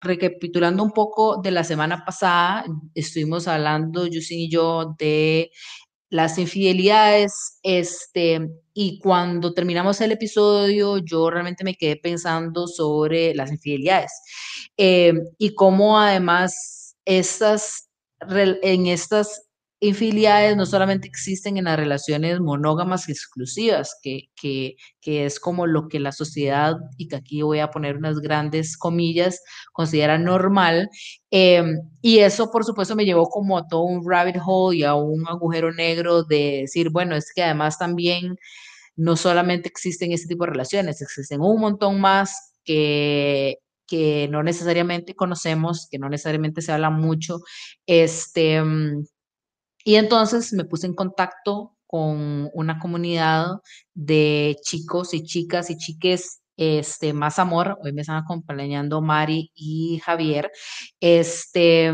recapitulando 0.00 0.82
un 0.82 0.92
poco 0.92 1.40
de 1.40 1.50
la 1.50 1.64
semana 1.64 2.04
pasada, 2.04 2.64
estuvimos 2.94 3.48
hablando, 3.48 4.06
Justin 4.12 4.40
y 4.40 4.50
yo, 4.50 4.94
de 4.98 5.50
las 6.10 6.38
infidelidades, 6.38 7.58
este, 7.62 8.48
y 8.72 8.98
cuando 8.98 9.52
terminamos 9.52 10.00
el 10.00 10.12
episodio, 10.12 10.98
yo 10.98 11.28
realmente 11.28 11.64
me 11.64 11.74
quedé 11.74 11.96
pensando 11.96 12.66
sobre 12.66 13.34
las 13.34 13.50
infidelidades 13.50 14.12
eh, 14.76 15.12
y 15.36 15.54
cómo 15.54 15.98
además 16.00 16.96
estas, 17.04 17.90
en 18.30 18.86
estas 18.86 19.47
infidelidades 19.80 20.56
no 20.56 20.66
solamente 20.66 21.06
existen 21.06 21.56
en 21.56 21.64
las 21.64 21.76
relaciones 21.76 22.40
monógamas 22.40 23.08
exclusivas, 23.08 23.96
que, 24.02 24.30
que, 24.40 24.76
que, 25.00 25.24
es 25.24 25.38
como 25.38 25.66
lo 25.66 25.88
que 25.88 26.00
la 26.00 26.12
sociedad, 26.12 26.76
y 26.96 27.08
que 27.08 27.16
aquí 27.16 27.42
voy 27.42 27.60
a 27.60 27.70
poner 27.70 27.96
unas 27.96 28.18
grandes 28.18 28.76
comillas, 28.76 29.40
considera 29.72 30.18
normal. 30.18 30.90
Eh, 31.30 31.62
y 32.02 32.18
eso, 32.18 32.50
por 32.50 32.64
supuesto, 32.64 32.96
me 32.96 33.04
llevó 33.04 33.28
como 33.28 33.58
a 33.58 33.66
todo 33.68 33.82
un 33.82 34.02
rabbit 34.08 34.36
hole 34.44 34.78
y 34.78 34.84
a 34.84 34.94
un 34.94 35.26
agujero 35.28 35.72
negro 35.72 36.24
de 36.24 36.62
decir, 36.62 36.90
bueno, 36.90 37.14
es 37.14 37.32
que 37.34 37.42
además 37.42 37.78
también 37.78 38.36
no 38.96 39.16
solamente 39.16 39.68
existen 39.68 40.12
este 40.12 40.26
tipo 40.28 40.44
de 40.44 40.50
relaciones, 40.52 41.00
existen 41.00 41.40
un 41.40 41.60
montón 41.60 42.00
más 42.00 42.54
que 42.64 43.58
que 43.88 44.28
no 44.30 44.42
necesariamente 44.42 45.14
conocemos, 45.14 45.88
que 45.90 45.98
no 45.98 46.10
necesariamente 46.10 46.60
se 46.60 46.72
habla 46.72 46.90
mucho, 46.90 47.40
este, 47.86 48.62
y 49.88 49.96
entonces 49.96 50.52
me 50.52 50.66
puse 50.66 50.86
en 50.86 50.92
contacto 50.92 51.74
con 51.86 52.50
una 52.52 52.78
comunidad 52.78 53.46
de 53.94 54.58
chicos 54.60 55.14
y 55.14 55.24
chicas 55.24 55.70
y 55.70 55.78
chiques 55.78 56.42
este, 56.58 57.14
más 57.14 57.38
amor, 57.38 57.78
hoy 57.82 57.94
me 57.94 58.02
están 58.02 58.18
acompañando 58.22 59.00
Mari 59.00 59.50
y 59.54 59.98
Javier, 60.04 60.52
este, 61.00 61.90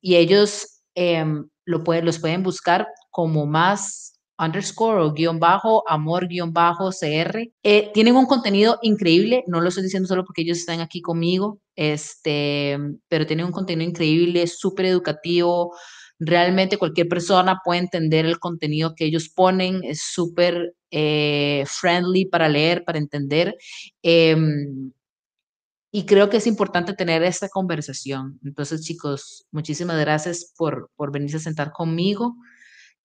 y 0.00 0.16
ellos 0.16 0.80
em, 0.94 1.46
lo 1.66 1.84
pueden, 1.84 2.06
los 2.06 2.20
pueden 2.20 2.42
buscar 2.42 2.86
como 3.10 3.44
más 3.44 4.14
underscore 4.38 5.02
o 5.02 5.12
guion 5.12 5.38
bajo, 5.38 5.86
amor 5.86 6.28
guion 6.28 6.54
bajo 6.54 6.88
CR. 6.88 7.52
Eh, 7.62 7.90
tienen 7.92 8.16
un 8.16 8.24
contenido 8.24 8.78
increíble, 8.80 9.44
no 9.46 9.60
lo 9.60 9.68
estoy 9.68 9.84
diciendo 9.84 10.08
solo 10.08 10.24
porque 10.24 10.40
ellos 10.40 10.56
están 10.56 10.80
aquí 10.80 11.02
conmigo, 11.02 11.60
este, 11.74 12.78
pero 13.08 13.26
tienen 13.26 13.44
un 13.44 13.52
contenido 13.52 13.90
increíble, 13.90 14.46
súper 14.46 14.86
educativo, 14.86 15.74
realmente 16.18 16.78
cualquier 16.78 17.08
persona 17.08 17.60
puede 17.64 17.80
entender 17.80 18.26
el 18.26 18.38
contenido 18.38 18.94
que 18.94 19.04
ellos 19.04 19.28
ponen, 19.28 19.84
es 19.84 20.02
súper 20.02 20.74
eh, 20.90 21.64
friendly 21.66 22.26
para 22.26 22.48
leer, 22.48 22.84
para 22.84 22.98
entender. 22.98 23.56
Em, 24.02 24.92
y 25.92 26.04
creo 26.04 26.28
que 26.28 26.38
es 26.38 26.46
importante 26.46 26.94
tener 26.94 27.22
esta 27.22 27.48
conversación. 27.48 28.38
Entonces, 28.44 28.82
chicos, 28.82 29.46
muchísimas 29.50 29.98
gracias 29.98 30.52
por, 30.56 30.90
por 30.96 31.10
venirse 31.10 31.38
a 31.38 31.40
sentar 31.40 31.72
conmigo. 31.72 32.36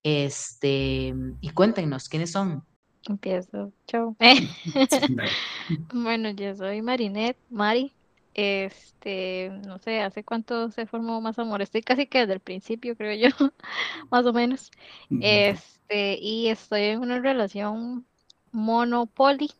Este, 0.03 1.13
y 1.41 1.49
cuéntenos, 1.51 2.09
¿quiénes 2.09 2.31
son? 2.31 2.63
Empiezo. 3.07 3.71
Chao. 3.87 4.15
bueno, 5.93 6.31
yo 6.31 6.55
soy 6.55 6.81
Marinette, 6.81 7.37
Mari. 7.49 7.93
Este, 8.33 9.51
no 9.67 9.77
sé, 9.79 10.01
¿hace 10.01 10.23
cuánto 10.23 10.71
se 10.71 10.85
formó 10.85 11.19
Más 11.21 11.37
Amor? 11.39 11.61
Estoy 11.61 11.81
casi 11.81 12.07
que 12.07 12.19
desde 12.19 12.33
el 12.33 12.39
principio, 12.39 12.95
creo 12.95 13.29
yo, 13.29 13.51
más 14.11 14.25
o 14.25 14.33
menos. 14.33 14.71
Este, 15.19 16.17
y 16.19 16.47
estoy 16.47 16.83
en 16.83 16.99
una 16.99 17.19
relación 17.19 18.05
monopoli, 18.51 19.51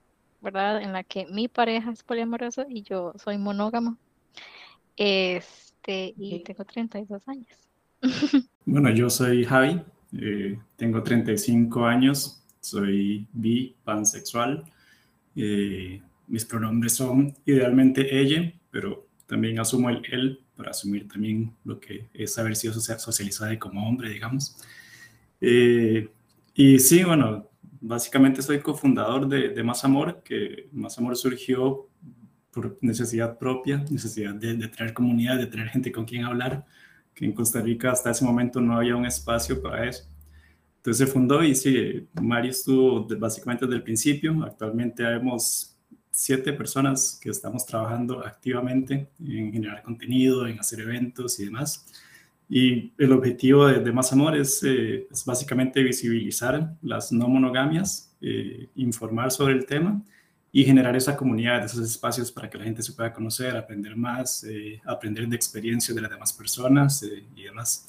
¿verdad? 0.41 0.81
En 0.81 0.93
la 0.93 1.03
que 1.03 1.25
mi 1.27 1.47
pareja 1.47 1.91
es 1.91 2.03
poliamoroso 2.03 2.65
y 2.69 2.83
yo 2.83 3.13
soy 3.21 3.37
monógamo. 3.37 3.97
Este, 4.95 6.13
y 6.17 6.39
tengo 6.43 6.65
32 6.65 7.27
años. 7.27 7.47
Bueno, 8.63 8.91
yo 8.91 9.09
soy 9.09 9.43
Javi, 9.43 9.81
eh, 10.13 10.57
tengo 10.75 11.01
35 11.01 11.83
años, 11.83 12.43
soy 12.59 13.27
bi, 13.33 13.75
pansexual. 13.83 14.63
Eh, 15.35 15.99
mis 16.27 16.45
pronombres 16.45 16.93
son 16.93 17.35
idealmente 17.45 18.21
ella, 18.21 18.53
pero 18.71 19.07
también 19.25 19.59
asumo 19.59 19.89
el 19.89 20.01
él 20.11 20.41
para 20.55 20.71
asumir 20.71 21.07
también 21.07 21.53
lo 21.63 21.79
que 21.79 22.09
es 22.13 22.37
haber 22.37 22.55
sido 22.55 22.73
socializado 22.73 23.57
como 23.59 23.87
hombre, 23.87 24.09
digamos. 24.09 24.57
Eh, 25.39 26.09
y 26.53 26.79
sí, 26.79 27.03
bueno, 27.03 27.49
básicamente 27.79 28.41
soy 28.41 28.59
cofundador 28.59 29.27
de, 29.27 29.49
de, 29.49 29.63
Más 29.63 29.83
Amor, 29.83 30.21
que 30.23 30.67
Más 30.71 30.97
Amor 30.97 31.15
surgió 31.15 31.87
por 32.51 32.77
necesidad 32.81 33.37
propia, 33.37 33.85
necesidad 33.89 34.35
de, 34.35 34.55
de 34.55 34.67
traer 34.67 34.93
comunidad, 34.93 35.37
de 35.37 35.47
traer 35.47 35.69
gente 35.69 35.91
con 35.91 36.05
quien 36.05 36.25
hablar, 36.25 36.65
que 37.13 37.25
en 37.25 37.33
Costa 37.33 37.61
Rica 37.61 37.91
hasta 37.91 38.11
ese 38.11 38.25
momento 38.25 38.59
no 38.59 38.77
había 38.77 38.95
un 38.95 39.05
espacio 39.05 39.61
para 39.61 39.87
eso. 39.87 40.11
Entonces 40.77 41.07
se 41.07 41.13
fundó 41.13 41.43
y 41.43 41.53
sí, 41.55 42.07
Mario 42.21 42.51
estuvo 42.51 43.07
básicamente 43.17 43.65
desde 43.65 43.77
el 43.77 43.83
principio. 43.83 44.43
Actualmente 44.43 45.03
hemos 45.03 45.77
siete 46.11 46.53
personas 46.53 47.17
que 47.21 47.29
estamos 47.29 47.65
trabajando 47.65 48.25
activamente 48.25 49.07
en 49.25 49.51
generar 49.51 49.81
contenido, 49.81 50.45
en 50.45 50.59
hacer 50.59 50.81
eventos 50.81 51.39
y 51.39 51.45
demás. 51.45 51.85
Y 52.49 52.91
el 52.97 53.13
objetivo 53.13 53.65
de, 53.65 53.91
Más 53.93 54.11
Amor 54.11 54.35
es, 54.35 54.61
eh, 54.63 55.07
básicamente 55.25 55.81
visibilizar 55.81 56.75
las 56.81 57.11
no 57.13 57.29
monogamias, 57.29 58.13
eh, 58.19 58.67
informar 58.75 59.31
sobre 59.31 59.53
el 59.53 59.65
tema 59.65 60.01
y 60.51 60.65
generar 60.65 60.93
esa 60.97 61.15
comunidad, 61.15 61.63
esos 61.63 61.89
espacios 61.89 62.29
para 62.29 62.49
que 62.49 62.57
la 62.57 62.65
gente 62.65 62.83
se 62.83 62.91
pueda 62.91 63.13
conocer, 63.13 63.55
aprender 63.55 63.95
más, 63.95 64.43
eh, 64.43 64.81
aprender 64.85 65.29
de 65.29 65.35
experiencias 65.37 65.95
de 65.95 66.01
las 66.01 66.11
demás 66.11 66.33
personas 66.33 67.01
y 67.35 67.43
demás. 67.43 67.87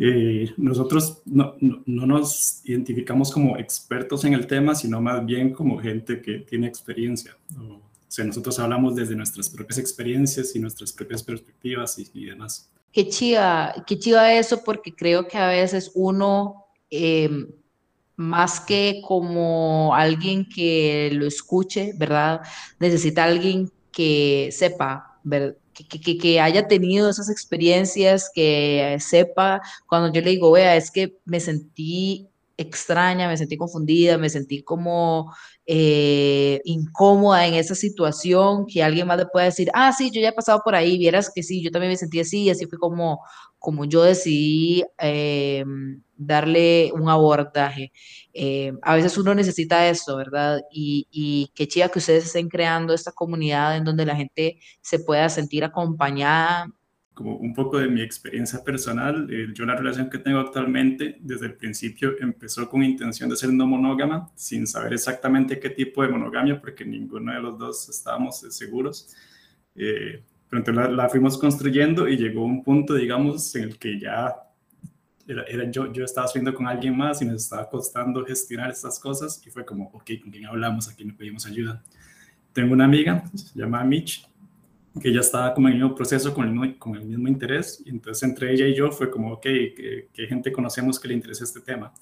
Eh, 0.00 0.52
nosotros 0.56 1.22
no, 1.24 1.54
no, 1.60 2.06
nos 2.06 2.60
identificamos 2.64 3.32
como 3.32 3.56
expertos 3.56 4.24
en 4.24 4.34
el 4.34 4.46
tema, 4.46 4.74
sino 4.74 5.00
más 5.00 5.24
bien 5.26 5.52
como 5.52 5.78
gente 5.78 6.22
que 6.22 6.38
tiene 6.38 6.68
experiencia. 6.68 7.36
O, 7.58 7.80
sea, 8.06 8.24
nosotros 8.24 8.58
hablamos 8.60 8.94
desde 8.94 9.16
nuestras 9.16 9.48
propias 9.50 9.78
experiencias 9.78 10.54
y 10.54 10.60
nuestras 10.60 10.92
propias 10.92 11.22
perspectivas 11.22 11.98
y, 11.98 12.26
demás. 12.26 12.70
Qué 12.92 13.08
chiva, 13.08 13.74
qué 13.86 13.98
chiva 13.98 14.32
eso, 14.32 14.62
porque 14.64 14.94
creo 14.94 15.26
que 15.26 15.36
a 15.36 15.48
veces 15.48 15.90
uno, 15.94 16.66
em, 16.90 17.48
más 18.16 18.60
que 18.60 19.02
como 19.06 19.94
alguien 19.94 20.48
que 20.48 21.10
lo 21.12 21.26
escuche, 21.26 21.92
¿verdad? 21.96 22.40
Necesita 22.78 23.24
alguien 23.24 23.70
que 23.90 24.48
sepa, 24.52 25.18
¿verdad? 25.24 25.56
Que, 25.84 26.18
que, 26.18 26.40
haya 26.40 26.66
tenido 26.68 27.10
esas 27.10 27.28
experiencias, 27.28 28.30
que 28.34 28.96
sepa, 29.00 29.60
cuando 29.86 30.12
yo 30.12 30.20
le 30.20 30.30
digo, 30.30 30.50
vea, 30.52 30.76
es 30.76 30.90
que 30.90 31.18
me 31.24 31.40
sentí 31.40 32.28
extraña, 32.58 33.28
me 33.28 33.36
sentí 33.38 33.56
confundida, 33.56 34.18
me 34.18 34.28
sentí 34.28 34.62
como 34.62 35.32
eh, 35.64 36.60
incómoda 36.64 37.46
en 37.46 37.54
esa 37.54 37.74
situación, 37.74 38.66
que 38.66 38.82
alguien 38.82 39.06
más 39.06 39.16
le 39.18 39.26
pueda 39.26 39.46
decir, 39.46 39.70
ah, 39.74 39.92
sí, 39.92 40.10
yo 40.12 40.20
ya 40.20 40.30
he 40.30 40.32
pasado 40.32 40.60
por 40.64 40.74
ahí, 40.74 40.98
vieras 40.98 41.30
que 41.34 41.42
sí, 41.42 41.62
yo 41.62 41.70
también 41.70 41.92
me 41.92 41.96
sentí 41.96 42.20
así, 42.20 42.44
y 42.44 42.50
así 42.50 42.66
fue 42.66 42.78
como, 42.78 43.20
como 43.58 43.84
yo 43.84 44.02
decidí 44.02 44.84
eh, 44.98 45.64
darle 46.16 46.90
un 46.92 47.08
abordaje. 47.08 47.92
Eh, 48.32 48.72
a 48.82 48.94
veces 48.96 49.16
uno 49.18 49.34
necesita 49.34 49.88
eso, 49.88 50.16
¿verdad? 50.16 50.60
Y, 50.70 51.06
y 51.10 51.50
qué 51.54 51.68
chida 51.68 51.88
que 51.88 52.00
ustedes 52.00 52.26
estén 52.26 52.48
creando 52.48 52.92
esta 52.94 53.12
comunidad 53.12 53.76
en 53.76 53.84
donde 53.84 54.04
la 54.06 54.16
gente 54.16 54.58
se 54.82 54.98
pueda 55.00 55.28
sentir 55.28 55.64
acompañada. 55.64 56.66
Como 57.18 57.34
un 57.34 57.52
poco 57.52 57.78
de 57.78 57.88
mi 57.88 58.00
experiencia 58.00 58.62
personal, 58.62 59.28
eh, 59.28 59.48
yo 59.52 59.66
la 59.66 59.74
relación 59.74 60.08
que 60.08 60.18
tengo 60.18 60.38
actualmente 60.38 61.16
desde 61.18 61.46
el 61.46 61.54
principio 61.54 62.12
empezó 62.20 62.70
con 62.70 62.84
intención 62.84 63.28
de 63.28 63.34
ser 63.34 63.52
no 63.52 63.66
monógama, 63.66 64.30
sin 64.36 64.68
saber 64.68 64.92
exactamente 64.92 65.58
qué 65.58 65.70
tipo 65.70 66.04
de 66.04 66.10
monogamia, 66.10 66.60
porque 66.60 66.84
ninguno 66.84 67.32
de 67.32 67.40
los 67.40 67.58
dos 67.58 67.88
estábamos 67.88 68.38
seguros. 68.50 69.16
Eh, 69.74 70.22
pero 70.48 70.60
entonces 70.60 70.92
la, 70.92 71.08
fuimos 71.08 71.36
construyendo 71.36 72.08
y 72.08 72.16
llegó 72.16 72.44
un 72.44 72.62
punto, 72.62 72.94
digamos, 72.94 73.52
en 73.56 73.64
el 73.64 73.78
que 73.80 73.98
ya 73.98 74.36
era, 75.26 75.68
yo, 75.72 75.92
yo 75.92 76.04
estaba 76.04 76.28
subiendo 76.28 76.54
con 76.54 76.68
alguien 76.68 76.96
más 76.96 77.20
y 77.20 77.24
nos 77.24 77.42
estaba 77.42 77.68
costando 77.68 78.24
gestionar 78.24 78.70
estas 78.70 79.00
cosas 79.00 79.42
y 79.44 79.50
fue 79.50 79.64
como, 79.64 79.86
ok, 79.92 80.08
¿con 80.22 80.30
quién 80.30 80.46
hablamos? 80.46 80.88
¿A 80.88 80.94
quién 80.94 81.08
le 81.08 81.14
pedimos 81.14 81.44
ayuda? 81.46 81.82
Tengo 82.52 82.74
una 82.74 82.84
amiga, 82.84 83.24
se 83.34 83.58
llama 83.58 83.82
Mitch, 83.82 84.24
que 85.00 85.12
ya 85.12 85.20
estaba 85.20 85.54
como 85.54 85.68
en 85.68 85.74
el 85.74 85.80
mismo 85.80 85.94
proceso, 85.94 86.34
con 86.34 86.46
el 86.46 86.52
mismo, 86.52 86.78
con 86.78 86.96
el 86.96 87.04
mismo 87.04 87.28
interés, 87.28 87.82
y 87.84 87.90
entonces 87.90 88.22
entre 88.28 88.52
ella 88.52 88.66
y 88.66 88.74
yo 88.74 88.90
fue 88.90 89.10
como, 89.10 89.32
ok, 89.32 89.42
¿qué, 89.42 90.08
¿qué, 90.12 90.26
gente 90.26 90.52
conocemos 90.52 90.98
que 90.98 91.08
le 91.08 91.14
interesa 91.14 91.44
este 91.44 91.60
tema? 91.60 91.92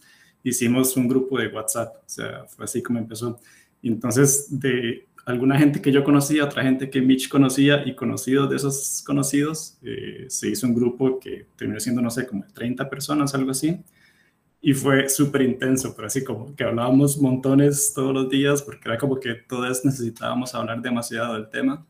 Hicimos 0.43 0.96
un 0.96 1.08
grupo 1.08 1.38
de 1.38 1.48
WhatsApp, 1.48 1.96
o 1.96 2.08
sea, 2.08 2.44
fue 2.46 2.64
así 2.64 2.82
como 2.82 2.98
empezó. 2.98 3.40
Y 3.82 3.88
entonces 3.88 4.46
de, 4.50 5.06
alguna 5.26 5.58
gente 5.58 5.82
que 5.82 5.93
yo 5.93 6.04
conocía, 6.04 6.44
otra 6.44 6.62
gente 6.62 6.88
que 6.88 7.02
Mitch 7.02 7.28
conocía 7.28 7.82
y 7.84 7.96
conocidos 7.96 8.48
de 8.48 8.56
esos 8.56 9.02
conocidos, 9.04 9.76
eh, 9.82 10.26
se 10.28 10.48
hizo 10.48 10.69
un 10.69 10.75
grupo 10.75 11.19
que 11.19 11.48
terminó 11.56 11.81
siendo, 11.81 12.00
no 12.00 12.10
sé, 12.10 12.26
como 12.26 12.44
30 12.54 12.88
personas, 12.88 13.34
algo 13.34 13.50
así. 13.50 13.76
Y 14.60 14.72
fue 14.72 15.08
súper 15.08 15.43
intenso, 15.43 15.94
pero 15.94 16.06
así 16.06 16.25
como 16.25 16.54
que 16.54 16.64
hablábamos 16.64 17.19
montones 17.19 17.93
todos 17.94 18.14
los 18.14 18.31
días, 18.31 18.62
porque 18.62 18.88
era 18.88 18.98
como 18.98 19.19
que 19.19 19.34
todos 19.34 19.84
necesitábamos 19.84 20.54
hablar 20.54 20.81
demasiado 20.81 21.34
del 21.34 21.50
tema. 21.50 21.84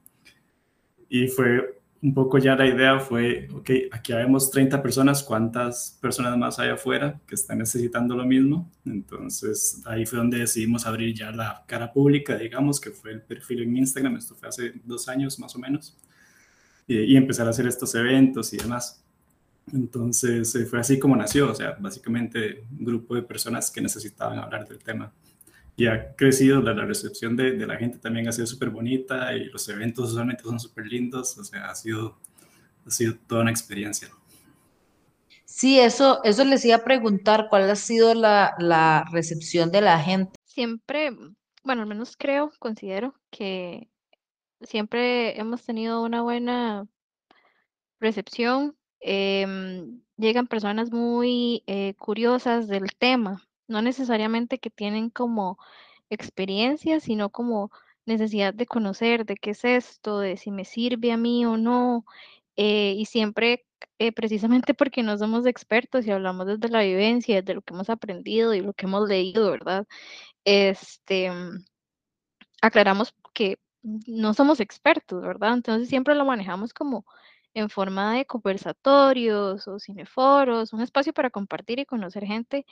Y 1.08 1.28
fue 1.28 1.76
un 2.02 2.14
poco 2.14 2.38
ya 2.38 2.54
la 2.54 2.66
idea 2.66 3.00
fue, 3.00 3.48
ok, 3.52 3.70
aquí 3.90 4.12
vemos 4.12 4.50
30 4.50 4.82
personas, 4.82 5.22
¿cuántas 5.22 5.98
personas 6.00 6.36
más 6.36 6.58
hay 6.58 6.70
afuera 6.70 7.20
que 7.26 7.34
están 7.34 7.58
necesitando 7.58 8.14
lo 8.14 8.24
mismo? 8.24 8.70
Entonces 8.84 9.82
ahí 9.86 10.06
fue 10.06 10.18
donde 10.18 10.38
decidimos 10.38 10.86
abrir 10.86 11.14
ya 11.14 11.30
la 11.32 11.64
cara 11.66 11.92
pública, 11.92 12.36
digamos, 12.36 12.80
que 12.80 12.90
fue 12.90 13.12
el 13.12 13.22
perfil 13.22 13.62
en 13.62 13.76
Instagram, 13.76 14.16
esto 14.16 14.34
fue 14.34 14.48
hace 14.48 14.74
dos 14.84 15.08
años 15.08 15.38
más 15.38 15.56
o 15.56 15.58
menos, 15.58 15.96
y, 16.86 16.98
y 16.98 17.16
empezar 17.16 17.46
a 17.46 17.50
hacer 17.50 17.66
estos 17.66 17.94
eventos 17.94 18.52
y 18.52 18.58
demás. 18.58 19.02
Entonces 19.72 20.54
eh, 20.54 20.66
fue 20.66 20.78
así 20.78 20.98
como 20.98 21.16
nació, 21.16 21.50
o 21.50 21.54
sea, 21.54 21.76
básicamente 21.80 22.66
un 22.78 22.84
grupo 22.84 23.14
de 23.14 23.22
personas 23.22 23.70
que 23.70 23.80
necesitaban 23.80 24.38
hablar 24.38 24.68
del 24.68 24.78
tema 24.78 25.12
y 25.76 25.86
ha 25.86 26.14
crecido, 26.16 26.62
la, 26.62 26.72
la 26.72 26.86
recepción 26.86 27.36
de, 27.36 27.52
de, 27.52 27.66
la 27.66 27.76
gente 27.76 27.98
también 27.98 28.26
ha 28.28 28.32
sido 28.32 28.46
súper 28.46 28.70
bonita 28.70 29.34
y 29.34 29.44
los 29.44 29.68
eventos 29.68 30.10
usualmente 30.10 30.42
son 30.42 30.58
súper 30.58 30.86
lindos, 30.86 31.36
o 31.36 31.44
sea, 31.44 31.70
ha 31.70 31.74
sido, 31.74 32.18
ha 32.86 32.90
sido 32.90 33.14
toda 33.26 33.42
una 33.42 33.50
experiencia. 33.50 34.08
Sí, 35.44 35.78
eso, 35.78 36.22
eso 36.24 36.44
les 36.44 36.64
iba 36.64 36.76
a 36.76 36.84
preguntar, 36.84 37.48
¿cuál 37.50 37.68
ha 37.70 37.76
sido 37.76 38.14
la, 38.14 38.54
la 38.58 39.04
recepción 39.12 39.70
de 39.70 39.80
la 39.82 39.98
gente? 40.00 40.32
Siempre, 40.44 41.10
bueno, 41.62 41.82
al 41.82 41.88
menos 41.88 42.16
creo, 42.16 42.52
considero 42.58 43.14
que 43.30 43.88
siempre 44.62 45.38
hemos 45.38 45.62
tenido 45.62 46.02
una 46.02 46.22
buena 46.22 46.86
recepción. 48.00 48.76
Eh, 49.00 49.46
llegan 50.16 50.46
personas 50.46 50.90
muy 50.90 51.62
eh, 51.66 51.94
curiosas 51.98 52.66
del 52.68 52.94
tema, 52.98 53.46
no 53.68 53.82
necesariamente 53.82 54.58
que 54.58 54.70
tienen 54.70 55.10
como 55.10 55.58
experiencia, 56.10 57.00
sino 57.00 57.30
como 57.30 57.70
necesidad 58.06 58.54
de 58.54 58.66
conocer 58.66 59.26
de 59.26 59.36
qué 59.36 59.50
es 59.50 59.64
esto, 59.64 60.20
de 60.20 60.36
si 60.36 60.50
me 60.50 60.64
sirve 60.64 61.12
a 61.12 61.16
mí 61.16 61.44
o 61.46 61.56
no. 61.56 62.04
Eh, 62.56 62.94
y 62.96 63.06
siempre, 63.06 63.66
eh, 63.98 64.12
precisamente 64.12 64.74
porque 64.74 65.02
no 65.02 65.18
somos 65.18 65.46
expertos 65.46 66.06
y 66.06 66.10
hablamos 66.12 66.46
desde 66.46 66.68
la 66.70 66.82
vivencia, 66.82 67.36
desde 67.42 67.54
lo 67.54 67.62
que 67.62 67.74
hemos 67.74 67.90
aprendido 67.90 68.54
y 68.54 68.60
lo 68.62 68.72
que 68.74 68.86
hemos 68.86 69.08
leído, 69.08 69.50
¿verdad? 69.50 69.86
Este, 70.44 71.30
aclaramos 72.62 73.14
que 73.34 73.58
no 73.82 74.34
somos 74.34 74.60
expertos, 74.60 75.22
¿verdad? 75.22 75.54
Entonces 75.54 75.88
siempre 75.88 76.14
lo 76.14 76.24
manejamos 76.24 76.72
como 76.74 77.04
en 77.54 77.70
forma 77.70 78.14
de 78.14 78.26
conversatorios 78.26 79.66
o 79.68 79.78
cineforos, 79.78 80.72
un 80.72 80.82
espacio 80.82 81.12
para 81.12 81.30
compartir 81.30 81.78
y 81.78 81.86
conocer 81.86 82.24
gente 82.26 82.66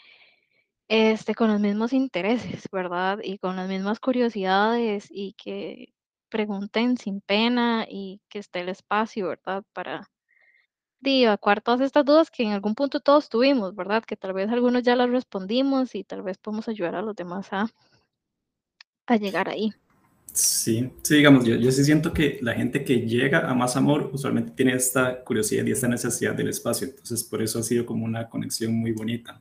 este, 0.88 1.34
con 1.34 1.50
los 1.50 1.60
mismos 1.60 1.92
intereses, 1.92 2.68
¿verdad? 2.72 3.18
Y 3.22 3.38
con 3.38 3.56
las 3.56 3.68
mismas 3.68 4.00
curiosidades 4.00 5.08
y 5.10 5.34
que 5.34 5.94
pregunten 6.28 6.96
sin 6.98 7.20
pena 7.20 7.86
y 7.88 8.20
que 8.28 8.40
esté 8.40 8.60
el 8.60 8.68
espacio, 8.68 9.28
¿verdad? 9.28 9.64
Para 9.72 10.10
evacuar 11.04 11.60
todas 11.60 11.80
estas 11.80 12.04
dudas 12.04 12.30
que 12.30 12.44
en 12.44 12.52
algún 12.52 12.74
punto 12.74 13.00
todos 13.00 13.28
tuvimos, 13.28 13.74
¿verdad? 13.74 14.04
Que 14.04 14.16
tal 14.16 14.32
vez 14.32 14.50
algunos 14.50 14.82
ya 14.82 14.96
las 14.96 15.10
respondimos 15.10 15.94
y 15.94 16.04
tal 16.04 16.22
vez 16.22 16.38
podemos 16.38 16.68
ayudar 16.68 16.94
a 16.94 17.02
los 17.02 17.14
demás 17.14 17.52
a, 17.52 17.66
a 19.06 19.16
llegar 19.16 19.48
ahí. 19.48 19.72
Sí, 20.32 20.90
sí, 21.02 21.14
digamos, 21.14 21.44
yo, 21.44 21.54
yo 21.54 21.70
sí 21.70 21.84
siento 21.84 22.12
que 22.12 22.38
la 22.42 22.54
gente 22.54 22.84
que 22.84 23.02
llega 23.02 23.48
a 23.48 23.54
Más 23.54 23.76
Amor 23.76 24.10
usualmente 24.12 24.50
tiene 24.50 24.74
esta 24.74 25.22
curiosidad 25.22 25.64
y 25.64 25.70
esta 25.70 25.86
necesidad 25.86 26.34
del 26.34 26.48
espacio, 26.48 26.88
entonces 26.88 27.22
por 27.22 27.40
eso 27.40 27.60
ha 27.60 27.62
sido 27.62 27.86
como 27.86 28.04
una 28.04 28.28
conexión 28.28 28.74
muy 28.74 28.90
bonita. 28.90 29.40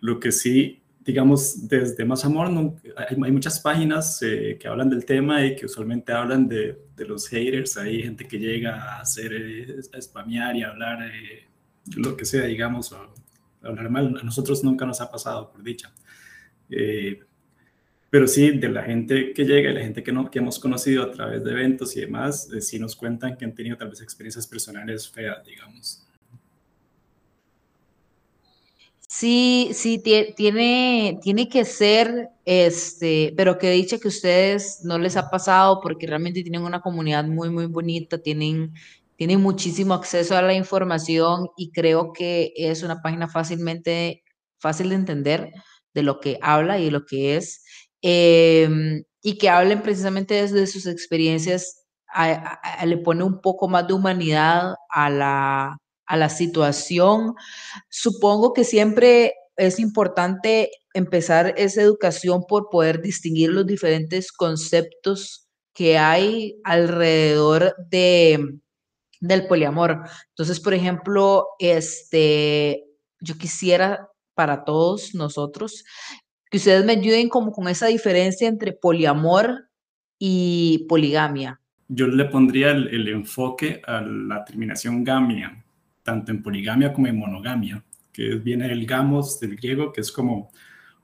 Lo 0.00 0.18
que 0.18 0.32
sí, 0.32 0.82
digamos, 1.00 1.68
desde 1.68 2.04
Más 2.04 2.24
Amor, 2.24 2.50
no, 2.50 2.76
hay, 2.96 3.16
hay, 3.22 3.32
muchas 3.32 3.60
páginas 3.60 4.22
eh, 4.22 4.56
que 4.60 4.68
hablan 4.68 4.90
del 4.90 5.04
tema 5.04 5.44
y 5.44 5.56
que 5.56 5.66
usualmente 5.66 6.12
hablan 6.12 6.48
de, 6.48 6.78
de, 6.96 7.04
los 7.04 7.28
haters. 7.28 7.76
Hay 7.76 8.02
gente 8.02 8.26
que 8.26 8.38
llega 8.38 8.96
a 8.96 9.00
hacer, 9.00 9.32
eh, 9.32 9.80
a 9.92 10.00
spamear 10.00 10.56
y 10.56 10.62
a 10.62 10.68
hablar 10.68 11.02
eh, 11.02 11.46
lo 11.96 12.16
que 12.16 12.24
sea, 12.24 12.44
digamos, 12.44 12.92
o 12.92 13.14
hablar 13.62 13.90
mal. 13.90 14.18
A 14.20 14.24
nosotros 14.24 14.62
nunca 14.64 14.86
nos 14.86 15.00
ha 15.00 15.10
pasado, 15.10 15.50
por 15.50 15.62
dicha. 15.62 15.92
Eh, 16.70 17.20
pero 18.10 18.26
sí, 18.26 18.50
de 18.50 18.68
la 18.68 18.82
gente 18.82 19.32
que 19.32 19.44
llega 19.44 19.70
y 19.70 19.74
la 19.74 19.80
gente 19.80 20.02
que, 20.02 20.12
no, 20.12 20.30
que 20.30 20.40
hemos 20.40 20.58
conocido 20.58 21.04
a 21.04 21.12
través 21.12 21.44
de 21.44 21.50
eventos 21.52 21.96
y 21.96 22.00
demás, 22.00 22.48
sí 22.60 22.78
nos 22.78 22.96
cuentan 22.96 23.36
que 23.36 23.44
han 23.44 23.54
tenido 23.54 23.76
tal 23.76 23.88
vez 23.88 24.00
experiencias 24.02 24.46
personales 24.46 25.08
feas, 25.08 25.44
digamos. 25.44 26.06
Sí, 29.12 29.70
sí, 29.74 29.98
tiene, 30.00 31.18
tiene 31.20 31.48
que 31.48 31.64
ser, 31.64 32.28
este, 32.44 33.34
pero 33.36 33.58
que 33.58 33.68
dicha 33.72 33.98
que 33.98 34.06
ustedes 34.06 34.84
no 34.84 34.98
les 34.98 35.16
ha 35.16 35.28
pasado 35.30 35.80
porque 35.82 36.06
realmente 36.06 36.42
tienen 36.44 36.62
una 36.62 36.80
comunidad 36.80 37.24
muy, 37.24 37.50
muy 37.50 37.66
bonita, 37.66 38.18
tienen, 38.22 38.72
tienen 39.16 39.40
muchísimo 39.40 39.94
acceso 39.94 40.36
a 40.36 40.42
la 40.42 40.54
información 40.54 41.48
y 41.56 41.72
creo 41.72 42.12
que 42.12 42.52
es 42.56 42.84
una 42.84 43.02
página 43.02 43.26
fácilmente, 43.28 44.22
fácil 44.60 44.90
de 44.90 44.94
entender 44.94 45.50
de 45.92 46.02
lo 46.04 46.20
que 46.20 46.38
habla 46.40 46.78
y 46.78 46.84
de 46.84 46.90
lo 46.92 47.04
que 47.04 47.36
es, 47.36 47.64
eh, 48.02 48.68
y 49.22 49.38
que 49.38 49.48
hablen 49.48 49.82
precisamente 49.82 50.34
desde 50.34 50.68
sus 50.68 50.86
experiencias, 50.86 51.84
le 52.84 52.96
pone 52.98 53.24
un 53.24 53.40
poco 53.40 53.66
más 53.68 53.88
de 53.88 53.92
humanidad 53.94 54.74
a 54.88 55.10
la, 55.10 55.76
a 56.10 56.16
la 56.16 56.28
situación. 56.28 57.34
Supongo 57.88 58.52
que 58.52 58.64
siempre 58.64 59.34
es 59.56 59.78
importante 59.78 60.70
empezar 60.92 61.54
esa 61.56 61.82
educación 61.82 62.44
por 62.48 62.68
poder 62.68 63.00
distinguir 63.00 63.50
los 63.50 63.64
diferentes 63.64 64.32
conceptos 64.32 65.48
que 65.72 65.98
hay 65.98 66.60
alrededor 66.64 67.76
de, 67.88 68.58
del 69.20 69.46
poliamor. 69.46 70.02
Entonces, 70.30 70.58
por 70.58 70.74
ejemplo, 70.74 71.46
este, 71.60 72.86
yo 73.20 73.38
quisiera 73.38 74.08
para 74.34 74.64
todos 74.64 75.14
nosotros 75.14 75.84
que 76.50 76.56
ustedes 76.56 76.84
me 76.84 76.94
ayuden 76.94 77.28
como 77.28 77.52
con 77.52 77.68
esa 77.68 77.86
diferencia 77.86 78.48
entre 78.48 78.72
poliamor 78.72 79.68
y 80.18 80.86
poligamia. 80.88 81.60
Yo 81.86 82.08
le 82.08 82.24
pondría 82.24 82.72
el, 82.72 82.88
el 82.88 83.06
enfoque 83.08 83.80
a 83.86 84.00
la 84.00 84.44
terminación 84.44 85.04
gamia, 85.04 85.64
tanto 86.02 86.32
en 86.32 86.42
poligamia 86.42 86.92
como 86.92 87.06
en 87.06 87.18
monogamia, 87.18 87.82
que 88.12 88.34
viene 88.36 88.68
del 88.68 88.86
gamos 88.86 89.38
del 89.40 89.56
griego, 89.56 89.92
que 89.92 90.00
es 90.00 90.10
como 90.10 90.50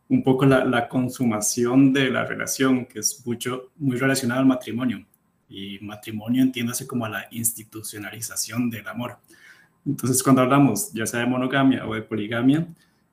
un 0.08 0.22
poco 0.22 0.46
la, 0.46 0.88
consumación 0.88 1.92
de 1.92 2.10
la 2.10 2.24
relación, 2.24 2.86
que 2.86 3.00
es 3.00 3.22
mucho, 3.26 3.70
muy 3.76 3.96
relacionada 3.96 4.40
al 4.40 4.46
matrimonio. 4.46 5.04
Y 5.48 5.78
matrimonio 5.80 6.42
entiéndase 6.42 6.86
como 6.86 7.06
a 7.06 7.08
la 7.08 7.26
institucionalización 7.30 8.70
del 8.70 8.86
amor. 8.88 9.18
Entonces, 9.84 10.22
cuando 10.22 10.42
hablamos 10.42 10.92
ya 10.92 11.06
sea 11.06 11.20
de 11.20 11.26
monogamia 11.26 11.86
o 11.86 11.94
de 11.94 12.02
poligamia, 12.02 12.66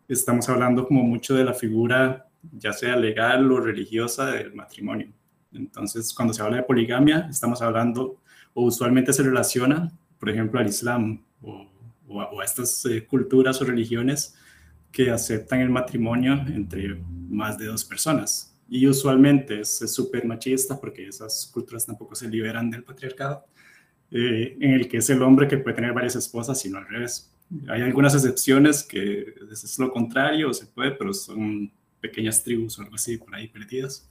estamos 0.08 0.50
hablando 0.50 0.88
como 0.88 1.03
mucho 1.03 1.36
de 1.36 1.43
la 1.43 1.53
figura, 1.53 2.27
ya 2.51 2.74
sea 2.74 2.96
legal 2.96 3.51
o 3.51 3.60
religiosa, 3.60 4.27
del 4.27 4.53
matrimonio. 4.53 5.08
Entonces, 5.53 6.13
cuando 6.13 6.34
se 6.34 6.41
habla 6.41 6.58
de 6.58 6.63
poligamia, 6.63 7.27
estamos 7.29 7.62
hablando, 7.62 8.17
o 8.53 8.65
usualmente 8.65 9.13
se 9.13 9.24
relaciona, 9.24 9.91
por 10.19 10.29
ejemplo, 10.29 10.60
al 10.60 10.67
Islam 10.67 11.22
o 12.07 12.22
a, 12.22 12.43
estas 12.43 12.86
eh, 12.86 13.05
culturas 13.05 13.62
o 13.62 13.65
religiones 13.65 14.36
que 14.91 15.10
aceptan 15.10 15.60
el 15.62 15.69
matrimonio 15.69 16.33
entre 16.48 16.95
más 17.29 17.57
de 17.57 17.65
dos 17.65 17.83
personas. 17.83 18.55
Y 18.69 18.88
usualmente 18.88 19.62
es 19.62 19.79
súper 19.91 20.25
machista 20.25 20.79
porque 20.79 21.07
esas 21.07 21.50
culturas 21.53 21.86
tampoco 21.86 22.15
se 22.15 22.27
liberan 22.27 22.69
del 22.69 22.83
patriarcado, 22.83 23.45
eh, 24.12 24.57
en 24.60 24.72
el 24.72 24.88
que 24.88 24.98
es 24.98 25.10
el 25.10 25.22
hombre 25.22 25.48
que 25.48 25.57
puede 25.57 25.75
tener 25.75 25.93
varias 25.93 26.15
esposas 26.15 26.63
y 26.65 26.69
no 26.69 26.77
al 26.77 26.88
revés. 26.88 27.31
Hay 27.67 27.81
algunas 27.81 28.13
excepciones 28.15 28.83
que 28.83 29.33
es 29.51 29.79
lo 29.79 29.91
contrario, 29.91 30.53
se 30.53 30.65
puede, 30.67 30.91
pero 30.91 31.13
son 31.13 31.72
pequeñas 32.00 32.43
tribus 32.43 32.77
o 32.77 32.83
algo 32.83 32.95
así 32.95 33.17
por 33.17 33.36
ahí 33.36 33.48
perdidas. 33.48 34.10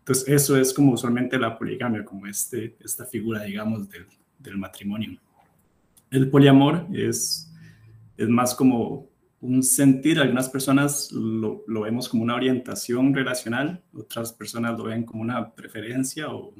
Entonces, 0.00 0.28
eso 0.28 0.56
es 0.56 0.72
como 0.74 0.92
usualmente 0.92 1.38
la 1.38 1.56
poligamia, 1.56 2.04
como 2.04 2.26
este, 2.26 2.76
esta 2.80 3.04
figura, 3.04 3.44
digamos, 3.44 3.88
del, 3.88 4.06
del 4.38 4.58
matrimonio. 4.58 5.20
El 6.12 6.30
poliamor 6.30 6.86
es, 6.92 7.52
es 8.16 8.28
más 8.28 8.54
como 8.54 9.10
un 9.40 9.62
sentir, 9.64 10.20
algunas 10.20 10.48
personas 10.48 11.10
lo, 11.10 11.64
lo, 11.66 11.80
vemos 11.80 12.08
como 12.08 12.22
una 12.22 12.36
orientación 12.36 13.12
relacional, 13.12 13.82
otras 13.92 14.32
personas 14.32 14.78
lo 14.78 14.84
ven 14.84 15.02
como 15.02 15.22
una 15.22 15.52
preferencia 15.52 16.32
o 16.32 16.54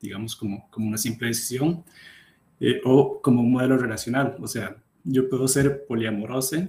digamos 0.00 0.36
como, 0.36 0.68
como 0.70 0.88
una 0.88 0.98
simple 0.98 1.28
decisión 1.28 1.82
eh, 2.60 2.80
o 2.84 3.20
como 3.22 3.40
un 3.40 3.52
modelo 3.52 3.78
relacional. 3.78 4.36
O 4.40 4.46
sea, 4.46 4.76
yo 5.04 5.28
puedo 5.28 5.48
ser 5.48 5.86
poliamorosa 5.86 6.68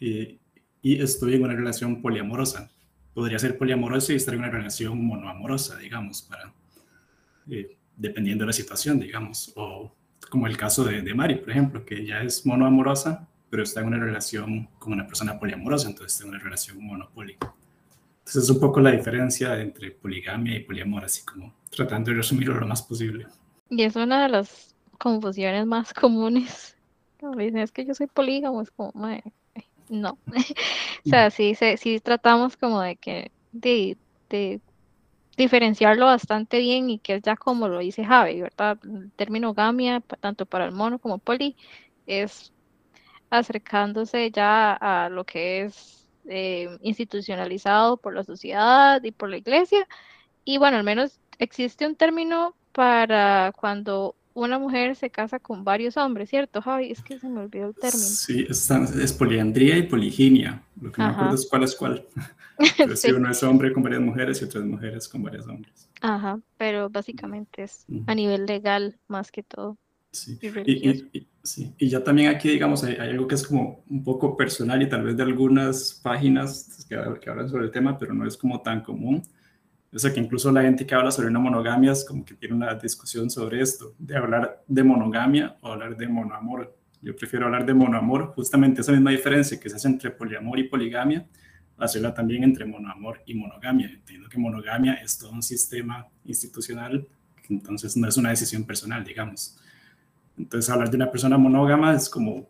eh, 0.00 0.38
y 0.82 1.00
estoy 1.00 1.34
en 1.34 1.44
una 1.44 1.54
relación 1.54 2.00
poliamorosa. 2.00 2.70
Podría 3.14 3.38
ser 3.38 3.58
poliamorosa 3.58 4.12
y 4.12 4.16
estar 4.16 4.34
en 4.34 4.40
una 4.40 4.50
relación 4.50 5.04
monoamorosa, 5.04 5.76
digamos, 5.78 6.22
para, 6.22 6.54
eh, 7.50 7.76
dependiendo 7.96 8.42
de 8.44 8.46
la 8.46 8.52
situación, 8.52 9.00
digamos, 9.00 9.52
o 9.56 9.94
como 10.30 10.46
el 10.46 10.56
caso 10.56 10.84
de, 10.84 11.02
de, 11.02 11.14
Mari, 11.14 11.34
por 11.34 11.50
ejemplo, 11.50 11.84
que 11.84 12.00
ella 12.00 12.22
es 12.22 12.46
monoamorosa, 12.46 13.28
pero 13.50 13.64
está 13.64 13.80
en 13.80 13.88
una 13.88 13.98
relación 13.98 14.68
con 14.78 14.94
una 14.94 15.06
persona 15.06 15.38
poliamorosa, 15.38 15.88
entonces 15.88 16.12
está 16.12 16.24
en 16.24 16.30
una 16.30 16.42
relación 16.42 16.82
monopólica. 16.82 17.52
Entonces 18.20 18.44
es 18.44 18.50
un 18.50 18.60
poco 18.60 18.80
la 18.80 18.92
diferencia 18.92 19.60
entre 19.60 19.90
poligamia 19.90 20.56
y 20.56 20.60
poliamor, 20.60 21.04
así 21.04 21.24
como 21.24 21.52
tratando 21.68 22.10
de 22.10 22.18
resumirlo 22.18 22.58
lo 22.58 22.66
más 22.66 22.80
posible. 22.80 23.26
Y 23.68 23.82
es 23.82 23.96
una 23.96 24.22
de 24.22 24.28
las 24.28 24.74
confusiones 24.98 25.66
más 25.66 25.92
comunes. 25.94 26.76
dicen, 27.36 27.58
es 27.58 27.72
que 27.72 27.84
yo 27.84 27.94
soy 27.94 28.06
polígamo, 28.06 28.62
es 28.62 28.70
como, 28.70 28.92
no. 29.88 30.18
o 31.06 31.08
sea, 31.08 31.30
sí, 31.30 31.54
sí, 31.54 32.00
tratamos 32.00 32.56
como 32.56 32.80
de 32.80 32.96
que, 32.96 33.32
de, 33.52 33.96
de 34.28 34.60
diferenciarlo 35.36 36.06
bastante 36.06 36.58
bien 36.58 36.90
y 36.90 36.98
que 36.98 37.14
es 37.16 37.22
ya 37.22 37.36
como 37.36 37.68
lo 37.68 37.78
dice 37.78 38.04
Javi, 38.04 38.42
¿verdad? 38.42 38.78
El 38.84 39.12
término 39.12 39.54
gamia, 39.54 40.00
tanto 40.20 40.46
para 40.46 40.66
el 40.66 40.72
mono 40.72 40.98
como 40.98 41.18
poli, 41.18 41.56
es 42.06 42.52
acercándose 43.30 44.30
ya 44.30 44.72
a 44.74 45.08
lo 45.08 45.24
que 45.24 45.62
es 45.62 46.08
eh, 46.28 46.68
institucionalizado 46.82 47.96
por 47.96 48.14
la 48.14 48.24
sociedad 48.24 49.02
y 49.02 49.12
por 49.12 49.30
la 49.30 49.38
iglesia. 49.38 49.86
Y 50.44 50.58
bueno, 50.58 50.76
al 50.76 50.84
menos 50.84 51.20
existe 51.38 51.86
un 51.86 51.96
término 51.96 52.54
para 52.72 53.52
cuando 53.56 54.16
una 54.44 54.58
mujer 54.58 54.96
se 54.96 55.10
casa 55.10 55.38
con 55.38 55.64
varios 55.64 55.96
hombres, 55.96 56.30
¿cierto, 56.30 56.62
Javi? 56.62 56.90
Es 56.90 57.02
que 57.02 57.18
se 57.18 57.28
me 57.28 57.40
olvidó 57.40 57.68
el 57.68 57.74
término. 57.74 58.04
Sí, 58.04 58.46
es, 58.48 59.12
poliandría 59.12 59.76
y 59.76 59.82
poliginia. 59.82 60.62
Lo 60.80 60.90
que 60.90 61.02
no 61.02 61.08
me 61.08 61.14
acuerdo 61.14 61.34
es 61.34 61.46
cuál 61.48 61.62
es 61.64 61.74
cuál. 61.76 62.06
Si 62.94 63.10
uno 63.10 63.30
es 63.30 63.42
hombre 63.42 63.72
con 63.72 63.82
varias 63.82 64.02
mujeres 64.02 64.42
y 64.42 64.44
otras 64.44 64.64
mujeres 64.64 65.08
con 65.08 65.22
varios 65.22 65.46
hombres. 65.46 65.88
Ajá, 66.02 66.38
pero 66.58 66.90
básicamente 66.90 67.62
es 67.62 67.86
a 68.06 68.14
nivel 68.14 68.44
legal 68.44 68.98
más 69.08 69.32
que 69.32 69.42
todo. 69.42 69.78
Sí. 70.12 70.38
Y, 70.66 71.24
sí. 71.42 71.72
y, 71.78 71.88
ya 71.88 72.04
también 72.04 72.28
aquí, 72.28 72.50
digamos, 72.50 72.84
hay, 72.84 72.96
algo 72.96 73.26
que 73.26 73.36
es 73.36 73.46
como 73.46 73.82
un 73.88 74.04
poco 74.04 74.36
personal 74.36 74.82
y 74.82 74.90
tal 74.90 75.04
vez 75.04 75.16
de 75.16 75.22
algunas 75.22 75.98
páginas 76.02 76.84
que, 76.86 76.96
que 77.18 77.30
hablan 77.30 77.48
sobre 77.48 77.64
el 77.64 77.70
tema, 77.70 77.96
pero 77.96 78.12
no 78.12 78.26
es 78.26 78.36
como 78.36 78.60
tan 78.60 78.82
común 78.82 79.22
o 79.92 79.98
sea, 79.98 80.12
que 80.12 80.20
incluso 80.20 80.52
la 80.52 80.62
gente 80.62 80.86
que 80.86 80.94
habla 80.94 81.10
sobre 81.10 81.28
una 81.28 81.40
monogamia 81.40 81.92
es 81.92 82.04
como 82.04 82.24
que 82.24 82.34
tiene 82.34 82.54
una 82.54 82.74
discusión 82.74 83.28
sobre 83.28 83.60
esto, 83.60 83.94
de 83.98 84.16
hablar 84.16 84.62
de 84.66 84.84
monogamia 84.84 85.56
o 85.60 85.72
hablar 85.72 85.96
de 85.96 86.06
monoamor. 86.06 86.76
Yo 87.02 87.16
prefiero 87.16 87.46
hablar 87.46 87.66
de 87.66 87.74
monoamor, 87.74 88.32
justamente 88.34 88.82
esa 88.82 88.92
misma 88.92 89.10
diferencia 89.10 89.58
que 89.58 89.68
se 89.68 89.76
hace 89.76 89.88
entre 89.88 90.10
poliamor 90.10 90.58
y 90.60 90.64
poligamia, 90.64 91.26
hacerla 91.76 92.14
también 92.14 92.44
entre 92.44 92.64
monoamor 92.66 93.20
y 93.26 93.34
monogamia. 93.34 93.90
Entiendo 93.90 94.28
que 94.28 94.38
monogamia 94.38 94.94
es 94.94 95.18
todo 95.18 95.32
un 95.32 95.42
sistema 95.42 96.06
institucional, 96.24 97.08
entonces 97.48 97.96
no 97.96 98.06
es 98.06 98.16
una 98.16 98.30
decisión 98.30 98.64
personal, 98.64 99.02
digamos. 99.02 99.58
Entonces, 100.38 100.70
hablar 100.70 100.90
de 100.90 100.96
una 100.96 101.10
persona 101.10 101.36
monógama 101.36 101.94
es 101.94 102.08
como 102.08 102.48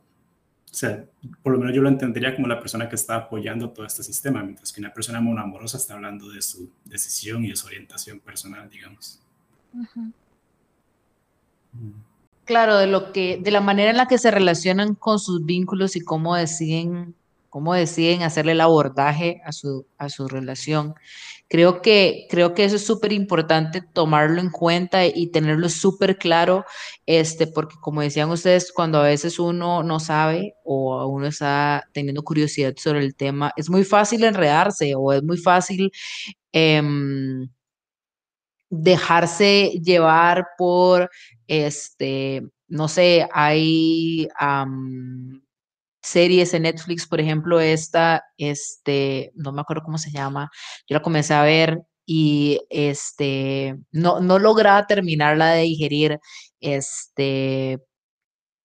o 0.71 0.75
sea, 0.75 1.05
por 1.43 1.53
lo 1.53 1.59
menos 1.59 1.75
yo 1.75 1.83
lo 1.83 1.89
entendería 1.89 2.35
como 2.35 2.47
la 2.47 2.61
persona 2.61 2.89
que 2.89 2.95
está 2.95 3.17
apoyando 3.17 3.71
todo 3.71 3.85
este 3.85 4.05
sistema, 4.05 4.43
mientras 4.43 4.73
que 4.73 4.81
una 4.81 4.95
persona 4.95 5.21
monoamorosa 5.21 5.79
está 5.79 5.95
hablando 5.95 6.29
de 6.29 6.41
su 6.43 6.71
decisión 6.85 7.45
y 7.45 7.49
de 7.49 7.57
su 7.57 7.67
orientación 7.67 8.21
personal, 8.21 8.71
digamos. 8.71 9.21
Claro, 12.45 12.77
de 12.77 12.87
lo 12.87 13.13
que, 13.13 13.39
de 13.43 13.51
la 13.51 13.61
manera 13.61 13.91
en 13.91 13.97
la 13.97 14.07
que 14.07 14.19
se 14.19 14.31
relacionan 14.31 14.95
con 14.95 15.19
sus 15.19 15.45
vínculos 15.45 15.97
y 15.97 16.01
cómo 16.03 16.37
deciden 16.37 17.17
cómo 17.51 17.75
deciden 17.75 18.23
hacerle 18.23 18.53
el 18.53 18.61
abordaje 18.61 19.43
a 19.45 19.53
su, 19.53 19.87
a 19.99 20.09
su 20.09 20.29
relación. 20.29 20.95
Creo 21.49 21.83
que, 21.83 22.27
creo 22.31 22.55
que 22.55 22.65
eso 22.65 22.77
es 22.77 22.87
súper 22.87 23.13
importante 23.13 23.83
tomarlo 23.83 24.41
en 24.41 24.51
cuenta 24.51 25.05
y 25.05 25.27
tenerlo 25.33 25.69
súper 25.69 26.17
claro, 26.17 26.65
este, 27.07 27.49
porque 27.49 27.75
como 27.81 28.03
decían 28.03 28.31
ustedes, 28.31 28.73
cuando 28.73 28.99
a 29.01 29.05
veces 29.05 29.39
uno 29.41 29.83
no 29.83 29.99
sabe 30.01 30.55
o 30.65 31.07
uno 31.09 31.27
está 31.27 31.89
teniendo 31.93 32.23
curiosidad 32.23 32.75
sobre 32.77 33.01
el 33.01 33.17
tema, 33.17 33.53
es 33.57 33.69
muy 33.69 33.85
fácil 33.85 34.25
enredarse 34.25 34.95
o 34.97 35.13
es 35.13 35.23
muy 35.25 35.39
fácil 35.39 35.91
em, 36.53 37.49
dejarse 38.71 39.73
llevar 39.83 40.47
por, 40.57 41.11
este, 41.49 42.43
no 42.69 42.89
sé, 42.89 43.29
hay 43.33 44.29
series 46.03 46.55
en 46.55 46.63
Netflix, 46.63 47.07
por 47.07 47.21
ejemplo, 47.21 47.61
esta, 47.61 48.25
este, 48.39 49.33
no 49.35 49.53
me 49.53 49.61
acuerdo 49.61 49.83
cómo 49.85 49.99
se 49.99 50.11
llama, 50.11 50.51
yo 50.89 50.95
la 50.95 51.03
comencé 51.03 51.35
a 51.35 51.43
ver 51.43 51.81
y 52.07 52.61
este, 52.71 53.77
no, 53.93 54.21
no 54.21 54.39
lograba 54.39 54.87
terminarla 54.87 55.53
de 55.53 55.63
digerir, 55.63 56.19
este, 56.61 57.79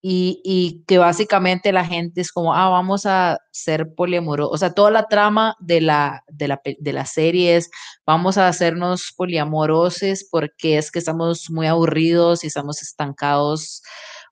y, 0.08 0.84
que 0.88 1.00
básicamente 1.00 1.72
la 1.72 1.84
gente 1.84 2.22
es 2.22 2.32
como, 2.32 2.54
ah, 2.54 2.70
vamos 2.70 3.08
a 3.08 3.40
ser 3.52 3.96
poliamorosos, 3.96 4.54
o 4.54 4.58
sea, 4.58 4.72
toda 4.72 4.92
la 4.92 5.08
trama 5.08 5.56
de 5.60 5.82
la, 5.82 6.24
de 6.28 6.48
la, 6.48 6.62
de 6.64 6.94
la 6.94 7.06
serie 7.06 7.60
vamos 8.06 8.38
a 8.38 8.48
hacernos 8.48 9.14
poliamorosos 9.18 10.28
porque 10.30 10.78
es 10.78 10.92
que 10.92 11.00
estamos 11.00 11.50
muy 11.50 11.66
aburridos 11.66 12.44
y 12.44 12.48
estamos 12.48 12.84
estancados 12.84 13.82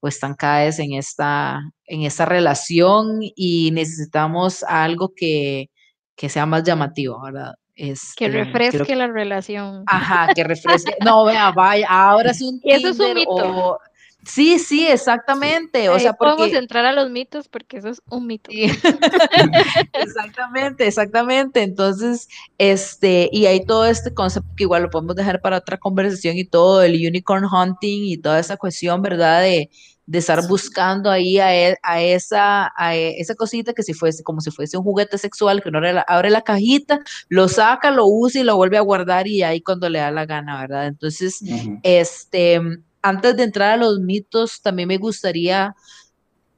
o 0.03 0.10
estancadas 0.10 0.79
en 0.79 0.95
esta, 0.95 1.62
en 1.86 2.01
esta 2.01 2.25
relación 2.25 3.19
y 3.22 3.72
necesitamos 3.72 4.62
algo 4.63 5.13
que, 5.15 5.69
que 6.17 6.27
sea 6.27 6.45
más 6.45 6.65
llamativo, 6.65 7.22
¿verdad? 7.24 7.53
Este, 7.74 8.13
que 8.17 8.27
refresque 8.27 8.98
la 8.98 9.07
relación. 9.07 9.83
Ajá, 9.88 10.33
que 10.36 10.43
refresque. 10.43 10.93
No, 11.05 11.24
vea, 11.24 11.53
vaya, 11.53 11.88
ahora 11.89 12.31
es 12.31 12.41
un. 12.41 12.60
eso 12.65 12.89
es 12.89 13.00
un 13.00 13.13
mito. 13.13 13.79
Sí, 14.25 14.57
sí, 14.57 14.87
exactamente. 14.87 15.89
O 15.89 15.99
sea, 15.99 16.13
porque... 16.13 16.35
podemos 16.35 16.57
entrar 16.57 16.85
a 16.85 16.93
los 16.93 17.09
mitos 17.09 17.47
porque 17.47 17.77
eso 17.77 17.89
es 17.89 18.01
un 18.09 18.27
mito. 18.27 18.49
exactamente, 19.93 20.87
exactamente. 20.87 21.61
Entonces, 21.61 22.29
este, 22.57 23.29
y 23.31 23.45
hay 23.47 23.65
todo 23.65 23.85
este 23.85 24.13
concepto 24.13 24.49
que 24.55 24.63
igual 24.63 24.83
lo 24.83 24.89
podemos 24.89 25.15
dejar 25.15 25.41
para 25.41 25.57
otra 25.57 25.77
conversación 25.77 26.37
y 26.37 26.45
todo, 26.45 26.83
el 26.83 26.95
unicorn 26.95 27.45
hunting 27.45 28.03
y 28.05 28.17
toda 28.17 28.39
esa 28.39 28.55
cuestión, 28.55 29.01
¿verdad? 29.01 29.41
De, 29.41 29.69
de 30.05 30.17
estar 30.19 30.47
buscando 30.47 31.09
ahí 31.09 31.39
a, 31.39 31.55
e, 31.55 31.77
a, 31.81 32.01
esa, 32.01 32.71
a 32.75 32.95
e, 32.95 33.19
esa 33.19 33.35
cosita 33.35 33.73
que 33.73 33.83
si 33.83 33.93
fuese 33.93 34.23
como 34.23 34.41
si 34.41 34.51
fuese 34.51 34.77
un 34.77 34.83
juguete 34.83 35.17
sexual, 35.17 35.61
que 35.61 35.69
uno 35.69 35.79
abre 36.07 36.29
la, 36.29 36.41
cajita, 36.41 37.01
lo 37.29 37.47
saca, 37.47 37.91
lo 37.91 38.05
usa 38.07 38.41
y 38.41 38.43
lo 38.43 38.55
vuelve 38.55 38.77
a 38.77 38.81
guardar 38.81 39.27
y 39.27 39.43
ahí 39.43 39.61
cuando 39.61 39.89
le 39.89 39.99
da 39.99 40.11
la 40.11 40.25
gana, 40.25 40.61
¿verdad? 40.61 40.87
Entonces, 40.87 41.41
este, 41.83 42.61
antes 43.03 43.38
de 43.38 43.43
entrar 43.43 43.72
a 43.72 43.77
los 43.77 44.00
mitos, 44.00 44.62
también 44.62 44.88
me 44.88 44.98
gustaría 44.98 45.75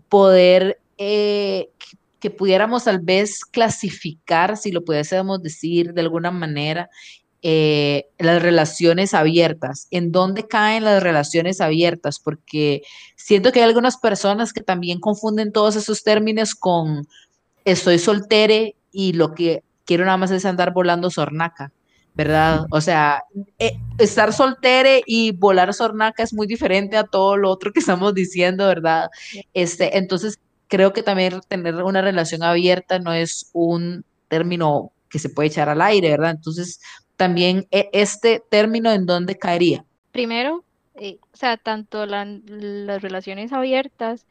poder 0.08 0.80
eh, 0.98 1.70
que 2.20 2.30
pudiéramos 2.30 2.86
tal 2.86 3.00
vez 3.00 3.44
clasificar, 3.44 4.56
si 4.56 4.72
lo 4.72 4.86
pudiésemos 4.86 5.42
decir 5.44 5.94
de 5.94 6.02
alguna 6.02 6.32
manera, 6.32 6.90
eh, 7.42 8.08
las 8.18 8.42
relaciones 8.42 9.14
abiertas, 9.14 9.88
en 9.92 10.12
dónde 10.12 10.48
caen 10.48 10.84
las 10.84 11.04
relaciones 11.04 11.62
abiertas, 11.62 12.20
porque 12.20 12.82
siento 13.16 13.52
que 13.52 13.60
hay 13.60 13.66
algunas 13.66 13.98
personas 13.98 14.54
que 14.54 14.64
también 14.64 15.00
confunden 15.00 15.52
todos 15.52 15.76
esos 15.76 16.04
términos 16.04 16.56
con 16.56 17.08
estoy 17.66 18.00
soltere 18.00 18.76
y 18.92 19.14
lo 19.14 19.34
que 19.36 19.64
quiero 19.86 20.06
nada 20.06 20.18
más 20.18 20.32
es 20.32 20.46
andar 20.46 20.74
volando 20.74 21.12
sornaca, 21.12 21.72
¿verdad? 22.16 22.66
O 22.72 22.82
sea, 22.82 23.24
eh, 23.60 23.78
estar 23.98 24.34
soltere 24.34 25.04
y 25.06 25.32
volar 25.32 25.74
sornaca 25.74 26.24
es 26.24 26.34
muy 26.34 26.48
diferente 26.48 26.98
a 26.98 27.04
todo 27.04 27.38
lo 27.38 27.50
otro 27.50 27.72
que 27.72 27.80
estamos 27.80 28.14
diciendo, 28.14 28.68
¿verdad? 28.68 29.10
Este, 29.54 29.98
entonces, 29.98 30.40
creo 30.68 30.94
que 30.94 31.04
también 31.04 31.42
tener 31.48 31.76
una 31.76 32.02
relación 32.02 32.44
abierta 32.44 33.00
no 33.00 33.14
es 33.14 33.50
un 33.54 34.06
término 34.28 34.92
que 35.10 35.20
se 35.20 35.30
puede 35.30 35.50
echar 35.50 35.70
al 35.70 35.82
aire, 35.82 36.10
¿verdad? 36.12 36.32
Entonces, 36.32 36.82
también 37.18 37.68
e, 37.72 37.90
este 37.94 38.42
término 38.50 38.92
en 38.92 39.06
dónde 39.06 39.38
caería? 39.38 39.86
Primero, 40.12 40.64
eh, 40.96 41.20
o 41.34 41.38
sea, 41.38 41.58
tanto 41.58 42.06
las 42.06 43.02
relaciones 43.02 43.52
abiertas 43.52 44.26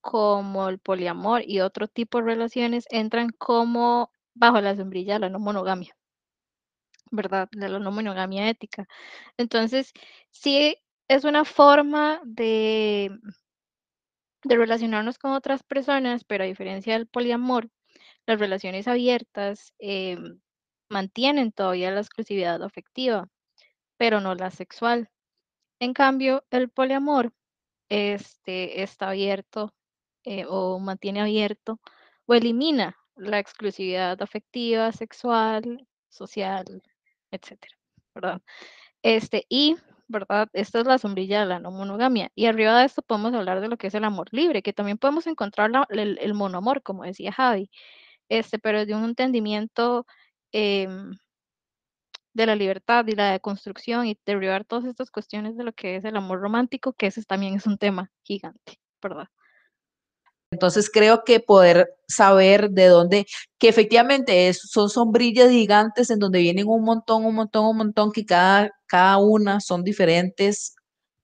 como 0.00 0.68
el 0.68 0.78
poliamor 0.78 1.42
y 1.46 1.60
otro 1.60 1.88
tipo 1.88 2.18
de 2.18 2.24
relaciones 2.24 2.86
entran 2.90 3.30
como 3.30 4.10
bajo 4.34 4.60
la 4.60 4.76
sombrilla 4.76 5.14
de 5.14 5.20
la 5.20 5.28
no 5.28 5.38
monogamia, 5.38 5.94
¿verdad? 7.12 7.48
De 7.52 7.68
la 7.68 7.78
no 7.78 7.92
monogamia 7.92 8.48
ética. 8.48 8.88
Entonces, 9.36 9.92
sí 10.30 10.76
es 11.08 11.24
una 11.24 11.44
forma 11.44 12.20
de, 12.24 13.10
de 14.44 14.56
relacionarnos 14.56 15.18
con 15.18 15.32
otras 15.32 15.62
personas, 15.62 16.24
pero 16.24 16.44
a 16.44 16.46
diferencia 16.48 16.94
del 16.94 17.06
poliamor, 17.06 17.70
las 18.26 18.40
relaciones 18.40 18.88
abiertas 18.88 19.74
em, 19.78 20.40
mantienen 20.88 21.52
todavía 21.52 21.90
la 21.90 22.00
exclusividad 22.00 22.62
afectiva, 22.62 23.28
pero 23.96 24.20
no 24.20 24.34
la 24.34 24.50
sexual. 24.50 25.10
En 25.80 25.94
cambio, 25.94 26.44
el 26.50 26.70
poliamor 26.70 27.32
este, 27.88 28.82
está 28.82 29.10
abierto 29.10 29.74
eh, 30.24 30.44
o 30.48 30.78
mantiene 30.78 31.20
abierto 31.20 31.80
o 32.26 32.34
elimina 32.34 32.96
la 33.16 33.38
exclusividad 33.38 34.20
afectiva, 34.22 34.92
sexual, 34.92 35.86
social, 36.08 36.82
etcétera, 37.32 37.76
¿verdad? 38.14 38.42
Este, 39.02 39.46
y, 39.48 39.76
¿verdad? 40.08 40.48
Esta 40.52 40.80
es 40.80 40.86
la 40.86 40.98
sombrilla 40.98 41.40
de 41.40 41.46
la 41.46 41.58
no 41.60 41.72
monogamia. 41.72 42.30
Y 42.34 42.46
arriba 42.46 42.78
de 42.78 42.86
esto 42.86 43.02
podemos 43.02 43.34
hablar 43.34 43.60
de 43.60 43.68
lo 43.68 43.76
que 43.78 43.88
es 43.88 43.94
el 43.94 44.04
amor 44.04 44.28
libre, 44.32 44.62
que 44.62 44.72
también 44.72 44.98
podemos 44.98 45.26
encontrar 45.26 45.70
el, 45.90 46.18
el, 46.20 46.34
monoamor, 46.34 46.82
como 46.82 47.04
decía 47.04 47.32
Javi, 47.32 47.70
este, 48.28 48.58
pero 48.58 48.86
de 48.86 48.94
un 48.94 49.04
entendimiento 49.04 50.06
Em, 50.52 51.16
de 52.34 52.46
la 52.46 52.54
libertad 52.56 53.06
y 53.06 53.12
la 53.12 53.32
deconstrucción 53.32 54.06
y 54.06 54.18
derribar 54.26 54.64
todas 54.64 54.84
estas 54.86 55.10
cuestiones 55.10 55.56
de 55.56 55.64
lo 55.64 55.72
que 55.72 55.96
es 55.96 56.04
el 56.04 56.16
amor 56.16 56.40
romántico, 56.40 56.92
que 56.94 57.06
ese 57.06 57.22
también 57.24 57.54
es 57.54 57.66
un 57.66 57.78
tema 57.78 58.10
gigante, 58.22 58.78
¿verdad? 59.02 59.28
Entonces 60.52 60.90
creo 60.90 61.24
que 61.24 61.40
poder 61.40 61.88
saber 62.06 62.70
de 62.70 62.86
dónde, 62.86 63.26
que 63.58 63.68
efectivamente 63.68 64.52
son 64.52 64.90
sombrillas 64.90 65.50
gigantes 65.50 66.10
en 66.10 66.18
donde 66.18 66.40
vienen 66.40 66.68
un 66.68 66.84
montón, 66.84 67.24
un 67.24 67.34
montón, 67.34 67.64
un 67.66 67.78
montón, 67.78 68.12
que 68.12 68.24
cada, 68.26 68.70
cada 68.86 69.16
una 69.16 69.60
son 69.60 69.82
diferentes, 69.82 70.74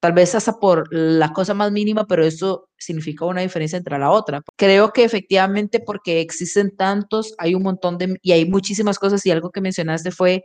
tal 0.01 0.15
vez 0.15 0.35
hasta 0.35 0.59
por 0.59 0.89
la 0.91 1.33
cosa 1.33 1.53
más 1.53 1.71
mínima, 1.71 2.07
pero 2.07 2.25
eso 2.25 2.69
significa 2.79 3.27
una 3.27 3.43
diferencia 3.43 3.77
entre 3.77 3.99
la 3.99 4.11
otra. 4.11 4.41
Creo 4.57 4.93
que 4.93 5.05
efectivamente 5.05 5.79
porque 5.79 6.21
existen 6.21 6.75
tantos, 6.75 7.35
hay 7.39 7.55
un 7.55 7.63
montón 7.63 7.99
de, 7.99 8.17
y 8.23 8.33
hay 8.33 8.49
muchísimas 8.49 8.99
cosas, 8.99 9.25
y 9.27 9.31
algo 9.31 9.51
que 9.51 9.61
mencionaste 9.61 10.11
fue 10.11 10.43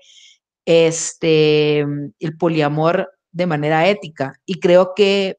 este, 0.65 1.79
el 2.19 2.37
poliamor 2.37 3.09
de 3.31 3.47
manera 3.47 3.87
ética. 3.87 4.33
Y 4.45 4.59
creo 4.59 4.93
que 4.95 5.37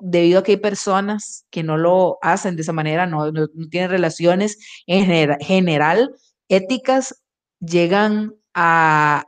debido 0.00 0.40
a 0.40 0.42
que 0.42 0.52
hay 0.52 0.56
personas 0.58 1.46
que 1.50 1.62
no 1.62 1.76
lo 1.76 2.18
hacen 2.22 2.56
de 2.56 2.62
esa 2.62 2.72
manera, 2.72 3.06
no, 3.06 3.30
no, 3.32 3.48
tienen 3.70 3.90
relaciones 3.90 4.58
en 4.86 5.06
general 5.40 6.14
éticas, 6.48 7.14
llegan 7.60 8.34
a, 8.54 9.24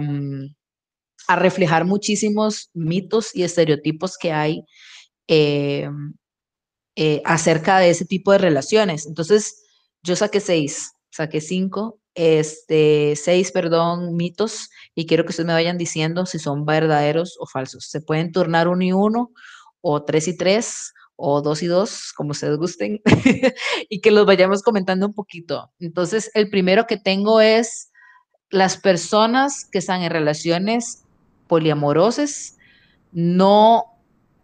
mm, 0.00 0.46
a, 1.28 1.36
reflejar 1.36 1.84
muchísimos 1.84 2.70
mitos 2.74 3.34
y 3.34 3.42
estereotipos 3.42 4.16
que 4.18 4.32
hay 4.32 4.64
eh, 5.28 5.88
eh, 6.94 7.20
acerca 7.24 7.78
de 7.78 7.90
ese 7.90 8.04
tipo 8.04 8.32
de 8.32 8.38
relaciones. 8.38 9.06
Entonces, 9.06 9.62
yo 10.02 10.16
saqué 10.16 10.40
seis, 10.40 10.92
saqué 11.10 11.40
cinco, 11.40 12.00
este, 12.14 13.14
seis, 13.16 13.52
perdón, 13.52 14.16
mitos 14.16 14.70
y 14.94 15.06
quiero 15.06 15.24
que 15.24 15.30
ustedes 15.30 15.46
me 15.46 15.52
vayan 15.52 15.76
diciendo 15.76 16.24
si 16.24 16.38
son 16.38 16.64
verdaderos 16.64 17.36
o 17.38 17.46
falsos. 17.46 17.88
Se 17.90 18.00
pueden 18.00 18.32
turnar 18.32 18.68
uno 18.68 18.82
y 18.82 18.92
uno 18.92 19.32
o 19.88 20.02
tres 20.02 20.26
y 20.26 20.36
tres, 20.36 20.94
o 21.14 21.40
dos 21.42 21.62
y 21.62 21.66
dos, 21.66 22.12
como 22.16 22.32
ustedes 22.32 22.58
gusten, 22.58 23.00
y 23.88 24.00
que 24.00 24.10
los 24.10 24.26
vayamos 24.26 24.64
comentando 24.64 25.06
un 25.06 25.14
poquito. 25.14 25.70
Entonces, 25.78 26.28
el 26.34 26.50
primero 26.50 26.88
que 26.88 26.96
tengo 26.96 27.40
es 27.40 27.92
las 28.50 28.78
personas 28.78 29.64
que 29.70 29.78
están 29.78 30.02
en 30.02 30.10
relaciones 30.10 31.04
poliamorosas 31.46 32.58
no 33.12 33.84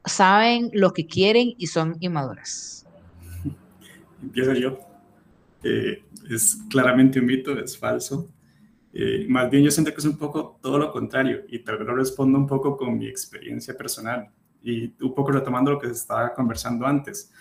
saben 0.04 0.70
lo 0.75 0.92
que 0.92 1.08
quieren 1.08 1.54
y 1.58 1.66
son 1.66 1.96
inmaduras. 1.99 2.87
Empiezo 4.22 4.52
yo. 4.52 4.78
Eh, 5.64 6.04
es 6.30 6.56
claramente 6.70 7.18
un 7.18 7.26
mito, 7.26 7.58
es 7.58 7.76
falso. 7.76 8.28
Eh, 8.92 9.26
más 9.28 9.50
bien 9.50 9.64
yo 9.64 9.72
siento 9.72 9.90
que 9.90 9.99
es 9.99 10.04
un 10.04 10.18
poco 10.18 10.61
todo 10.62 10.78
lo 10.78 10.92
contrario 10.92 11.42
y 11.49 11.64
tal 11.64 11.78
vez 11.78 11.88
lo 11.88 11.96
respondo 11.96 12.38
un 12.38 12.46
poco 12.46 12.76
con 12.76 12.96
mi 12.96 13.08
experiencia 13.08 13.76
personal 13.76 14.30
y 14.62 14.95
un 15.02 15.14
poco 15.14 15.33
retomando 15.33 15.73
lo 15.73 15.78
que 15.78 15.88
se 15.88 15.95
estaba 15.95 16.33
conversando 16.35 16.87
antes, 16.87 17.33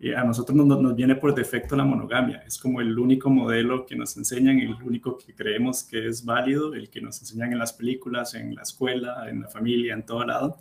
eh, 0.00 0.14
a 0.14 0.22
nosotros 0.22 0.56
nos, 0.56 0.80
nos, 0.80 0.94
viene 0.94 1.16
por 1.16 1.34
defecto 1.34 1.74
la 1.74 1.84
monogamia, 1.84 2.44
es 2.46 2.56
como 2.56 2.80
el 2.80 2.96
único 2.96 3.30
modelo 3.30 3.84
que 3.84 3.96
nos 3.96 4.16
enseñan, 4.16 4.60
el 4.60 4.74
único 4.82 5.18
que 5.18 5.34
creemos 5.34 5.82
que 5.82 6.06
es 6.06 6.24
válido, 6.24 6.72
el 6.74 6.88
que 6.88 7.00
nos 7.00 7.20
enseñan 7.20 7.52
en 7.52 7.58
las 7.58 7.72
películas, 7.72 8.34
en 8.34 8.54
la 8.54 8.62
escuela, 8.62 9.28
en 9.28 9.40
la 9.40 9.48
familia, 9.48 9.94
en 9.94 10.04
todo 10.04 10.24
lado. 10.24 10.58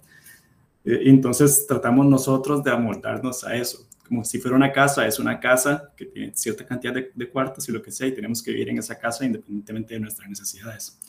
Eh, 0.83 1.01
entonces 1.05 1.67
tratamos 1.67 2.07
nosotros 2.07 2.63
de 2.63 2.71
amoldarnos 2.71 3.43
a 3.43 3.55
eso, 3.55 3.87
como 4.07 4.23
si 4.23 4.39
fuera 4.39 4.57
una 4.57 4.71
casa, 4.71 5.05
es 5.05 5.19
una 5.19 5.39
casa 5.39 5.93
que 5.95 6.05
tiene 6.05 6.31
cierta 6.33 6.65
cantidad 6.65 6.93
de, 6.93 7.11
de 7.13 7.29
cuartos 7.29 7.69
y 7.69 7.71
lo 7.71 7.81
que 7.81 7.91
sea, 7.91 8.07
y 8.07 8.13
tenemos 8.13 8.41
que 8.41 8.51
vivir 8.51 8.69
en 8.69 8.79
esa 8.79 8.97
casa 8.97 9.23
independientemente 9.23 9.93
de 9.93 9.99
nuestras 9.99 10.27
necesidades. 10.27 10.99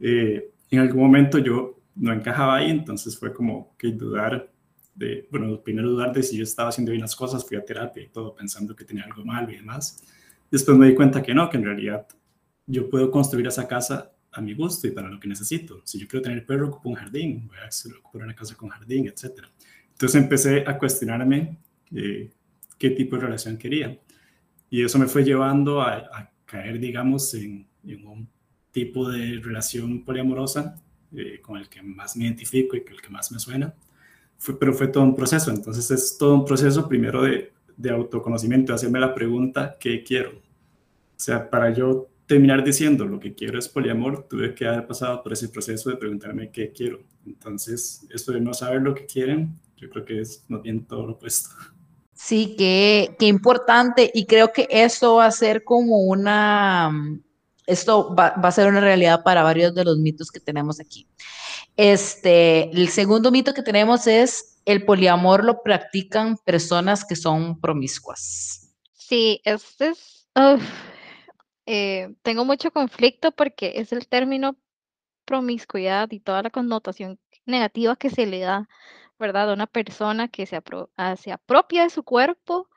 Eh, 0.00 0.50
en 0.70 0.78
algún 0.78 1.02
momento 1.02 1.38
yo 1.38 1.79
no 2.00 2.12
encajaba 2.12 2.56
ahí, 2.56 2.70
entonces 2.70 3.18
fue 3.18 3.32
como 3.32 3.76
que 3.76 3.92
dudar 3.92 4.50
de, 4.94 5.28
bueno, 5.30 5.60
primero 5.62 5.90
dudar 5.90 6.12
de 6.12 6.22
si 6.22 6.36
yo 6.36 6.42
estaba 6.42 6.70
haciendo 6.70 6.92
bien 6.92 7.02
las 7.02 7.14
cosas, 7.14 7.46
fui 7.46 7.56
a 7.56 7.64
terapia 7.64 8.02
y 8.02 8.08
todo 8.08 8.34
pensando 8.34 8.74
que 8.74 8.84
tenía 8.84 9.04
algo 9.04 9.24
malo 9.24 9.50
y 9.50 9.56
demás. 9.56 10.02
Después 10.50 10.76
me 10.78 10.88
di 10.88 10.94
cuenta 10.94 11.22
que 11.22 11.34
no, 11.34 11.48
que 11.50 11.58
en 11.58 11.64
realidad 11.64 12.06
yo 12.66 12.88
puedo 12.88 13.10
construir 13.10 13.46
esa 13.46 13.68
casa 13.68 14.12
a 14.32 14.40
mi 14.40 14.54
gusto 14.54 14.86
y 14.86 14.92
para 14.92 15.08
lo 15.08 15.20
que 15.20 15.28
necesito. 15.28 15.82
Si 15.84 15.98
yo 15.98 16.08
quiero 16.08 16.22
tener 16.22 16.46
perro, 16.46 16.68
ocupo 16.68 16.88
un 16.88 16.94
jardín, 16.94 17.46
voy 17.46 17.58
a 17.58 17.98
ocupar 17.98 18.22
una 18.22 18.34
casa 18.34 18.54
con 18.54 18.70
jardín, 18.70 19.06
etc. 19.06 19.44
Entonces 19.92 20.22
empecé 20.22 20.64
a 20.66 20.78
cuestionarme 20.78 21.58
eh, 21.94 22.30
qué 22.78 22.90
tipo 22.90 23.16
de 23.16 23.22
relación 23.22 23.58
quería. 23.58 23.98
Y 24.70 24.82
eso 24.82 24.98
me 24.98 25.06
fue 25.06 25.22
llevando 25.22 25.82
a, 25.82 26.30
caer, 26.46 26.80
digamos, 26.80 27.34
en, 27.34 27.68
un 27.84 28.28
tipo 28.72 29.08
de 29.08 29.40
relación 29.42 30.04
poliamorosa 30.04 30.80
eh, 31.16 31.40
con 31.40 31.56
el 31.56 31.68
que 31.68 31.82
más 31.82 32.16
me 32.16 32.24
identifico 32.24 32.76
y 32.76 32.84
el 32.86 33.00
que 33.00 33.08
más 33.10 33.30
me 33.32 33.38
suena. 33.38 33.74
Fue, 34.38 34.58
pero 34.58 34.72
fue 34.72 34.88
todo 34.88 35.04
un 35.04 35.14
proceso, 35.14 35.50
entonces 35.50 35.90
es 35.90 36.16
todo 36.16 36.34
un 36.34 36.44
proceso 36.44 36.88
primero 36.88 37.22
de, 37.22 37.52
de 37.76 37.90
autoconocimiento, 37.90 38.72
de 38.72 38.76
hacerme 38.76 39.00
la 39.00 39.14
pregunta, 39.14 39.76
¿qué 39.78 40.02
quiero? 40.02 40.30
O 40.30 41.22
sea, 41.22 41.50
para 41.50 41.72
yo 41.72 42.08
terminar 42.30 42.62
diciendo 42.62 43.04
lo 43.04 43.18
que 43.18 43.34
quiero 43.34 43.58
es 43.58 43.68
poliamor, 43.68 44.26
tuve 44.28 44.54
que 44.54 44.64
haber 44.66 44.86
pasado 44.86 45.22
por 45.22 45.32
ese 45.32 45.48
proceso 45.48 45.90
de 45.90 45.96
preguntarme 45.96 46.50
qué 46.50 46.70
quiero. 46.70 47.00
Entonces, 47.26 48.06
esto 48.08 48.32
de 48.32 48.40
no 48.40 48.54
saber 48.54 48.82
lo 48.82 48.94
que 48.94 49.04
quieren, 49.04 49.58
yo 49.76 49.90
creo 49.90 50.04
que 50.04 50.20
es 50.20 50.44
más 50.46 50.62
bien 50.62 50.84
todo 50.86 51.06
lo 51.06 51.12
opuesto. 51.14 51.50
Sí, 52.14 52.54
qué, 52.56 53.16
qué 53.18 53.26
importante. 53.26 54.10
Y 54.14 54.26
creo 54.26 54.52
que 54.52 54.68
esto 54.70 55.16
va 55.16 55.26
a 55.26 55.30
ser 55.32 55.64
como 55.64 56.04
una, 56.04 56.92
esto 57.70 58.14
va, 58.14 58.28
a 58.28 58.52
ser 58.52 58.68
una 58.68 58.80
realidad 58.80 59.22
para 59.22 59.42
varios 59.42 59.74
de 59.74 59.84
los 59.84 59.98
mitos 59.98 60.30
que 60.30 60.40
tenemos 60.40 60.80
aquí. 60.80 61.06
Este, 61.76 62.70
el 62.70 62.88
segundo 62.88 63.30
mito 63.30 63.54
que 63.54 63.62
tenemos 63.62 64.06
es 64.06 64.60
el 64.64 64.84
poliamor 64.84 65.44
lo 65.44 65.62
practican 65.62 66.36
personas 66.44 67.04
que 67.04 67.16
son 67.16 67.60
promiscuas. 67.60 68.74
Sí, 68.92 69.40
este 69.44 69.88
es, 69.88 70.26
eh, 71.66 72.14
tengo 72.22 72.44
mucho 72.44 72.70
conflicto 72.70 73.32
porque 73.32 73.72
es 73.76 73.92
el 73.92 74.06
término 74.08 74.56
promiscuidad 75.24 76.10
y 76.10 76.20
toda 76.20 76.42
la 76.42 76.50
connotación 76.50 77.18
negativa 77.46 77.96
que 77.96 78.10
se 78.10 78.26
le 78.26 78.40
da, 78.40 78.68
¿verdad? 79.18 79.50
A 79.50 79.54
una 79.54 79.66
persona 79.66 80.28
que 80.28 80.46
se, 80.46 80.56
apro 80.56 80.90
ah, 80.96 81.16
se 81.16 81.32
apropia 81.32 81.84
de 81.84 81.90
su 81.90 82.02
cuerpo 82.02 82.68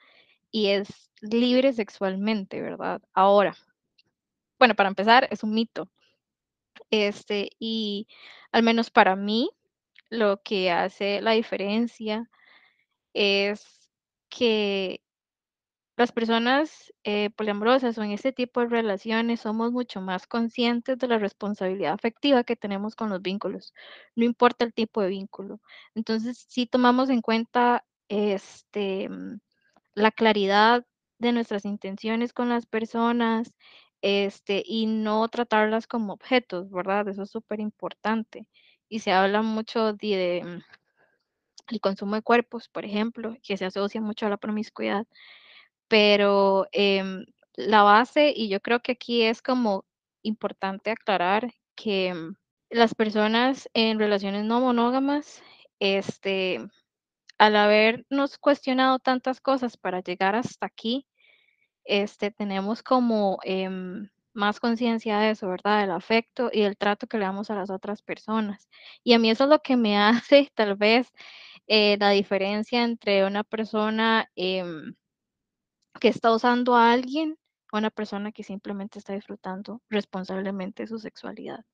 y 0.52 0.68
es 0.68 0.88
libre 1.22 1.74
sexualmente, 1.74 2.62
¿verdad? 2.62 3.02
Ahora, 3.14 3.56
bueno, 4.64 4.76
para 4.76 4.88
empezar, 4.88 5.28
es 5.30 5.44
un 5.44 5.54
mito. 5.54 5.90
Este, 6.90 7.50
y 7.60 8.08
al 8.54 8.64
menos 8.64 8.92
para 8.92 9.18
mí, 9.18 9.50
lo 10.10 10.42
que 10.42 10.72
hace 10.72 11.20
la 11.22 11.32
diferencia 11.32 12.30
es 13.14 13.90
que 14.30 15.02
las 15.98 16.14
personas 16.14 16.94
eh, 17.04 17.30
o 17.38 18.04
en 18.04 18.12
este 18.12 18.32
tipo 18.32 18.62
de 18.62 18.68
relaciones 18.68 19.42
somos 19.42 19.74
mucho 19.74 20.00
más 20.00 20.28
conscientes 20.28 20.98
de 20.98 21.10
la 21.10 21.20
responsabilidad 21.20 21.92
afectiva 21.92 22.46
que 22.46 22.56
tenemos 22.56 22.96
con 22.96 23.10
los 23.10 23.22
vínculos, 23.22 23.74
no 24.16 24.24
importa 24.24 24.64
el 24.64 24.74
tipo 24.74 25.02
de 25.02 25.10
vínculo. 25.10 25.60
Entonces, 25.94 26.46
si 26.48 26.68
tomamos 26.68 27.10
en 27.10 27.20
cuenta 27.20 27.84
este, 28.08 29.10
la 29.94 30.12
claridad 30.12 30.86
de 31.20 31.34
nuestras 31.34 31.66
intenciones 31.66 32.32
con 32.32 32.48
las 32.48 32.66
personas, 32.66 33.54
este, 34.04 34.62
y 34.66 34.86
no 34.86 35.28
tratarlas 35.30 35.88
como 35.88 36.14
objetos, 36.14 36.70
¿verdad? 36.70 37.08
Eso 37.08 37.24
es 37.24 37.32
súper 37.32 37.62
importante. 37.62 38.48
Y 38.90 39.00
se 39.00 39.14
habla 39.14 39.42
mucho 39.42 39.94
de, 39.94 40.44
mm, 40.46 40.62
el 41.70 41.80
consumo 41.82 42.16
de 42.16 42.22
cuerpos, 42.22 42.68
por 42.70 42.86
ejemplo, 42.86 43.38
que 43.42 43.58
se 43.58 43.66
asocia 43.66 44.02
mucho 44.02 44.26
a 44.26 44.30
la 44.30 44.38
promiscuidad, 44.38 45.08
pero 45.88 46.68
eh, 46.74 47.26
la 47.56 47.84
base, 47.84 48.34
y 48.36 48.50
yo 48.50 48.62
creo 48.62 48.82
que 48.82 48.94
aquí 48.94 49.24
es 49.24 49.42
como 49.42 49.86
importante 50.24 50.92
aclarar 50.92 51.54
que 51.76 52.14
mm, 52.14 52.36
las 52.72 52.96
personas 52.96 53.70
en 53.74 54.00
relaciones 54.00 54.44
no 54.44 54.60
monógamas, 54.62 55.42
este, 55.80 56.60
al 57.38 57.56
habernos 57.56 58.38
cuestionado 58.38 59.00
tantas 59.00 59.42
cosas 59.42 59.78
para 59.78 60.02
llegar 60.02 60.36
hasta 60.36 60.66
aquí, 60.66 61.08
este, 61.86 62.32
tenemos 62.32 62.84
como 62.84 63.40
eh, 63.44 63.70
más 64.34 64.60
conciencia 64.60 65.20
de 65.20 65.32
eso, 65.32 65.48
¿verdad? 65.50 65.82
Del 65.82 65.92
afecto 65.92 66.50
y 66.52 66.62
del 66.62 66.78
trato 66.78 67.08
que 67.08 67.18
le 67.18 67.26
damos 67.26 67.50
a 67.50 67.56
las 67.56 67.70
otras 67.70 68.02
personas. 68.02 68.68
Y 69.04 69.14
a 69.14 69.20
mí 69.20 69.30
eso 69.30 69.46
es 69.46 69.50
lo 69.50 69.60
que 69.60 69.78
me 69.78 69.98
hace 70.28 70.52
tal 70.56 70.76
vez 70.76 71.12
eh, 71.68 71.98
la 72.00 72.10
diferencia 72.12 72.84
entre 72.84 73.26
una 73.26 73.44
persona 73.44 74.30
eh, 74.36 74.64
que 76.00 76.08
está 76.10 76.32
usando 76.34 76.76
a 76.76 76.92
alguien 76.92 77.38
o 77.72 77.78
una 77.78 77.90
persona 77.90 78.32
que 78.32 78.44
simplemente 78.44 79.00
está 79.00 79.14
disfrutando 79.14 79.82
responsablemente 79.90 80.88
su 80.88 81.00
sexualidad. 81.00 81.66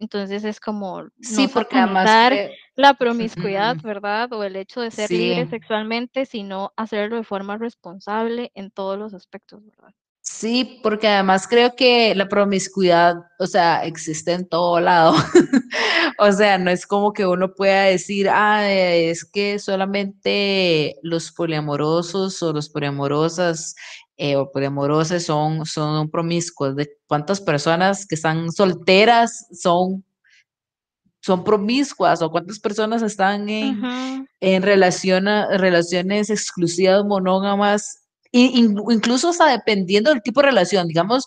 Entonces 0.00 0.44
es 0.44 0.58
como 0.60 1.04
sí, 1.20 1.42
no 1.42 1.48
porque 1.50 1.76
además 1.76 2.30
que... 2.30 2.54
la 2.74 2.94
promiscuidad, 2.94 3.76
¿verdad? 3.82 4.32
O 4.32 4.42
el 4.42 4.56
hecho 4.56 4.80
de 4.80 4.90
ser 4.90 5.08
sí. 5.08 5.18
libre 5.18 5.46
sexualmente, 5.46 6.24
sino 6.24 6.72
hacerlo 6.76 7.16
de 7.16 7.22
forma 7.22 7.58
responsable 7.58 8.50
en 8.54 8.70
todos 8.70 8.98
los 8.98 9.12
aspectos, 9.12 9.62
¿verdad? 9.64 9.94
Sí, 10.22 10.80
porque 10.82 11.08
además 11.08 11.46
creo 11.48 11.74
que 11.74 12.14
la 12.14 12.28
promiscuidad, 12.28 13.16
o 13.38 13.46
sea, 13.46 13.84
existe 13.84 14.32
en 14.32 14.48
todo 14.48 14.78
lado. 14.80 15.14
o 16.18 16.32
sea, 16.32 16.56
no 16.56 16.70
es 16.70 16.86
como 16.86 17.12
que 17.12 17.26
uno 17.26 17.54
pueda 17.54 17.84
decir, 17.84 18.28
ah, 18.30 18.70
es 18.70 19.24
que 19.24 19.58
solamente 19.58 20.96
los 21.02 21.32
poliamorosos 21.32 22.42
o 22.42 22.52
los 22.52 22.68
poliamorosas 22.68 23.74
eh, 24.22 24.36
o 24.36 24.52
poliamorosas 24.52 25.24
son, 25.24 25.64
son 25.64 26.10
promiscuos. 26.10 26.76
¿De 26.76 26.90
cuántas 27.06 27.40
personas 27.40 28.06
que 28.06 28.16
están 28.16 28.52
solteras 28.52 29.46
son, 29.50 30.04
son 31.22 31.42
promiscuas 31.42 32.20
o 32.20 32.30
cuántas 32.30 32.60
personas 32.60 33.00
están 33.00 33.48
en, 33.48 34.28
en 34.40 34.62
relaciones 34.62 36.28
exclusivas 36.28 37.02
monógamas 37.06 38.00
incluso 38.32 39.30
hasta 39.30 39.46
dependiendo 39.46 40.10
del 40.10 40.22
tipo 40.22 40.40
de 40.42 40.48
relación, 40.48 40.86
digamos, 40.86 41.26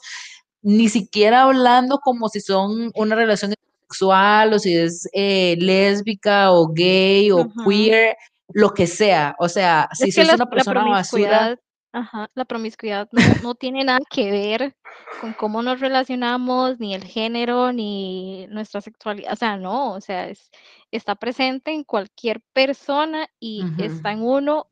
ni 0.61 0.87
siquiera 0.87 1.43
hablando 1.43 1.97
como 1.97 2.29
si 2.29 2.41
son 2.41 2.91
una 2.93 3.15
relación 3.15 3.55
sexual 3.81 4.53
o 4.53 4.59
si 4.59 4.77
es 4.77 5.09
eh, 5.13 5.55
lésbica 5.59 6.51
o 6.51 6.67
gay 6.67 7.31
o 7.31 7.51
queer, 7.65 8.15
lo 8.53 8.71
que 8.71 8.85
sea. 8.85 9.35
O 9.39 9.49
sea, 9.49 9.89
si 9.93 10.09
es 10.09 10.33
una 10.33 10.45
persona 10.45 10.85
basura. 10.85 11.57
Ajá, 11.93 12.27
la 12.33 12.45
promiscuidad 12.45 13.07
no, 13.43 13.53
tiene 13.53 13.83
nada 13.83 13.99
que 14.09 14.31
ver 14.31 14.75
con 15.21 15.33
cómo 15.33 15.61
nos 15.61 15.79
relacionamos, 15.79 16.79
ni 16.79 16.95
el 16.95 17.03
género, 17.03 17.71
ni 17.71 18.47
nuestra 18.47 18.81
sexualidad. 18.81 19.33
O 19.33 19.35
sea, 19.35 19.57
no, 19.57 19.93
o 19.93 20.01
sea, 20.01 20.27
es, 20.27 20.49
está 20.89 21.13
presente 21.15 21.71
en 21.71 21.83
cualquier 21.83 22.41
persona 22.51 23.27
y 23.39 23.63
está 23.77 24.11
en 24.11 24.23
uno 24.23 24.67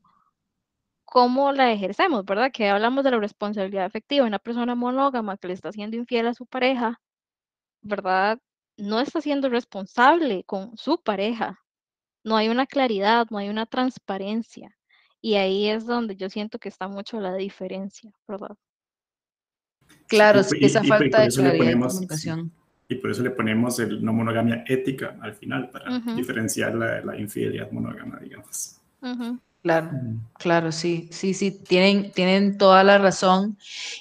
cómo 1.05 1.51
la 1.51 1.71
ejercemos, 1.71 2.25
¿verdad? 2.25 2.51
Que 2.51 2.69
hablamos 2.69 3.03
de 3.03 3.11
la 3.11 3.19
responsabilidad 3.19 3.85
efectiva. 3.85 4.25
Una 4.25 4.39
persona 4.39 4.73
monógama 4.75 5.37
que 5.37 5.49
le 5.49 5.53
está 5.53 5.71
siendo 5.71 5.97
infiel 5.97 6.25
a 6.27 6.33
su 6.33 6.47
pareja, 6.47 7.01
¿verdad? 7.81 8.39
No 8.77 8.99
está 8.99 9.21
siendo 9.21 9.49
responsable 9.49 10.43
con 10.45 10.75
su 10.77 11.01
pareja. 11.03 11.59
No 12.23 12.37
hay 12.37 12.49
una 12.49 12.65
claridad, 12.65 13.27
no 13.29 13.37
hay 13.37 13.49
una 13.49 13.65
transparencia. 13.67 14.75
Y 15.21 15.35
ahí 15.35 15.69
es 15.69 15.85
donde 15.85 16.15
yo 16.15 16.29
siento 16.29 16.57
que 16.57 16.69
está 16.69 16.87
mucho 16.87 17.19
la 17.19 17.35
diferencia, 17.35 18.11
¿verdad? 18.27 18.57
Claro, 20.07 20.41
esa 20.41 20.83
falta 20.83 21.21
de 21.21 21.29
claridad 21.29 21.65
de 21.65 21.79
comunicación. 21.79 22.51
Y 22.89 22.95
por 22.95 23.11
eso 23.11 23.21
le 23.21 23.29
ponemos 23.29 23.79
el 23.79 24.03
no 24.03 24.11
monogamia 24.11 24.65
ética 24.67 25.17
al 25.21 25.33
final, 25.33 25.69
para 25.69 25.99
diferenciar 26.15 26.75
la, 26.75 27.17
infidelidad 27.17 27.71
monógama, 27.71 28.19
digamos. 28.19 28.81
Claro, 29.61 29.91
claro, 30.39 30.71
sí, 30.71 31.07
sí, 31.11 31.35
sí, 31.35 31.51
tienen, 31.51 32.11
tienen 32.11 32.57
toda 32.57 32.83
la 32.83 32.97
razón. 32.97 33.57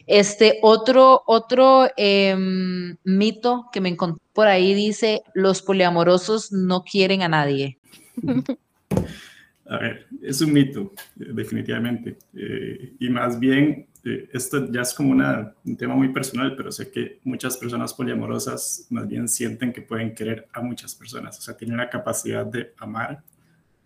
Este 0.07 0.59
otro, 0.63 1.23
otro 1.27 1.87
em, 1.97 2.97
mito 3.05 3.69
que 3.71 3.81
me 3.81 3.91
encontré 3.91 4.25
por 4.33 4.47
ahí 4.47 4.73
dice, 4.73 5.23
los 5.35 5.61
poliamorosos 5.61 6.51
no 6.51 6.83
quieren 6.83 7.23
a 7.23 7.29
nadie. 7.29 7.79
A 9.71 9.79
ver, 9.79 10.09
es 10.21 10.41
un 10.41 10.53
mito, 10.53 10.93
definitivamente. 11.15 12.19
Eh, 12.35 12.97
y 12.99 13.09
más 13.09 13.39
bien, 13.39 13.87
eh, 14.05 14.29
esto 14.33 14.69
ya 14.69 14.81
es 14.81 14.93
como 14.93 15.13
un 15.13 15.77
tema 15.77 15.95
muy 15.95 16.09
personal, 16.09 16.57
pero 16.57 16.73
sé 16.73 16.91
que 16.91 17.21
muchas 17.23 17.57
personas 17.57 17.95
poliamorosas 17.95 18.89
más 18.91 19.07
bien 19.07 19.29
sienten 19.29 19.73
que 19.73 19.81
pueden 19.81 20.13
querer 20.13 20.49
a 20.53 20.61
muchas 20.61 20.93
personas, 20.97 21.39
o 21.39 21.41
sea, 21.41 21.57
tienen 21.57 21.77
la 21.77 21.89
capacidad 21.89 22.45
de 22.45 22.75
amar 22.79 23.23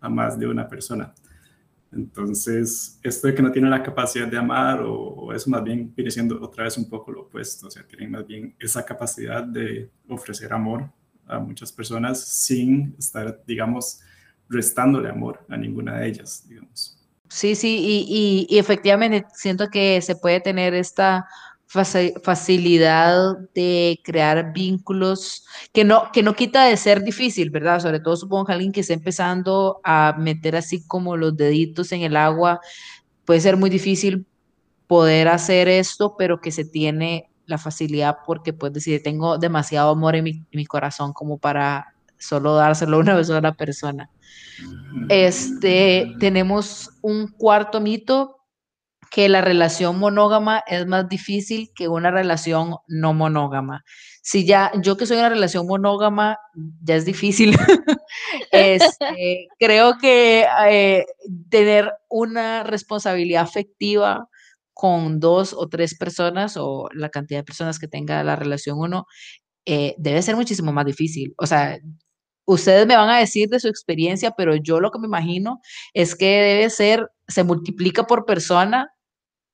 a 0.00 0.08
más 0.08 0.38
de 0.38 0.46
una 0.46 0.66
persona. 0.66 1.12
Entonces, 1.92 2.98
esto 3.02 3.26
de 3.26 3.34
que 3.34 3.42
no 3.42 3.52
tienen 3.52 3.70
la 3.70 3.82
capacidad 3.82 4.26
de 4.26 4.38
amar 4.38 4.80
o, 4.82 5.34
eso 5.34 5.50
más 5.50 5.62
bien 5.62 5.92
viene 5.94 6.10
siendo 6.10 6.42
otra 6.42 6.64
vez 6.64 6.78
un 6.78 6.88
poco 6.88 7.12
lo 7.12 7.20
opuesto, 7.24 7.66
o 7.66 7.70
sea, 7.70 7.86
tienen 7.86 8.10
más 8.10 8.26
bien 8.26 8.54
esa 8.58 8.86
capacidad 8.86 9.44
de 9.44 9.90
ofrecer 10.08 10.50
amor 10.50 10.90
a 11.26 11.38
muchas 11.38 11.70
personas 11.70 12.24
sin 12.24 12.94
estar, 12.98 13.42
digamos, 13.46 14.00
restándole 14.48 15.08
amor 15.08 15.44
a 15.48 15.56
ninguna 15.56 15.98
de 15.98 16.08
ellas, 16.08 16.44
digamos. 16.48 16.98
Sí, 17.28 17.54
sí, 17.56 18.06
y, 18.08 18.58
efectivamente 18.58 19.26
siento 19.34 19.68
que 19.68 20.00
se 20.02 20.14
puede 20.16 20.40
tener 20.40 20.74
esta 20.74 21.26
facilidad 21.66 23.36
de 23.54 23.98
crear 24.04 24.52
vínculos 24.52 25.44
que 25.72 25.82
no, 25.82 26.12
que 26.12 26.22
no 26.22 26.36
quita 26.36 26.66
de 26.66 26.76
ser 26.76 27.02
difícil, 27.02 27.50
¿verdad? 27.50 27.80
Sobre 27.80 27.98
todo 27.98 28.16
supongo 28.16 28.44
que 28.44 28.52
alguien 28.52 28.70
que 28.70 28.82
está 28.82 28.92
empezando 28.92 29.80
a 29.82 30.14
meter 30.16 30.54
así 30.54 30.86
como 30.86 31.16
los 31.16 31.36
deditos 31.36 31.90
en 31.90 32.02
el 32.02 32.16
agua, 32.16 32.60
puede 33.24 33.40
ser 33.40 33.56
muy 33.56 33.70
difícil 33.70 34.26
poder 34.86 35.26
hacer 35.26 35.66
esto, 35.68 36.14
pero 36.16 36.40
que 36.40 36.52
se 36.52 36.64
tiene 36.64 37.28
la 37.46 37.58
facilidad 37.58 38.18
porque 38.24 38.52
puedes 38.52 38.74
decir, 38.74 39.02
tengo 39.02 39.38
demasiado 39.38 39.90
amor 39.90 40.14
en 40.14 40.46
mi 40.52 40.66
corazón 40.66 41.12
como 41.12 41.38
para 41.38 41.93
solo 42.26 42.54
dárselo 42.54 42.96
a 42.96 43.00
una 43.00 43.24
sola 43.24 43.52
persona. 43.52 44.10
Este, 45.08 46.12
tenemos 46.18 46.90
un 47.02 47.28
cuarto 47.28 47.80
mito 47.80 48.36
que 49.10 49.28
la 49.28 49.40
relación 49.40 49.98
monógama 49.98 50.64
es 50.66 50.86
más 50.86 51.08
difícil 51.08 51.70
que 51.76 51.86
una 51.86 52.10
relación 52.10 52.76
no 52.88 53.14
monógama. 53.14 53.84
Si 54.22 54.44
ya, 54.44 54.72
yo 54.82 54.96
que 54.96 55.06
soy 55.06 55.18
una 55.18 55.28
relación 55.28 55.66
monógama, 55.66 56.38
ya 56.82 56.96
es 56.96 57.04
difícil. 57.04 57.56
Este, 58.52 59.48
creo 59.58 59.98
que 59.98 60.46
eh, 60.68 61.04
tener 61.50 61.90
una 62.08 62.62
responsabilidad 62.62 63.42
afectiva 63.42 64.28
con 64.72 65.18
dos 65.18 65.52
o 65.52 65.68
tres 65.68 65.96
personas 65.96 66.56
o 66.56 66.88
la 66.92 67.08
cantidad 67.08 67.40
de 67.40 67.44
personas 67.44 67.78
que 67.78 67.88
tenga 67.88 68.22
la 68.22 68.36
relación 68.36 68.78
uno, 68.78 69.06
eh, 69.66 69.94
debe 69.98 70.22
ser 70.22 70.36
muchísimo 70.36 70.72
más 70.72 70.86
difícil. 70.86 71.34
O 71.38 71.46
sea, 71.46 71.78
ustedes 72.44 72.86
me 72.86 72.96
van 72.96 73.10
a 73.10 73.18
decir 73.18 73.48
de 73.48 73.60
su 73.60 73.68
experiencia, 73.68 74.32
pero 74.32 74.56
yo 74.56 74.80
lo 74.80 74.90
que 74.90 74.98
me 74.98 75.06
imagino 75.06 75.60
es 75.92 76.14
que 76.14 76.26
debe 76.26 76.70
ser, 76.70 77.10
se 77.28 77.44
multiplica 77.44 78.06
por 78.06 78.24
persona 78.24 78.90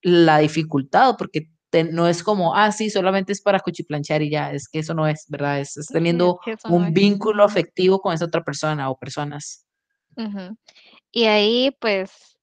la 0.03 0.39
dificultad, 0.39 1.17
porque 1.17 1.49
no 1.93 2.09
es 2.09 2.23
como, 2.23 2.55
ah, 2.55 2.73
sí, 2.73 2.91
solamente 2.91 3.33
es 3.33 3.41
para 3.41 3.61
cuchiplanchar 3.61 4.23
y 4.23 4.31
ya, 4.31 4.53
es 4.53 4.69
que 4.69 4.81
eso 4.81 4.95
no 4.95 5.07
es, 5.07 5.27
¿verdad? 5.29 5.61
Es, 5.61 5.75
teniendo 5.93 6.41
un 6.65 6.93
vínculo 6.93 7.45
afectivo 7.45 8.01
con 8.01 8.13
esa 8.13 8.25
otra 8.25 8.43
persona 8.43 8.91
o 8.91 8.99
personas. 8.99 9.67
Y 11.13 11.25
ahí, 11.25 11.77
pues, 11.81 12.39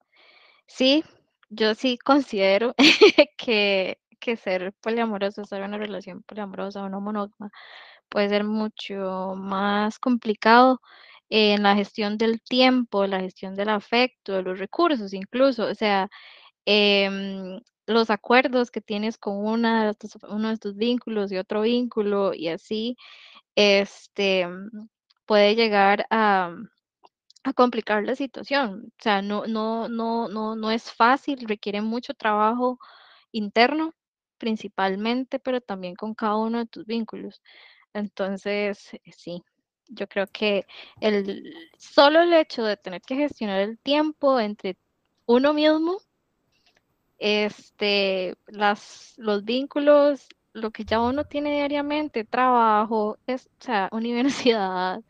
sí, 0.66 1.04
yo 1.50 1.76
sí 1.76 1.98
considero 1.98 2.74
que, 3.38 4.00
que 4.20 4.38
ser 4.38 4.74
poliamoroso, 4.82 5.44
en 5.52 5.64
una 5.64 5.78
relación 5.78 6.24
poliamorosa 6.24 6.84
o 6.84 6.90
no 6.90 7.02
monógama, 7.02 7.52
puede 8.10 8.30
ser 8.30 8.44
mucho 8.44 9.36
más 9.38 10.00
complicado 10.00 10.80
en 11.30 11.64
la 11.64 11.76
gestión 11.76 12.18
del 12.18 12.42
tiempo, 12.42 13.06
la 13.08 13.20
gestión 13.22 13.56
del 13.56 13.70
afecto, 13.70 14.34
de 14.34 14.44
los 14.44 14.60
recursos 14.60 15.14
incluso, 15.14 15.66
o 15.68 15.76
sea, 15.76 16.10
Em, 16.66 17.62
los 17.88 18.10
acuerdos 18.10 18.72
que 18.72 18.82
tienes 18.82 19.18
con 19.18 19.38
una 19.38 19.86
de 19.94 19.96
uno 20.30 20.50
de 20.50 20.58
tus 20.58 20.76
vínculos 20.76 21.32
y 21.32 21.38
otro 21.38 21.62
vínculo 21.62 22.34
y 22.34 22.50
así, 22.50 22.98
este, 23.56 24.48
puede 25.26 25.56
llegar 25.56 26.06
a, 26.12 26.56
a 27.44 27.54
complicar 27.54 28.04
la 28.04 28.16
situación. 28.16 28.86
O 29.00 29.04
sea, 29.04 29.22
no, 29.22 29.46
no, 29.48 29.90
no, 29.90 30.28
no, 30.30 30.56
no 30.56 30.72
es 30.72 30.92
fácil, 30.94 31.48
requiere 31.48 31.82
mucho 31.82 32.14
trabajo 32.14 32.80
interno 33.32 33.94
principalmente, 34.38 35.40
pero 35.40 35.62
también 35.62 35.96
con 35.96 36.14
cada 36.16 36.38
uno 36.38 36.60
de 36.60 36.68
tus 36.68 36.86
vínculos. 36.86 37.42
Entonces, 37.98 38.92
sí, 39.16 39.44
yo 39.90 40.08
creo 40.08 40.28
que 40.28 40.66
el 41.02 41.54
solo 41.78 42.22
el 42.22 42.34
hecho 42.34 42.64
de 42.64 42.78
tener 42.78 43.02
que 43.02 43.16
gestionar 43.16 43.60
el 43.62 43.80
tiempo 43.80 44.40
entre 44.40 44.78
uno 45.26 45.54
mismo 45.54 45.98
este, 47.18 48.36
las, 48.48 49.14
los 49.18 49.44
vínculos, 49.44 50.28
lo 50.54 50.72
que 50.72 50.86
ya 50.86 51.02
uno 51.02 51.26
tiene 51.26 51.52
diariamente, 51.54 52.24
trabajo, 52.24 53.18
es, 53.28 53.50
universidad, 53.92 55.02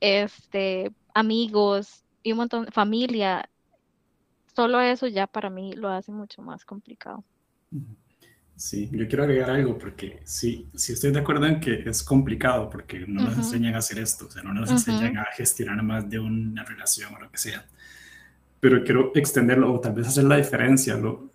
este, 0.00 0.92
amigos 1.14 2.04
y 2.22 2.32
un 2.32 2.38
montón, 2.38 2.66
familia, 2.66 3.48
solo 4.54 4.80
eso 4.80 5.06
ya 5.06 5.26
para 5.26 5.50
mí 5.50 5.72
lo 5.72 5.88
hace 5.88 6.12
mucho 6.12 6.42
más 6.42 6.64
complicado. 6.64 7.24
Sí, 8.56 8.88
yo 8.90 9.06
quiero 9.06 9.24
agregar 9.24 9.50
algo 9.50 9.76
porque 9.76 10.20
sí, 10.24 10.66
sí 10.74 10.94
estoy 10.94 11.12
de 11.12 11.18
acuerdo 11.18 11.44
en 11.44 11.60
que 11.60 11.82
es 11.86 12.02
complicado 12.02 12.70
porque 12.70 13.00
no 13.06 13.24
nos 13.24 13.36
enseñan 13.36 13.74
a 13.74 13.78
hacer 13.78 13.98
esto, 13.98 14.26
o 14.26 14.30
sea, 14.30 14.42
no 14.42 14.54
nos 14.54 14.70
enseñan 14.70 15.18
a 15.18 15.26
gestionar 15.36 15.82
más 15.82 16.08
de 16.08 16.18
una 16.18 16.64
relación 16.64 17.14
o 17.14 17.20
lo 17.20 17.30
que 17.30 17.36
sea. 17.36 17.66
Pero 18.58 18.82
quiero 18.82 19.12
extenderlo 19.14 19.74
o 19.74 19.78
tal 19.78 19.92
vez 19.92 20.08
hacer 20.08 20.24
la 20.24 20.38
diferencia. 20.38 20.96
Lo, 20.96 21.30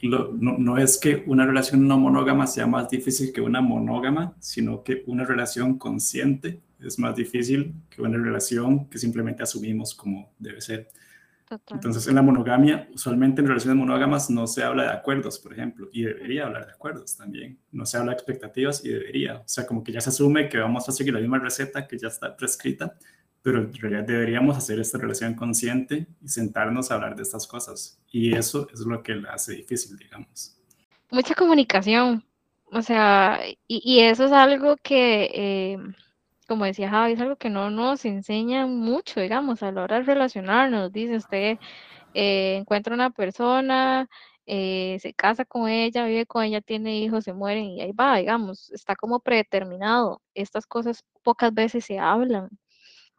no, 0.00 0.78
es 0.78 0.96
que 0.96 1.24
una 1.26 1.44
relación 1.44 1.88
no 1.88 1.98
monógama 1.98 2.46
sea 2.46 2.68
más 2.68 2.88
difícil 2.88 3.32
que 3.32 3.40
una 3.40 3.60
monógama, 3.60 4.34
sino 4.38 4.84
que 4.84 5.02
una 5.06 5.24
relación 5.24 5.76
consciente 5.76 6.60
es 6.80 7.00
más 7.00 7.16
difícil 7.16 7.74
que 7.90 8.00
una 8.00 8.16
relación 8.16 8.88
que 8.88 8.98
simplemente 8.98 9.42
asumimos 9.42 9.92
como 9.92 10.30
debe 10.38 10.60
ser. 10.60 10.88
Entonces, 11.70 12.06
en 12.06 12.14
la 12.14 12.22
monogamia, 12.22 12.88
usualmente 12.92 13.40
en 13.40 13.48
relaciones 13.48 13.76
monógamas 13.76 14.28
no 14.28 14.46
se 14.46 14.62
habla 14.62 14.84
de 14.84 14.90
acuerdos, 14.90 15.38
por 15.38 15.52
ejemplo, 15.52 15.88
y 15.92 16.02
debería 16.02 16.44
hablar 16.44 16.66
de 16.66 16.72
acuerdos 16.72 17.16
también. 17.16 17.58
No 17.72 17.86
se 17.86 17.96
habla 17.96 18.12
de 18.12 18.16
expectativas 18.16 18.84
y 18.84 18.90
debería. 18.90 19.36
O 19.36 19.48
sea, 19.48 19.66
como 19.66 19.82
que 19.82 19.92
ya 19.92 20.00
se 20.00 20.10
asume 20.10 20.48
que 20.48 20.58
vamos 20.58 20.88
a 20.88 20.92
seguir 20.92 21.14
la 21.14 21.20
misma 21.20 21.38
receta 21.38 21.86
que 21.86 21.98
ya 21.98 22.08
está 22.08 22.36
prescrita, 22.36 22.96
pero 23.42 23.60
en 23.60 23.72
realidad 23.72 24.04
deberíamos 24.04 24.56
hacer 24.56 24.78
esta 24.78 24.98
relación 24.98 25.34
consciente 25.34 26.06
y 26.22 26.28
sentarnos 26.28 26.90
a 26.90 26.94
hablar 26.94 27.16
de 27.16 27.22
estas 27.22 27.46
cosas. 27.46 27.98
Y 28.10 28.34
eso 28.34 28.68
es 28.72 28.80
lo 28.80 29.02
que 29.02 29.14
la 29.14 29.32
hace 29.32 29.54
difícil, 29.54 29.96
digamos. 29.96 30.56
Mucha 31.10 31.34
comunicación. 31.34 32.24
O 32.70 32.82
sea, 32.82 33.40
y, 33.66 34.00
eso 34.00 34.26
es 34.26 34.32
algo 34.32 34.76
que... 34.82 35.30
Eh, 35.32 35.78
como 36.48 36.64
decía 36.64 36.90
Javi, 36.90 37.12
es 37.14 37.20
algo 37.20 37.36
que 37.36 37.50
no 37.50 37.70
nos 37.70 38.04
enseña 38.06 38.66
mucho, 38.66 39.20
digamos, 39.20 39.62
a 39.62 39.72
la 39.72 39.82
hora 39.84 39.96
de 39.98 40.04
relacionarnos. 40.04 40.92
Dice 40.92 41.16
usted, 41.16 41.58
eh, 42.14 42.56
encuentra 42.58 42.94
una 42.94 43.10
persona, 43.10 44.08
eh, 44.46 44.98
se 45.00 45.14
casa 45.14 45.44
con 45.44 45.68
ella, 45.68 46.06
vive 46.06 46.26
con 46.26 46.44
ella, 46.44 46.60
tiene 46.62 46.98
hijos, 47.00 47.24
se 47.24 47.34
mueren 47.34 47.64
y 47.66 47.82
ahí 47.82 47.92
va, 47.92 48.16
digamos, 48.16 48.70
está 48.72 48.96
como 48.96 49.20
predeterminado. 49.20 50.22
Estas 50.34 50.66
cosas 50.66 51.04
pocas 51.22 51.54
veces 51.54 51.84
se 51.84 51.98
hablan. 51.98 52.48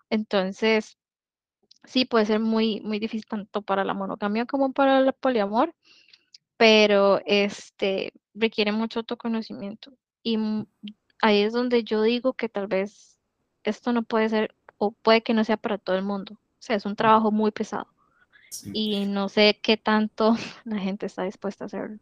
Entonces, 0.09 0.97
sí, 1.85 2.05
puede 2.05 2.25
ser 2.25 2.39
muy, 2.39 2.81
muy 2.81 2.99
difícil 2.99 3.27
tanto 3.27 3.61
para 3.63 3.83
la 3.85 3.93
monogamia 3.93 4.45
como 4.45 4.73
para 4.73 4.99
el 4.99 5.13
poliamor, 5.13 5.75
pero 6.57 7.21
este 7.25 8.13
requiere 8.33 8.71
mucho 8.71 8.99
autoconocimiento. 9.01 9.93
Y 10.23 10.37
ahí 11.21 11.41
es 11.43 11.53
donde 11.53 11.83
yo 11.83 12.01
digo 12.03 12.33
que 12.33 12.49
tal 12.49 12.67
vez 12.67 13.18
esto 13.63 13.93
no 13.93 14.03
puede 14.03 14.29
ser, 14.29 14.55
o 14.77 14.91
puede 14.91 15.21
que 15.21 15.33
no 15.33 15.43
sea 15.43 15.57
para 15.57 15.77
todo 15.77 15.95
el 15.95 16.03
mundo. 16.03 16.33
O 16.33 16.61
sea, 16.61 16.75
es 16.75 16.85
un 16.85 16.95
trabajo 16.95 17.31
muy 17.31 17.51
pesado. 17.51 17.87
Y 18.73 19.05
no 19.05 19.29
sé 19.29 19.59
qué 19.61 19.77
tanto 19.77 20.35
la 20.65 20.79
gente 20.79 21.05
está 21.05 21.23
dispuesta 21.23 21.65
a 21.65 21.67
hacerlo. 21.67 21.99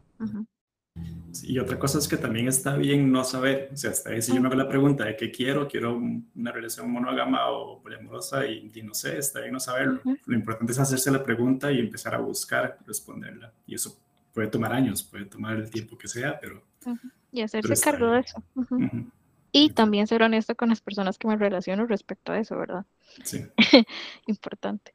y 1.44 1.60
otra 1.60 1.78
cosa 1.78 2.00
es 2.00 2.08
que 2.08 2.18
también 2.18 2.48
está 2.48 2.76
bien 2.76 3.12
no 3.12 3.24
saber, 3.24 3.70
o 3.72 3.78
sea, 3.78 3.92
hasta 3.92 4.10
ahí 4.10 4.22
si 4.22 4.34
yo 4.34 4.42
me 4.42 4.48
hago 4.48 4.56
la 4.56 4.68
pregunta 4.68 5.06
de 5.06 5.16
qué 5.16 5.30
quiero, 5.30 5.68
quiero 5.68 5.98
una 6.36 6.52
relación 6.52 6.90
monógama 6.90 7.50
o 7.52 7.82
poliamorosa 7.82 8.46
y, 8.48 8.72
no 8.82 8.94
sé, 8.94 9.18
está 9.18 9.42
bien 9.42 9.54
no 9.54 9.60
saberlo. 9.60 10.02
Lo 10.26 10.36
importante 10.36 10.72
es 10.72 10.80
hacerse 10.80 11.12
la 11.12 11.24
pregunta 11.24 11.72
y 11.72 11.80
empezar 11.80 12.16
a 12.16 12.20
buscar 12.20 12.80
responderla. 12.88 13.52
Y 13.68 13.76
eso 13.76 14.00
puede 14.34 14.48
tomar 14.48 14.74
años, 14.74 15.04
puede 15.04 15.26
tomar 15.26 15.58
el 15.58 15.70
tiempo 15.70 15.98
que 15.98 16.08
sea, 16.08 16.40
pero... 16.40 16.64
Y 17.32 17.42
hacerse 17.42 17.76
cargo 17.84 18.12
de 18.12 18.22
eso. 18.22 18.42
Y 19.52 19.72
también 19.72 20.08
ser 20.08 20.24
honesto 20.24 20.56
con 20.56 20.70
las 20.70 20.82
personas 20.82 21.18
que 21.18 21.28
me 21.28 21.38
relaciono 21.38 21.86
respecto 21.86 22.32
a 22.32 22.40
eso, 22.40 22.58
¿verdad? 22.58 22.86
Sí. 23.24 23.46
Importante. 24.28 24.92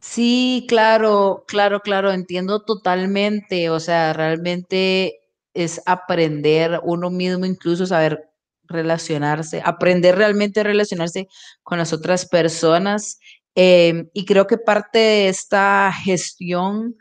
Sí, 0.00 0.66
claro, 0.68 1.44
claro, 1.46 1.80
claro, 1.80 2.12
entiendo 2.12 2.62
totalmente. 2.62 3.70
O 3.70 3.80
sea, 3.80 4.12
realmente 4.12 5.20
es 5.54 5.80
aprender 5.86 6.80
uno 6.82 7.10
mismo, 7.10 7.46
incluso 7.46 7.86
saber 7.86 8.28
relacionarse, 8.64 9.62
aprender 9.64 10.16
realmente 10.16 10.60
a 10.60 10.64
relacionarse 10.64 11.28
con 11.62 11.78
las 11.78 11.92
otras 11.92 12.26
personas. 12.26 13.18
Em, 13.54 14.08
y 14.12 14.24
creo 14.24 14.46
que 14.46 14.58
parte 14.58 14.98
de 14.98 15.28
esta 15.28 15.92
gestión 15.92 16.96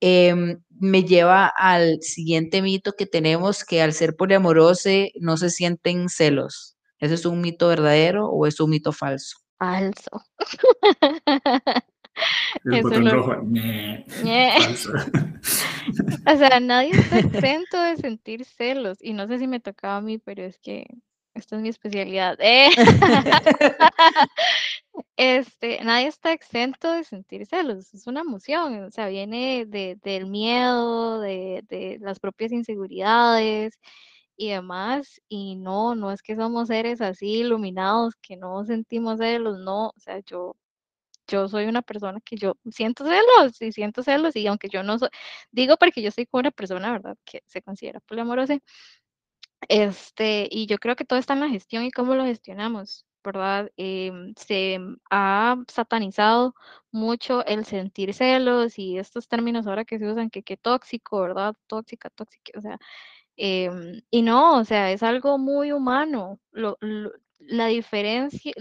Em, 0.00 0.60
me 0.78 1.04
lleva 1.04 1.46
al 1.46 2.02
siguiente 2.02 2.62
mito 2.62 2.92
que 2.92 3.06
tenemos, 3.06 3.64
que 3.64 3.82
al 3.82 3.92
ser 3.92 4.16
poliamoroso 4.16 4.90
no 5.20 5.36
se 5.36 5.50
sienten 5.50 6.08
celos. 6.08 6.76
¿Ese 6.98 7.14
es 7.14 7.26
un 7.26 7.40
mito 7.40 7.68
verdadero 7.68 8.28
o 8.28 8.46
es 8.46 8.60
un 8.60 8.70
mito 8.70 8.92
falso? 8.92 9.38
Falso. 9.58 10.22
El 12.64 12.82
botón 12.82 13.10
rojo. 13.10 13.34
Falso. 14.24 14.92
o 16.32 16.36
sea, 16.36 16.60
nadie 16.60 16.92
está 16.92 17.18
exento 17.18 17.82
de 17.82 17.96
sentir 17.96 18.44
celos. 18.44 18.98
Y 19.00 19.12
no 19.12 19.26
sé 19.26 19.38
si 19.38 19.46
me 19.46 19.60
tocaba 19.60 19.98
a 19.98 20.00
mí, 20.00 20.18
pero 20.18 20.42
es 20.44 20.58
que 20.58 20.86
esta 21.34 21.56
es 21.56 21.62
mi 21.62 21.68
especialidad. 21.68 22.38
Eh. 22.40 22.70
Este, 25.16 25.82
nadie 25.84 26.08
está 26.08 26.32
exento 26.32 26.92
de 26.92 27.04
sentir 27.04 27.46
celos, 27.46 27.92
es 27.94 28.06
una 28.06 28.20
emoción, 28.20 28.84
o 28.84 28.90
sea, 28.90 29.08
viene 29.08 29.64
de, 29.66 29.98
del 30.02 30.26
miedo, 30.26 31.20
de, 31.20 31.98
las 32.00 32.20
propias 32.20 32.52
inseguridades 32.52 33.78
y 34.36 34.50
demás, 34.50 35.20
y 35.28 35.56
no, 35.56 35.94
no 35.94 36.12
es 36.12 36.22
que 36.22 36.36
somos 36.36 36.68
seres 36.68 37.00
así 37.00 37.40
iluminados, 37.40 38.14
que 38.22 38.36
no 38.36 38.64
sentimos 38.64 39.18
celos, 39.18 39.58
no, 39.58 39.88
o 39.88 40.00
sea, 40.00 40.20
yo, 40.26 40.56
yo 41.28 41.48
soy 41.48 41.66
una 41.66 41.82
persona 41.82 42.20
que 42.24 42.36
yo 42.36 42.54
siento 42.70 43.04
celos 43.04 43.60
y 43.62 43.72
siento 43.72 44.02
celos, 44.02 44.36
y 44.36 44.46
aunque 44.46 44.68
yo 44.68 44.82
no 44.82 44.98
soy, 44.98 45.10
digo 45.50 45.76
porque 45.78 46.02
yo 46.02 46.10
soy 46.10 46.28
una 46.32 46.50
persona, 46.52 46.92
¿verdad?, 46.92 47.16
que 47.24 47.42
se 47.46 47.62
considera 47.62 48.00
poliamorosa, 48.00 48.58
este, 49.68 50.48
y 50.50 50.66
yo 50.66 50.78
creo 50.78 50.96
que 50.96 51.04
todo 51.04 51.18
está 51.18 51.34
en 51.34 51.40
la 51.40 51.48
gestión 51.48 51.84
y 51.84 51.90
cómo 51.90 52.14
lo 52.14 52.24
gestionamos, 52.24 53.04
¿verdad? 53.26 53.70
Em, 53.76 54.34
se 54.36 54.78
ha 55.10 55.56
satanizado 55.68 56.54
mucho 56.92 57.44
el 57.46 57.64
sentir 57.66 58.14
celos 58.14 58.78
y 58.78 58.98
estos 58.98 59.28
términos 59.28 59.66
ahora 59.66 59.84
que 59.84 59.98
se 59.98 60.10
usan, 60.10 60.30
que, 60.30 60.42
qué 60.42 60.56
tóxico, 60.56 61.20
¿verdad? 61.20 61.54
Tóxica, 61.66 62.10
tóxica, 62.10 62.58
o 62.58 62.62
sea, 62.62 62.78
em, 63.36 64.02
y 64.10 64.22
no, 64.22 64.58
o 64.58 64.64
sea, 64.64 64.92
es 64.92 65.02
algo 65.02 65.38
muy 65.38 65.72
humano. 65.72 66.40
la 67.38 67.66
diferencia, 67.68 68.52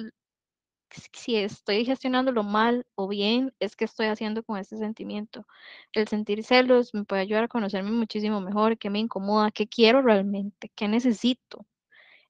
si 1.13 1.35
estoy 1.35 1.85
gestionándolo 1.85 2.43
mal 2.43 2.85
o 2.95 3.07
bien, 3.07 3.53
es 3.59 3.75
que 3.75 3.85
estoy 3.85 4.07
haciendo 4.07 4.43
con 4.43 4.57
este 4.57 4.77
sentimiento. 4.77 5.45
El 5.93 6.07
sentir 6.07 6.43
celos 6.43 6.93
me 6.93 7.03
puede 7.05 7.21
ayudar 7.23 7.45
a 7.45 7.47
conocerme 7.47 7.91
muchísimo 7.91 8.41
mejor, 8.41 8.77
qué 8.77 8.89
me 8.89 8.99
incomoda, 8.99 9.51
qué 9.51 9.67
quiero 9.67 10.01
realmente, 10.01 10.71
qué 10.75 10.87
necesito, 10.87 11.65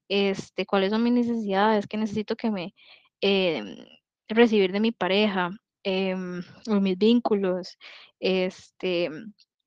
este, 0.10 0.65
cuáles 0.65 0.91
son 0.91 1.04
mis 1.04 1.13
necesidades, 1.13 1.88
qué 1.88 1.98
necesito 1.98 2.36
que 2.36 2.52
me 2.52 2.74
em, 3.22 3.78
recibir 4.28 4.72
de 4.72 4.80
mi 4.80 4.91
pareja 4.91 5.52
em, 5.84 6.41
o 6.70 6.82
mis 6.82 6.98
vínculos, 6.98 7.78
este, 8.20 9.10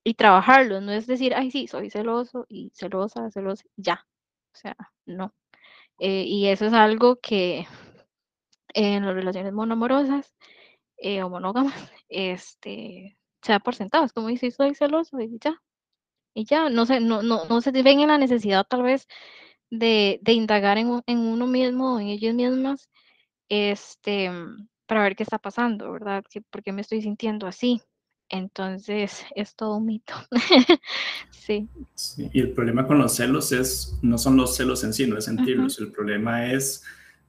y 0.04 0.14
trabajarlos. 0.14 0.82
No 0.82 0.92
es 0.92 1.06
decir, 1.06 1.34
ay, 1.34 1.50
sí, 1.50 1.66
soy 1.68 1.90
celoso 1.90 2.46
y 2.48 2.70
celosa, 2.74 3.30
celosa, 3.30 3.64
ya. 3.76 4.06
O 4.54 4.56
sea, 4.56 4.76
no. 5.06 5.34
Eh, 6.00 6.24
y 6.26 6.48
eso 6.48 6.66
es 6.66 6.72
algo 6.72 7.16
que 7.16 7.66
en 8.74 9.04
las 9.06 9.14
relaciones 9.14 9.52
monoamorosas 9.52 10.34
eh, 10.98 11.22
o 11.22 11.30
monógamas, 11.30 11.74
este, 12.08 13.18
se 13.42 13.52
da 13.52 13.60
por 13.60 13.74
sentado, 13.74 14.04
es 14.04 14.12
como 14.12 14.28
dice, 14.28 14.50
soy 14.50 14.74
celoso 14.74 15.20
y 15.20 15.38
ya, 15.40 15.62
y 16.34 16.44
ya, 16.44 16.70
no 16.70 16.86
se, 16.86 17.00
no, 17.00 17.22
no, 17.22 17.44
no 17.46 17.60
se 17.60 17.72
ven 17.72 18.00
en 18.00 18.08
la 18.08 18.18
necesidad 18.18 18.66
tal 18.68 18.82
vez 18.82 19.08
de, 19.70 20.18
de 20.22 20.32
indagar 20.32 20.78
en, 20.78 21.02
en, 21.06 21.18
uno 21.18 21.46
mismo, 21.46 22.00
en 22.00 22.08
ellos 22.08 22.34
mismas, 22.34 22.88
este, 23.48 24.30
para 24.86 25.02
ver 25.02 25.16
qué 25.16 25.22
está 25.22 25.38
pasando, 25.38 25.92
¿verdad? 25.92 26.24
¿Por 26.50 26.62
qué 26.62 26.72
me 26.72 26.82
estoy 26.82 27.02
sintiendo 27.02 27.46
así? 27.46 27.82
Entonces, 28.28 29.24
es 29.34 29.54
todo 29.54 29.76
un 29.76 29.86
mito. 29.86 30.14
sí. 31.30 31.68
sí. 31.94 32.30
Y 32.32 32.40
el 32.40 32.52
problema 32.52 32.86
con 32.86 32.98
los 32.98 33.14
celos 33.14 33.52
es, 33.52 33.98
no 34.02 34.18
son 34.18 34.36
los 34.36 34.56
celos 34.56 34.84
en 34.84 34.92
sí, 34.92 35.06
no 35.06 35.18
es 35.18 35.24
sentirlos, 35.24 35.78
el 35.78 35.92
problema 35.92 36.52
es 36.52 36.82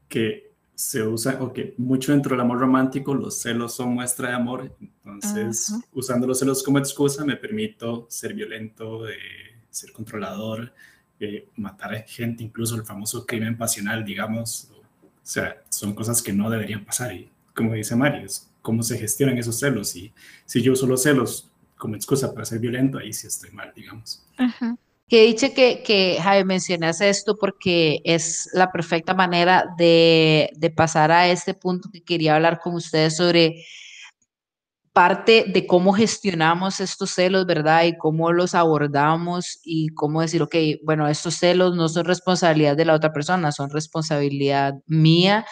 que 0.07 0.49
se 0.73 1.03
usa, 1.03 1.37
o 1.41 1.51
que 1.51 1.73
mucho 1.77 2.13
dentro 2.13 2.31
del 2.31 2.39
amor 2.39 2.59
romántico 2.59 3.13
los 3.13 3.37
celos 3.41 3.73
son 3.73 3.93
muestra 3.93 4.29
de 4.29 4.35
amor, 4.35 4.73
entonces 4.79 5.73
usando 5.91 6.25
los 6.25 6.39
celos 6.39 6.63
como 6.63 6.79
excusa 6.79 7.25
me 7.25 7.35
permito 7.35 8.07
ser 8.09 8.33
violento, 8.33 9.01
ser 9.69 9.91
controlador, 9.91 10.73
matar 11.55 11.93
a 11.93 12.01
gente, 12.01 12.43
incluso 12.43 12.75
el 12.75 12.85
famoso 12.85 13.25
crimen 13.25 13.57
pasional, 13.57 14.03
digamos, 14.05 14.71
o 14.71 14.81
sea, 15.21 15.61
son 15.69 15.93
cosas 15.93 16.21
que 16.21 16.33
no 16.33 16.49
deberían 16.49 16.85
pasar 16.85 17.13
y 17.13 17.29
como 17.53 17.73
dice 17.73 17.95
Mario, 17.95 18.25
cómo 18.61 18.83
se 18.83 18.97
gestionan 18.97 19.37
esos 19.37 19.59
celos 19.59 19.95
y 19.95 20.13
si 20.45 20.61
yo 20.61 20.73
uso 20.73 20.87
los 20.87 21.03
celos 21.03 21.49
como 21.77 21.95
excusa 21.95 22.33
para 22.33 22.45
ser 22.45 22.59
violento, 22.59 22.97
ahí 22.97 23.13
sí 23.13 23.27
estoy 23.27 23.51
mal, 23.51 23.71
digamos. 23.75 24.23
Ajá. 24.37 24.77
Que 25.07 25.23
dicho 25.23 25.47
que, 25.55 25.81
que 25.83 26.19
Javi, 26.21 26.43
mencionas 26.43 27.01
esto 27.01 27.35
porque 27.37 27.99
es 28.03 28.47
la 28.53 28.71
perfecta 28.71 29.15
manera 29.15 29.65
de, 29.77 30.51
de 30.55 30.69
pasar 30.69 31.11
a 31.11 31.27
este 31.27 31.55
punto 31.55 31.89
que 31.91 32.01
quería 32.01 32.35
hablar 32.35 32.59
con 32.59 32.75
ustedes 32.75 33.17
sobre 33.17 33.65
parte 34.99 35.45
de 35.47 35.65
cómo 35.65 35.93
gestionamos 35.93 36.81
estos 36.81 37.11
celos, 37.11 37.45
¿verdad? 37.45 37.85
Y 37.85 37.97
cómo 37.97 38.33
los 38.33 38.53
abordamos 38.53 39.61
y 39.63 39.87
cómo 39.95 40.19
decir, 40.19 40.41
ok, 40.41 40.55
bueno, 40.83 41.07
estos 41.07 41.35
celos 41.35 41.73
no 41.73 41.87
son 41.87 42.03
responsabilidad 42.03 42.75
de 42.75 42.83
la 42.83 42.95
otra 42.95 43.13
persona, 43.13 43.53
son 43.53 43.69
responsabilidad 43.69 44.73
mía 44.87 45.45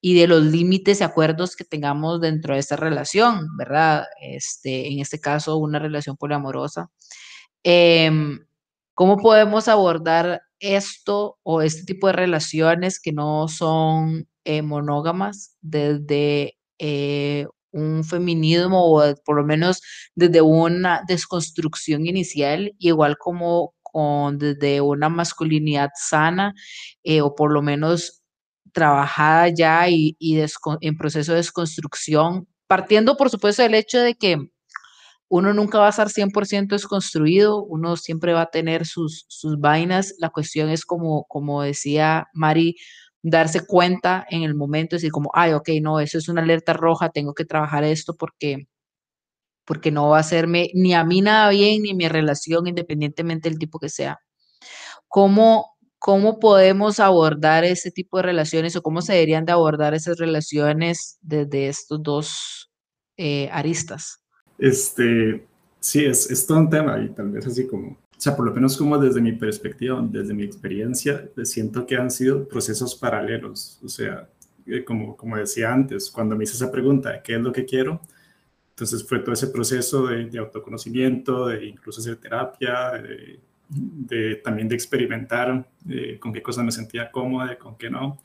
y 0.00 0.14
de 0.14 0.28
los 0.28 0.44
límites 0.44 1.00
y 1.00 1.02
acuerdos 1.02 1.56
que 1.56 1.64
tengamos 1.64 2.20
dentro 2.20 2.54
de 2.54 2.60
esta 2.60 2.76
relación, 2.76 3.48
¿verdad? 3.58 4.04
Este, 4.20 4.92
en 4.92 5.00
este 5.00 5.18
caso, 5.18 5.56
una 5.56 5.80
relación 5.80 6.16
poliamorosa. 6.16 6.88
Eh, 7.64 8.08
¿Cómo 8.94 9.16
podemos 9.16 9.66
abordar 9.66 10.42
esto 10.60 11.40
o 11.42 11.60
este 11.60 11.82
tipo 11.82 12.06
de 12.06 12.12
relaciones 12.12 13.00
que 13.00 13.10
no 13.10 13.48
son 13.48 14.28
eh, 14.44 14.62
monógamas 14.62 15.56
desde 15.60 16.56
eh, 16.78 17.48
un 17.72 18.04
feminismo 18.04 18.84
o 18.84 19.14
por 19.24 19.36
lo 19.36 19.44
menos 19.44 19.80
desde 20.14 20.40
una 20.42 21.02
desconstrucción 21.06 22.06
inicial, 22.06 22.72
igual 22.78 23.16
como 23.18 23.74
con, 23.82 24.38
desde 24.38 24.80
una 24.80 25.08
masculinidad 25.08 25.90
sana 25.94 26.54
eh, 27.02 27.20
o 27.20 27.34
por 27.34 27.52
lo 27.52 27.62
menos 27.62 28.22
trabajada 28.72 29.48
ya 29.48 29.88
y, 29.88 30.16
en 30.80 30.96
proceso 30.96 31.32
de 31.32 31.38
desconstrucción, 31.38 32.48
partiendo 32.66 33.16
por 33.16 33.30
supuesto 33.30 33.62
del 33.62 33.74
hecho 33.74 33.98
de 33.98 34.14
que 34.14 34.38
uno 35.28 35.54
nunca 35.54 35.78
va 35.78 35.86
a 35.86 35.90
estar 35.90 36.08
100% 36.08 36.68
desconstruido, 36.74 37.64
uno 37.64 37.96
siempre 37.96 38.34
va 38.34 38.42
a 38.42 38.50
tener 38.50 38.86
sus, 38.86 39.24
sus 39.28 39.58
vainas, 39.58 40.14
la 40.18 40.28
cuestión 40.28 40.68
es 40.68 40.84
como, 40.84 41.24
como 41.24 41.62
decía 41.62 42.28
Mari, 42.34 42.76
darse 43.22 43.64
cuenta 43.64 44.26
en 44.28 44.42
el 44.42 44.54
momento, 44.54 44.96
decir 44.96 45.12
como, 45.12 45.30
ay, 45.34 45.52
ok, 45.52 45.68
no, 45.80 46.00
eso 46.00 46.18
es 46.18 46.28
una 46.28 46.42
alerta 46.42 46.72
roja, 46.72 47.10
tengo 47.10 47.34
que 47.34 47.44
trabajar 47.44 47.84
esto 47.84 48.14
porque, 48.16 48.66
porque 49.64 49.90
no 49.92 50.10
va 50.10 50.18
a 50.18 50.20
hacerme 50.20 50.70
ni 50.74 50.92
a 50.94 51.04
mí 51.04 51.20
nada 51.20 51.50
bien, 51.50 51.82
ni 51.82 51.94
mi 51.94 52.08
relación, 52.08 52.66
independientemente 52.66 53.48
del 53.48 53.58
tipo 53.58 53.78
que 53.78 53.88
sea. 53.88 54.18
¿Cómo, 55.06 55.76
cómo 55.98 56.40
podemos 56.40 56.98
abordar 56.98 57.64
ese 57.64 57.92
tipo 57.92 58.16
de 58.16 58.24
relaciones 58.24 58.74
o 58.74 58.82
cómo 58.82 59.02
se 59.02 59.12
deberían 59.12 59.44
de 59.44 59.52
abordar 59.52 59.94
esas 59.94 60.18
relaciones 60.18 61.18
desde 61.20 61.68
estos 61.68 62.02
dos 62.02 62.72
eh, 63.16 63.48
aristas? 63.52 64.20
Este, 64.58 65.46
sí, 65.78 66.04
es, 66.04 66.28
es 66.30 66.46
todo 66.46 66.58
un 66.58 66.70
tema 66.70 67.00
y 67.00 67.08
tal 67.10 67.30
vez 67.30 67.46
así 67.46 67.68
como 67.68 68.01
sea, 68.22 68.36
por 68.36 68.46
lo 68.46 68.54
menos 68.54 68.76
como 68.76 68.98
desde 68.98 69.20
mi 69.20 69.32
perspectiva, 69.32 70.00
desde 70.08 70.32
mi 70.32 70.44
experiencia, 70.44 71.28
siento 71.42 71.84
que 71.84 71.96
han 71.96 72.08
sido 72.08 72.46
procesos 72.46 72.94
paralelos. 72.94 73.80
O 73.82 73.88
sea, 73.88 74.28
eh, 74.64 74.84
como, 74.84 75.16
como 75.16 75.36
decía 75.36 75.72
antes, 75.72 76.08
cuando 76.08 76.36
me 76.36 76.44
hice 76.44 76.54
esa 76.54 76.70
pregunta 76.70 77.20
qué 77.20 77.34
es 77.34 77.40
lo 77.40 77.52
que 77.52 77.64
quiero, 77.64 78.00
entonces 78.70 79.04
fue 79.04 79.18
todo 79.18 79.32
ese 79.32 79.48
proceso 79.48 80.06
de, 80.06 80.38
autoconocimiento, 80.38 81.48
de 81.48 81.66
incluso 81.66 82.00
hacer 82.00 82.14
terapia, 82.16 82.92
de, 83.68 84.36
también 84.36 84.68
de 84.68 84.76
experimentar 84.76 85.68
eh, 85.88 86.16
con 86.20 86.32
qué 86.32 86.42
cosas 86.42 86.64
me 86.64 86.70
sentía 86.70 87.10
cómoda, 87.10 87.58
con 87.58 87.76
qué 87.76 87.90
no. 87.90 88.22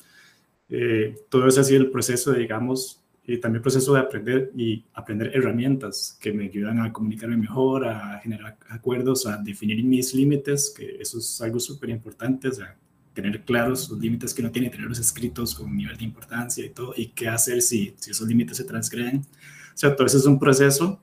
Eh, 0.70 1.16
todo 1.30 1.48
eso 1.48 1.62
ha 1.62 1.64
sido 1.64 1.82
el 1.82 1.90
proceso, 1.90 2.34
digamos, 2.34 3.04
y 3.30 3.38
también 3.40 3.58
el 3.58 3.62
proceso 3.62 3.94
de 3.94 4.00
aprender 4.00 4.52
y 4.56 4.86
aprender 4.94 5.36
herramientas 5.36 6.18
que 6.22 6.32
me 6.32 6.46
ayudan 6.46 6.80
a 6.80 6.94
comunicarme 6.94 7.36
mejor, 7.36 7.86
a 7.86 8.20
generar 8.24 8.58
acuerdos, 8.70 9.28
a 9.28 9.36
definir 9.36 9.84
mis 9.84 10.14
límites, 10.14 10.74
que 10.76 10.96
eso 11.02 11.20
es 11.20 11.42
algo 11.42 11.60
súper 11.60 11.90
importante, 11.90 12.48
o 12.48 12.54
sea, 12.54 12.78
tener 13.14 13.44
claros 13.44 13.90
los 13.90 14.00
límites 14.00 14.34
que 14.34 14.42
no 14.42 14.50
tiene, 14.50 14.70
tenerlos 14.70 15.00
escritos 15.00 15.54
con 15.56 15.66
un 15.70 15.76
nivel 15.76 15.98
de 15.98 16.06
importancia 16.06 16.66
y 16.66 16.70
todo, 16.70 16.94
y 16.96 17.08
qué 17.08 17.28
hacer 17.28 17.62
si, 17.62 17.94
si 17.98 18.12
esos 18.12 18.26
límites 18.26 18.56
se 18.56 18.64
transgreden. 18.64 19.18
O 19.18 19.78
sea, 19.78 19.94
todo 19.94 20.08
eso 20.08 20.20
es 20.20 20.26
un 20.26 20.40
proceso 20.40 21.02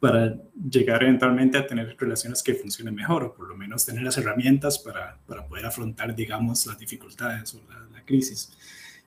para 0.00 0.36
llegar 0.68 1.04
eventualmente 1.04 1.58
a 1.58 1.66
tener 1.66 1.96
relaciones 1.96 2.42
que 2.42 2.54
funcionen 2.54 2.94
mejor, 2.94 3.22
o 3.22 3.34
por 3.34 3.46
lo 3.46 3.56
menos 3.56 3.86
tener 3.86 4.02
las 4.02 4.18
herramientas 4.18 4.80
para, 4.80 5.16
para 5.24 5.46
poder 5.46 5.66
afrontar, 5.66 6.16
digamos, 6.16 6.66
las 6.66 6.76
dificultades 6.76 7.54
o 7.54 7.62
la, 7.68 7.86
la 7.92 8.04
crisis. 8.04 8.52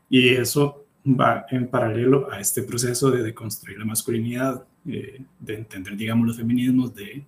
Y 0.09 0.29
eso 0.29 0.85
va 1.05 1.45
en 1.49 1.67
paralelo 1.67 2.31
a 2.31 2.39
este 2.39 2.63
proceso 2.63 3.09
de 3.11 3.23
deconstruir 3.23 3.79
la 3.79 3.85
masculinidad, 3.85 4.63
eh, 4.87 5.21
de 5.39 5.55
entender, 5.55 5.95
digamos, 5.95 6.27
los 6.27 6.37
feminismos, 6.37 6.93
de, 6.93 7.25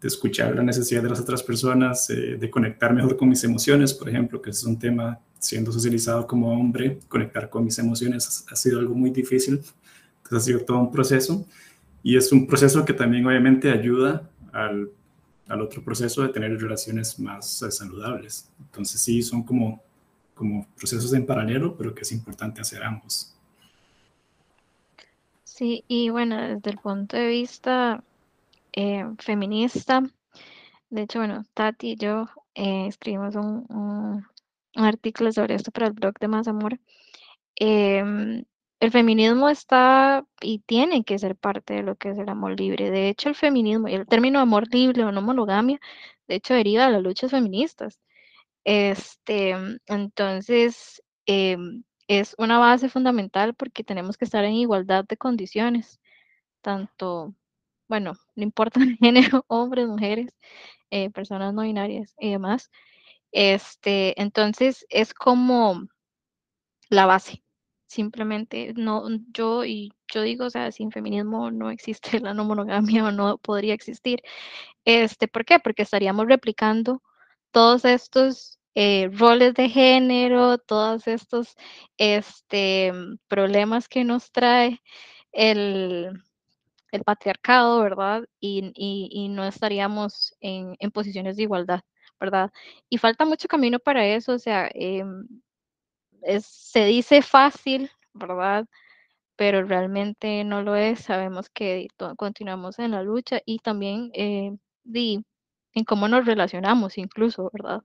de, 0.00 0.08
escuchar 0.08 0.54
la 0.54 0.62
necesidad 0.62 1.02
de 1.02 1.10
las 1.10 1.20
otras 1.20 1.42
personas, 1.42 2.08
eh, 2.10 2.36
de 2.38 2.50
conectar 2.50 2.92
mejor 2.92 3.16
con 3.16 3.28
mis 3.28 3.42
emociones, 3.44 3.94
por 3.94 4.08
ejemplo, 4.08 4.40
que 4.40 4.50
es 4.50 4.62
un 4.64 4.78
tema 4.78 5.18
siendo 5.38 5.72
socializado 5.72 6.26
como 6.26 6.52
hombre, 6.52 6.98
conectar 7.08 7.50
con 7.50 7.64
mis 7.64 7.78
emociones 7.78 8.46
ha 8.50 8.56
sido 8.56 8.78
algo 8.78 8.94
muy 8.94 9.10
difícil, 9.10 9.60
entonces 10.22 10.32
ha 10.32 10.40
sido 10.40 10.60
todo 10.60 10.78
un 10.78 10.90
proceso 10.90 11.46
y 12.02 12.16
es 12.16 12.32
un 12.32 12.46
proceso 12.46 12.84
que 12.84 12.94
también 12.94 13.26
obviamente 13.26 13.70
ayuda 13.70 14.28
al, 14.52 14.90
al 15.48 15.60
otro 15.60 15.82
proceso 15.82 16.22
de 16.22 16.28
tener 16.30 16.58
relaciones 16.58 17.18
más 17.18 17.62
eh, 17.62 17.70
saludables. 17.70 18.48
Entonces 18.58 19.00
sí, 19.00 19.22
son 19.22 19.42
como 19.42 19.82
como 20.34 20.66
procesos 20.76 21.12
en 21.14 21.26
paralelo, 21.26 21.76
pero 21.76 21.94
que 21.94 22.02
es 22.02 22.12
importante 22.12 22.60
hacer 22.60 22.82
ambos. 22.82 23.34
Sí, 25.44 25.84
y 25.86 26.10
bueno, 26.10 26.36
desde 26.36 26.70
el 26.70 26.78
punto 26.78 27.16
de 27.16 27.28
vista 27.28 28.02
eh, 28.72 29.04
feminista, 29.18 30.02
de 30.90 31.02
hecho, 31.02 31.18
bueno, 31.20 31.44
Tati 31.54 31.92
y 31.92 31.96
yo 31.96 32.28
eh, 32.54 32.86
escribimos 32.86 33.34
un, 33.36 34.26
artículo 34.76 35.32
sobre 35.32 35.54
esto 35.54 35.70
para 35.70 35.86
el 35.86 35.92
blog 35.92 36.14
de 36.18 36.28
Más 36.28 36.48
Amor. 36.48 36.78
Em, 37.56 38.44
el 38.80 38.90
feminismo 38.90 39.48
está 39.48 40.26
y 40.40 40.60
tiene 40.60 41.04
que 41.04 41.18
ser 41.18 41.36
parte 41.36 41.74
de 41.74 41.82
lo 41.82 41.96
que 41.96 42.10
es 42.10 42.18
el 42.18 42.28
amor 42.28 42.58
libre. 42.58 42.90
De 42.90 43.08
hecho, 43.08 43.28
el 43.28 43.34
feminismo 43.34 43.88
y 43.88 43.94
el 43.94 44.06
término 44.06 44.40
amor 44.40 44.68
libre 44.72 45.04
o 45.04 45.12
no 45.12 45.22
monogamia, 45.22 45.80
de 46.28 46.36
hecho, 46.36 46.54
deriva 46.54 46.86
de 46.86 46.92
las 46.92 47.02
luchas 47.02 47.30
feministas. 47.30 48.00
Este, 48.64 49.54
entonces, 49.86 51.02
em, 51.26 51.84
es 52.08 52.34
una 52.38 52.58
base 52.58 52.88
fundamental 52.88 53.54
porque 53.54 53.84
tenemos 53.84 54.16
que 54.18 54.24
estar 54.26 54.44
en 54.44 54.54
igualdad 54.54 55.04
de 55.06 55.16
condiciones, 55.16 56.00
tanto, 56.62 57.34
bueno, 57.88 58.14
no 58.36 58.44
importa 58.44 58.80
el 58.84 58.96
género, 58.98 59.44
hombres, 59.48 59.88
mujeres, 59.88 60.34
eh, 60.90 61.10
personas 61.10 61.54
no 61.54 61.62
binarias 61.62 62.14
y 62.20 62.30
demás. 62.32 62.70
Este, 63.32 64.20
entonces, 64.20 64.86
es 64.90 65.14
como 65.14 65.88
la 66.90 67.06
base. 67.06 67.42
Simplemente, 67.86 68.72
no, 68.76 69.04
yo 69.32 69.64
y 69.64 69.92
yo 70.12 70.22
digo, 70.22 70.46
o 70.46 70.50
sea, 70.50 70.72
sin 70.72 70.90
feminismo 70.90 71.50
no 71.50 71.70
existe 71.70 72.10
la 72.20 72.34
no 72.34 72.44
monogamia 72.44 73.04
o 73.04 73.12
no 73.12 73.38
podría 73.38 73.74
existir. 73.74 74.22
Este, 74.84 75.28
¿por 75.28 75.44
qué? 75.44 75.58
Porque 75.60 75.82
estaríamos 75.82 76.26
replicando 76.28 77.02
todos 77.54 77.84
estos 77.84 78.58
eh, 78.74 79.08
roles 79.12 79.54
de 79.54 79.68
género, 79.68 80.58
todos 80.58 81.06
estos 81.06 81.54
este, 81.98 82.92
problemas 83.28 83.88
que 83.88 84.02
nos 84.04 84.32
trae 84.32 84.82
el, 85.32 86.20
patriarcado, 87.06 87.80
¿verdad? 87.80 88.24
Y, 88.40 88.72
y, 88.74 89.28
no 89.28 89.44
estaríamos 89.44 90.34
en, 90.40 90.76
en, 90.80 90.90
posiciones 90.90 91.36
de 91.36 91.44
igualdad, 91.44 91.82
¿verdad? 92.20 92.52
Y 92.88 92.98
falta 92.98 93.24
mucho 93.24 93.48
camino 93.48 93.78
para 93.78 94.06
eso, 94.06 94.32
o 94.34 94.38
sea, 94.38 94.68
es, 94.74 96.46
se 96.46 96.84
dice 96.86 97.22
fácil, 97.22 97.90
¿verdad? 98.14 98.66
Pero 99.36 99.64
realmente 99.64 100.44
no 100.44 100.62
lo 100.62 100.76
es, 100.76 101.00
sabemos 101.00 101.50
que 101.50 101.88
continuamos 102.16 102.78
en 102.80 102.92
la 102.92 103.02
lucha 103.02 103.40
y 103.46 103.58
también 103.60 104.10
eh, 104.14 104.56
en 105.74 105.84
cómo 105.84 106.08
nos 106.08 106.26
relacionamos 106.26 106.98
incluso, 106.98 107.50
¿verdad? 107.52 107.82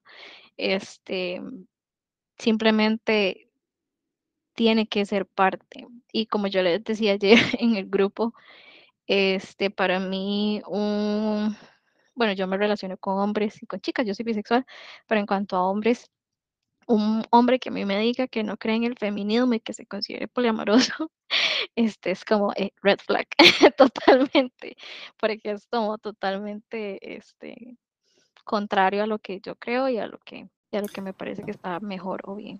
Este, 0.57 1.41
simplemente 2.37 3.49
tiene 4.55 4.87
que 4.87 5.05
ser 5.05 5.25
parte. 5.25 5.87
Y 6.11 6.27
como 6.27 6.47
yo 6.47 6.61
les 6.63 6.83
decía 6.83 7.13
ayer 7.13 7.37
en 7.59 7.75
el 7.75 7.89
grupo, 7.89 8.33
este, 9.07 9.71
para 9.71 9.99
mí, 9.99 10.61
un, 10.67 11.55
bueno, 12.15 12.33
yo 12.33 12.47
me 12.47 12.57
relaciono 12.57 12.97
con 12.97 13.19
hombres 13.19 13.61
y 13.63 13.67
con 13.67 13.81
chicas, 13.81 14.05
yo 14.05 14.13
soy 14.15 14.25
bisexual, 14.25 14.65
pero 15.07 15.21
en 15.21 15.27
cuanto 15.27 15.55
a 15.55 15.63
hombres, 15.67 16.11
un 16.89 17.23
hombre 17.29 17.59
que 17.59 17.69
a 17.69 17.71
mí 17.71 17.85
me 17.85 17.99
diga 17.99 18.27
que 18.27 18.43
no 18.43 18.57
cree 18.57 18.75
en 18.75 18.83
el 18.83 18.97
feminismo 18.97 19.53
y 19.53 19.59
que 19.59 19.73
se 19.73 19.85
considere 19.85 20.27
poliamoroso, 20.27 21.11
este 21.75 22.11
es 22.11 22.25
como 22.25 22.51
eh, 22.55 22.71
red 22.81 22.97
flag, 22.97 23.27
totalmente, 23.77 24.75
porque 25.19 25.51
es 25.51 25.67
como 25.67 25.99
totalmente, 25.99 27.15
este, 27.15 27.77
contrario 28.43 29.03
a 29.03 29.07
lo 29.07 29.19
que 29.19 29.39
yo 29.39 29.55
creo 29.55 29.87
y 29.87 29.99
a 29.99 30.07
lo 30.07 30.17
que, 30.25 30.49
lo 30.71 30.87
que 30.87 31.01
me 31.01 31.13
parece 31.13 31.43
que 31.43 31.51
está 31.51 31.79
mejor 31.79 32.21
o 32.23 32.35
bien. 32.35 32.59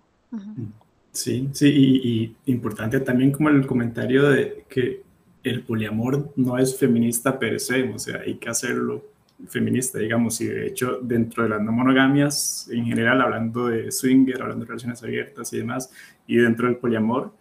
Sí, 1.10 1.48
sí, 1.52 1.68
y, 1.68 2.36
importante 2.52 3.00
también 3.00 3.32
como 3.32 3.48
el 3.48 3.66
comentario 3.66 4.28
de 4.28 4.64
que 4.68 5.02
el 5.42 5.64
poliamor 5.64 6.32
no 6.36 6.56
es 6.56 6.78
feminista 6.78 7.36
per 7.36 7.58
se, 7.58 7.82
o 7.92 7.98
sea, 7.98 8.20
hay 8.20 8.36
que 8.36 8.48
hacerlo 8.48 9.09
feminista, 9.48 9.98
digamos, 9.98 10.40
y 10.40 10.46
de 10.46 10.66
hecho 10.66 10.98
dentro 11.02 11.42
de 11.42 11.50
las 11.50 11.62
no 11.62 11.72
monogamias, 11.72 12.68
en 12.70 12.84
general, 12.84 13.20
hablando 13.20 13.68
de 13.68 13.90
swinger, 13.90 14.42
hablando 14.42 14.64
de 14.64 14.68
relaciones 14.68 15.02
abiertas 15.02 15.52
y 15.52 15.58
demás, 15.58 15.90
y 16.26 16.36
dentro 16.36 16.66
del 16.66 16.76
poliamor, 16.76 17.32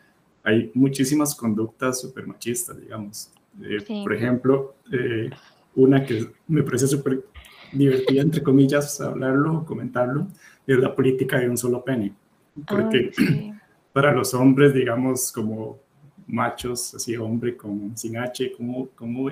hay 0.44 0.72
muchísimas 0.74 1.36
conductas 1.36 2.02
súper 2.02 2.26
machistas, 2.28 2.80
digamos. 2.80 3.32
Eh, 3.62 4.04
por 4.04 4.14
ejemplo, 4.14 4.76
eh, 4.92 5.30
una 5.76 6.06
que 6.06 6.28
me 6.48 6.64
parece 6.64 6.88
súper 6.88 7.24
divertida, 7.72 8.22
entre 8.22 8.42
comillas, 8.42 9.00
hablarlo, 9.02 9.66
comentarlo, 9.66 10.28
es 10.66 10.78
la 10.78 10.96
política 10.96 11.40
de 11.40 11.50
un 11.50 11.58
solo 11.58 11.84
pene. 11.84 12.14
Porque 12.68 13.12
para 13.94 14.14
los 14.14 14.34
hombres, 14.34 14.74
digamos, 14.74 15.32
como 15.32 15.80
machos, 16.28 16.94
así 16.96 17.16
hombre 17.18 17.58
con, 17.58 17.98
sin 17.98 18.18
H, 18.18 18.54
como, 18.56 18.90
como 18.90 19.30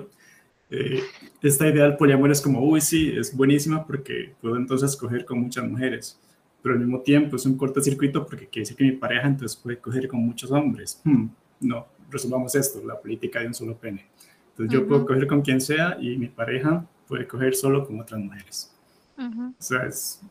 eh, 0.69 1.01
esta 1.41 1.67
idea 1.67 1.83
del 1.83 1.97
poliamor 1.97 2.31
es 2.31 2.41
como, 2.41 2.61
uy, 2.61 2.81
sí, 2.81 3.13
es 3.15 3.35
buenísima 3.35 3.85
porque 3.85 4.33
puedo 4.41 4.57
entonces 4.57 4.95
coger 4.95 5.25
con 5.25 5.39
muchas 5.39 5.65
mujeres, 5.65 6.19
pero 6.61 6.75
al 6.75 6.79
mismo 6.79 7.01
tiempo 7.01 7.35
es 7.35 7.45
un 7.45 7.57
cortocircuito 7.57 8.25
porque 8.25 8.47
quiere 8.47 8.63
decir 8.63 8.77
que 8.77 8.83
mi 8.83 8.91
pareja 8.91 9.27
entonces 9.27 9.57
puede 9.57 9.77
coger 9.77 10.07
con 10.07 10.19
muchos 10.19 10.51
hombres. 10.51 11.01
Hmm, 11.03 11.27
no, 11.61 11.87
resumamos 12.09 12.53
esto, 12.55 12.85
la 12.85 12.99
política 12.99 13.39
de 13.39 13.47
un 13.47 13.53
solo 13.53 13.77
pene. 13.77 14.07
Entonces 14.49 14.73
yo 14.73 14.87
puedo 14.87 15.05
coger 15.05 15.27
con 15.27 15.41
quien 15.41 15.61
sea 15.61 15.97
y 16.01 16.17
mi 16.17 16.27
pareja 16.27 16.85
puede 17.07 17.27
coger 17.27 17.55
solo 17.55 17.85
con 17.85 17.99
otras 17.99 18.19
mujeres. 18.19 18.73
O 19.17 19.53
sea, 19.57 19.85
es 19.85 20.21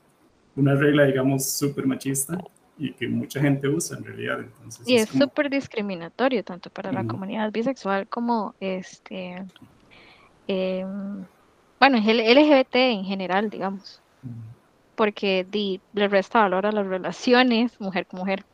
una 0.54 0.74
regla, 0.74 1.04
digamos, 1.04 1.50
súper 1.50 1.86
machista 1.86 2.38
y 2.78 2.92
que 2.92 3.08
mucha 3.08 3.40
gente 3.40 3.68
usa 3.68 3.96
en 3.96 4.04
realidad. 4.04 4.40
Entonces, 4.40 4.88
y 4.88 4.96
es 4.96 5.08
súper 5.08 5.48
discriminatorio, 5.48 6.44
tanto 6.44 6.70
para 6.70 6.92
la 6.92 7.04
comunidad 7.04 7.50
bisexual 7.52 8.06
como 8.08 8.54
este, 8.60 9.44
em, 10.46 11.24
bueno, 11.78 11.98
el 11.98 12.18
LGBT 12.18 12.74
en 12.74 13.04
general, 13.04 13.50
digamos. 13.50 14.00
Porque 14.94 15.46
le 15.92 16.08
resta 16.08 16.40
valor 16.40 16.66
a 16.66 16.72
las 16.72 16.86
relaciones 16.86 17.78
mujer 17.80 18.06
con 18.06 18.20
mujer, 18.20 18.44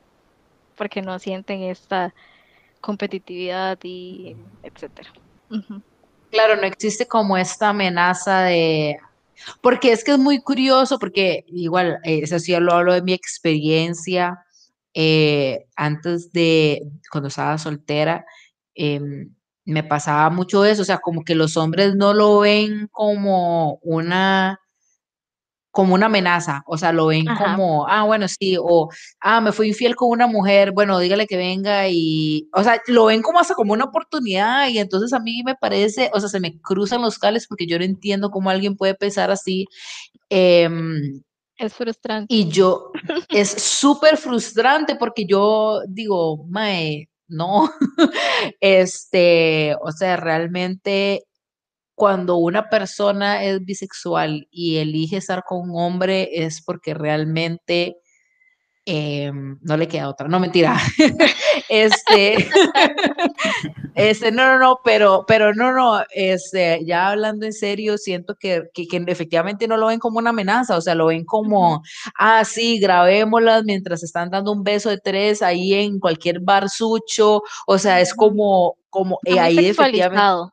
porque 0.77 1.01
no 1.01 1.19
sienten 1.19 1.63
esta 1.63 2.13
competitividad 2.81 3.79
y 3.85 4.37
etcétera. 4.63 5.13
Claro, 6.31 6.57
no 6.57 6.65
existe 6.65 7.07
como 7.07 7.37
esta 7.37 7.69
amenaza 7.71 8.43
de... 8.43 8.99
Porque 9.61 9.93
es 9.93 10.05
que 10.05 10.13
es 10.13 10.19
muy 10.19 10.41
curioso, 10.41 10.99
porque 10.99 11.45
igual, 11.49 11.99
eh, 12.05 12.21
eso 12.23 12.39
sí 12.39 12.55
lo 12.59 12.73
hablo 12.73 12.93
de 12.93 13.03
mi 13.03 13.13
experiencia 13.13 14.45
eh, 14.95 15.67
antes 15.75 16.33
de, 16.33 16.83
cuando 17.11 17.29
estaba 17.29 17.59
soltera, 17.59 18.25
em, 18.75 19.35
me 19.65 19.85
pasaba 19.85 20.31
mucho 20.31 20.65
eso, 20.65 20.83
o 20.83 20.85
sea, 20.85 20.99
como 20.99 21.25
que 21.25 21.35
los 21.35 21.57
hombres 21.57 21.95
no 21.95 22.15
lo 22.15 22.41
ven 22.41 22.89
como 22.93 23.79
una 23.83 24.59
como 25.73 25.95
una 25.95 26.07
amenaza, 26.07 26.63
o 26.67 26.77
sea, 26.77 26.93
lo 26.93 27.07
ven 27.07 27.25
como, 27.25 27.89
ah, 27.89 28.05
bueno, 28.05 28.29
sí, 28.29 28.59
o, 28.61 28.91
ah, 29.21 29.41
me 29.41 29.53
fui 29.53 29.69
infiel 29.69 29.97
con 29.97 30.11
una 30.11 30.27
mujer, 30.27 30.71
bueno, 30.73 30.99
dígale 30.99 31.27
que 31.27 31.39
venga 31.39 31.89
y, 31.89 32.47
o 32.53 32.63
sea, 32.63 32.79
lo 32.89 33.07
ven 33.07 33.23
como 33.23 33.41
hasta 33.41 33.55
como 33.55 33.73
una 33.73 33.87
oportunidad 33.87 34.69
y 34.69 34.79
entonces 34.79 35.15
a 35.15 35.19
mí 35.19 35.43
me 35.43 35.55
parece, 35.55 36.11
o 36.13 36.21
sea, 36.21 36.29
se 36.29 36.41
me 36.41 36.61
cruzan 36.61 37.01
los 37.01 37.19
cables 37.19 37.47
porque 37.47 37.67
yo 37.67 37.79
no 37.79 37.87
entiendo 37.87 38.31
cómo 38.31 38.51
alguien 38.51 38.77
puede 38.77 38.95
pensar 38.95 39.31
así. 39.31 39.65
Em, 40.29 41.23
es 41.57 41.73
frustrante. 41.73 42.35
Y 42.35 42.49
yo, 42.49 42.93
es 43.31 43.51
súper 43.51 44.19
frustrante 44.19 44.97
porque 44.97 45.25
yo 45.25 45.81
digo, 45.89 46.45
mae, 46.49 47.09
no, 47.33 47.71
este, 48.61 49.77
o 49.83 49.93
sea, 49.93 50.17
realmente 50.17 51.25
cuando 51.95 52.37
una 52.37 52.69
persona 52.71 53.45
es 53.45 53.65
bisexual 53.65 54.49
y 54.51 54.79
elige 54.79 55.19
estar 55.19 55.45
con 55.45 55.71
un 55.71 55.81
hombre 55.81 56.45
es 56.45 56.63
porque 56.65 56.95
realmente 56.95 57.97
em, 58.85 59.59
no 59.63 59.77
le 59.77 59.89
queda 59.89 60.09
otra. 60.09 60.29
No, 60.29 60.41
mentira. 60.41 60.77
este, 61.69 62.37
este, 63.95 64.33
no, 64.33 64.47
no, 64.47 64.59
no, 64.59 64.81
pero, 64.85 65.25
pero 65.27 65.55
no, 65.55 65.73
no, 65.73 66.03
este, 66.11 66.85
ya 66.85 67.11
hablando 67.11 67.47
en 67.47 67.53
serio, 67.53 67.99
siento 67.99 68.37
que, 68.37 68.65
que, 68.75 68.87
efectivamente 69.07 69.69
no 69.69 69.77
lo 69.77 69.87
ven 69.87 69.99
como 69.99 70.19
una 70.19 70.31
amenaza, 70.31 70.77
o 70.77 70.81
sea, 70.81 70.95
lo 70.95 71.07
ven 71.07 71.25
como, 71.25 71.83
ah, 72.19 72.45
sí, 72.45 72.79
grabémoslas 72.79 73.65
mientras 73.65 74.03
están 74.03 74.31
dando 74.31 74.53
un 74.53 74.65
beso 74.65 74.91
de 74.91 74.99
tres 74.99 75.43
ahí 75.43 75.75
en 75.75 75.99
cualquier 75.99 76.41
bar 76.41 76.69
sucho, 76.69 77.43
o 77.67 77.79
sea, 77.79 78.01
es 78.01 78.15
como, 78.15 78.77
como, 78.91 79.19
eh, 79.25 79.39
ahí 79.39 79.67
efectivamente 79.67 80.53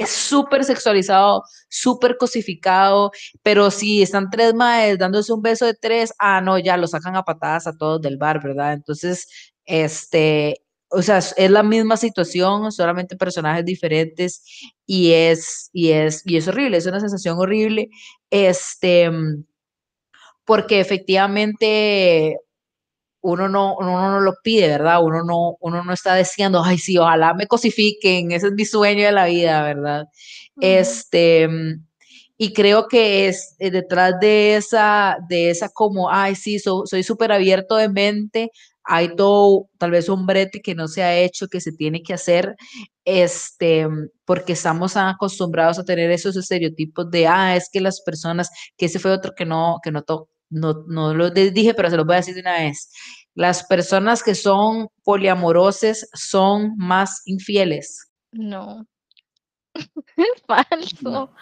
es 0.00 0.10
súper 0.10 0.64
sexualizado, 0.64 1.42
súper 1.68 2.16
cosificado, 2.16 3.10
pero 3.42 3.70
si 3.70 4.02
están 4.02 4.30
tres 4.30 4.54
maes 4.54 4.98
dándose 4.98 5.32
un 5.32 5.42
beso 5.42 5.66
de 5.66 5.74
tres, 5.74 6.12
ah, 6.18 6.40
no, 6.40 6.58
ya 6.58 6.76
lo 6.76 6.86
sacan 6.86 7.16
a 7.16 7.22
patadas 7.24 7.66
a 7.66 7.76
todos 7.76 8.00
del 8.00 8.16
bar, 8.18 8.42
¿verdad? 8.42 8.72
Entonces, 8.74 9.26
este, 9.66 10.62
o 10.90 11.02
sea, 11.02 11.18
es 11.18 11.50
la 11.50 11.62
misma 11.62 11.96
situación, 11.96 12.72
solamente 12.72 13.16
personajes 13.16 13.64
diferentes 13.64 14.42
y 14.86 15.12
es, 15.12 15.70
y 15.72 15.90
es, 15.92 16.22
y 16.26 16.36
es 16.36 16.48
horrible, 16.48 16.76
es 16.78 16.86
una 16.86 17.00
sensación 17.00 17.38
horrible, 17.38 17.88
este, 18.30 19.10
porque 20.44 20.80
efectivamente 20.80 22.36
uno 23.22 23.48
no, 23.48 23.76
uno 23.76 24.10
no 24.10 24.20
lo 24.20 24.34
pide, 24.42 24.68
¿verdad? 24.68 25.02
Uno 25.02 25.24
no, 25.24 25.56
uno 25.60 25.84
no 25.84 25.92
está 25.92 26.16
diciendo, 26.16 26.62
ay, 26.64 26.78
sí, 26.78 26.98
ojalá 26.98 27.34
me 27.34 27.46
cosifiquen, 27.46 28.32
ese 28.32 28.48
es 28.48 28.52
mi 28.54 28.64
sueño 28.64 29.04
de 29.06 29.12
la 29.12 29.26
vida, 29.26 29.62
¿verdad? 29.62 30.06
Este, 30.60 31.48
y 32.38 32.52
creo 32.54 32.88
que 32.88 33.28
es 33.28 33.56
eh, 33.58 33.70
detrás 33.70 34.14
de 34.20 34.56
esa, 34.56 35.18
de 35.28 35.50
esa 35.50 35.68
como, 35.68 36.10
ay, 36.10 36.34
sí, 36.34 36.58
soy 36.58 37.02
súper 37.02 37.32
abierto 37.32 37.76
de 37.76 37.90
mente, 37.90 38.50
hay 38.82 39.14
todo, 39.14 39.68
tal 39.78 39.90
vez 39.90 40.08
un 40.08 40.26
brete 40.26 40.60
que 40.62 40.74
no 40.74 40.88
se 40.88 41.02
ha 41.02 41.16
hecho, 41.18 41.48
que 41.48 41.60
se 41.60 41.72
tiene 41.72 42.02
que 42.02 42.14
hacer, 42.14 42.56
este, 43.04 43.86
porque 44.24 44.54
estamos 44.54 44.96
acostumbrados 44.96 45.78
a 45.78 45.84
tener 45.84 46.10
esos 46.10 46.36
estereotipos 46.36 47.10
de, 47.10 47.26
ah, 47.26 47.56
es 47.56 47.68
que 47.72 47.80
las 47.80 48.00
personas, 48.00 48.50
que 48.76 48.86
ese 48.86 48.98
fue 48.98 49.12
otro 49.12 49.32
que 49.36 49.44
no, 49.44 49.78
que 49.82 49.92
no, 49.92 50.02
no, 50.50 50.84
no 50.88 51.14
lo 51.14 51.30
dije, 51.30 51.74
pero 51.74 51.90
se 51.90 51.96
lo 51.96 52.04
voy 52.04 52.14
a 52.14 52.16
decir 52.18 52.34
de 52.34 52.40
una 52.40 52.58
vez. 52.58 52.90
Las 53.34 53.64
personas 53.64 54.22
que 54.22 54.34
son 54.34 54.88
poliamorosas 55.04 56.08
son 56.12 56.74
más 56.76 57.22
infieles. 57.24 58.10
No. 58.32 58.86
Es 59.74 59.86
falso. 60.46 61.32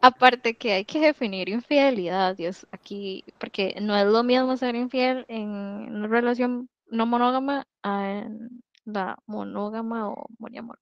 Aparte 0.00 0.56
que 0.56 0.72
hay 0.72 0.84
que 0.84 1.00
definir 1.00 1.48
infidelidad, 1.48 2.36
Dios, 2.36 2.66
aquí, 2.72 3.24
porque 3.38 3.76
no 3.80 3.96
es 3.96 4.06
lo 4.06 4.22
mismo 4.22 4.56
ser 4.56 4.74
infiel 4.74 5.24
en 5.28 5.48
una 5.48 6.08
relación 6.08 6.68
no 6.90 7.06
monógama 7.06 7.66
a 7.82 8.10
en 8.10 8.62
la 8.84 9.16
monógama 9.26 10.08
o 10.10 10.26
poliamor. 10.38 10.78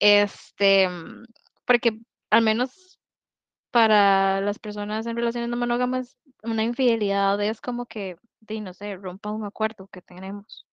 Este, 0.00 0.88
porque 1.64 2.00
al 2.30 2.42
menos 2.42 2.87
para 3.70 4.40
las 4.40 4.58
personas 4.58 5.06
en 5.06 5.16
relaciones 5.16 5.50
no 5.50 5.56
monógamas, 5.56 6.16
una 6.42 6.64
infidelidad 6.64 7.40
es 7.42 7.60
como 7.60 7.86
que, 7.86 8.16
no 8.62 8.74
sé, 8.74 8.96
rompa 8.96 9.30
un 9.32 9.44
acuerdo 9.44 9.88
que 9.88 10.02
tenemos, 10.02 10.66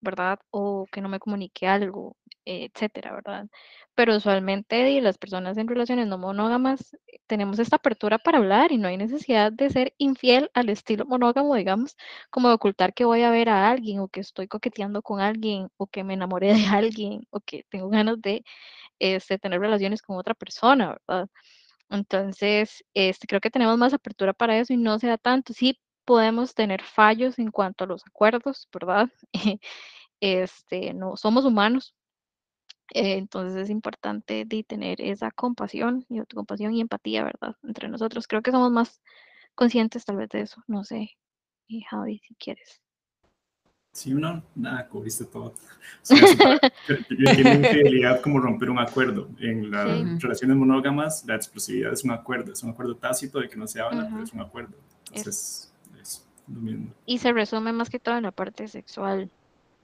¿verdad? 0.00 0.38
O 0.50 0.86
que 0.92 1.00
no 1.00 1.08
me 1.08 1.18
comunique 1.18 1.66
algo, 1.66 2.16
etcétera, 2.44 3.12
¿verdad? 3.14 3.48
Pero 3.94 4.16
usualmente 4.16 5.00
las 5.00 5.18
personas 5.18 5.56
en 5.58 5.66
relaciones 5.68 6.06
no 6.06 6.18
monógamas 6.18 6.94
eh, 7.08 7.18
tenemos 7.26 7.58
esta 7.58 7.76
apertura 7.76 8.18
para 8.18 8.38
hablar 8.38 8.72
y 8.72 8.78
no 8.78 8.88
hay 8.88 8.96
necesidad 8.98 9.52
de 9.52 9.70
ser 9.70 9.94
infiel 9.98 10.50
al 10.54 10.68
estilo 10.68 11.06
monógamo, 11.06 11.54
digamos, 11.56 11.96
como 12.30 12.48
de 12.48 12.54
ocultar 12.54 12.94
que 12.94 13.04
voy 13.04 13.22
a 13.22 13.30
ver 13.30 13.48
a 13.48 13.68
alguien 13.70 13.98
o 14.00 14.08
que 14.08 14.20
estoy 14.20 14.48
coqueteando 14.48 15.02
con 15.02 15.20
alguien 15.20 15.68
o 15.76 15.86
que 15.88 16.04
me 16.04 16.14
enamoré 16.14 16.54
de 16.54 16.66
alguien 16.66 17.26
o 17.30 17.40
que 17.40 17.64
tengo 17.70 17.88
ganas 17.88 18.20
de 18.20 18.44
este, 19.00 19.38
tener 19.38 19.60
relaciones 19.60 20.02
con 20.02 20.18
otra 20.18 20.34
persona, 20.34 20.98
¿verdad? 21.08 21.28
Entonces, 21.90 22.84
este, 22.94 23.26
creo 23.26 23.40
que 23.40 23.50
tenemos 23.50 23.78
más 23.78 23.94
apertura 23.94 24.32
para 24.32 24.58
eso 24.58 24.72
y 24.72 24.76
no 24.76 24.98
se 24.98 25.08
da 25.08 25.18
tanto. 25.18 25.52
Sí 25.52 25.80
podemos 26.04 26.54
tener 26.54 26.82
fallos 26.82 27.38
en 27.38 27.50
cuanto 27.50 27.84
a 27.84 27.86
los 27.88 28.02
acuerdos, 28.06 28.68
¿verdad? 28.72 29.08
Este, 30.20 30.94
no 30.94 31.16
somos 31.16 31.44
humanos. 31.44 31.94
Eh, 32.94 33.14
entonces 33.18 33.56
es 33.64 33.70
importante 33.70 34.44
de 34.46 34.64
tener 34.64 35.00
esa 35.00 35.30
compasión 35.32 36.04
y 36.08 36.18
autocompasión 36.18 36.72
y 36.74 36.80
empatía, 36.80 37.24
¿verdad? 37.24 37.56
Entre 37.62 37.88
nosotros. 37.88 38.26
Creo 38.28 38.42
que 38.42 38.50
somos 38.52 38.70
más 38.72 39.02
conscientes 39.54 40.04
tal 40.06 40.16
vez 40.18 40.30
de 40.30 40.42
eso. 40.42 40.62
No 40.68 40.84
sé, 40.84 41.10
y 41.68 41.82
Javi, 41.82 42.20
si 42.20 42.34
quieres. 42.36 42.80
Sí, 43.96 44.12
no, 44.12 44.42
nada, 44.54 44.86
cubriste 44.88 45.24
todo. 45.24 45.54
yo 46.10 46.16
entiendo 47.30 47.68
infidelidad 47.68 48.20
como 48.20 48.40
romper 48.40 48.68
un 48.68 48.78
acuerdo. 48.78 49.30
En 49.40 49.70
las 49.70 50.20
relaciones 50.22 50.54
monógamas, 50.54 51.24
la 51.26 51.34
explosividad 51.34 51.94
es 51.94 52.04
un 52.04 52.10
acuerdo, 52.10 52.52
es 52.52 52.62
un 52.62 52.72
acuerdo 52.72 52.94
tácito 52.96 53.40
de 53.40 53.48
que 53.48 53.56
no 53.56 53.66
se 53.66 53.80
habla, 53.80 54.06
pero 54.10 54.22
es 54.22 54.34
un 54.34 54.40
acuerdo. 54.42 54.74
Entonces, 55.06 55.72
es, 55.98 56.28
lo 56.46 56.60
mismo. 56.60 56.90
Y 57.06 57.16
se 57.16 57.32
resume 57.32 57.72
más 57.72 57.88
que 57.88 57.98
todo 57.98 58.18
en 58.18 58.24
la 58.24 58.32
parte 58.32 58.68
sexual, 58.68 59.30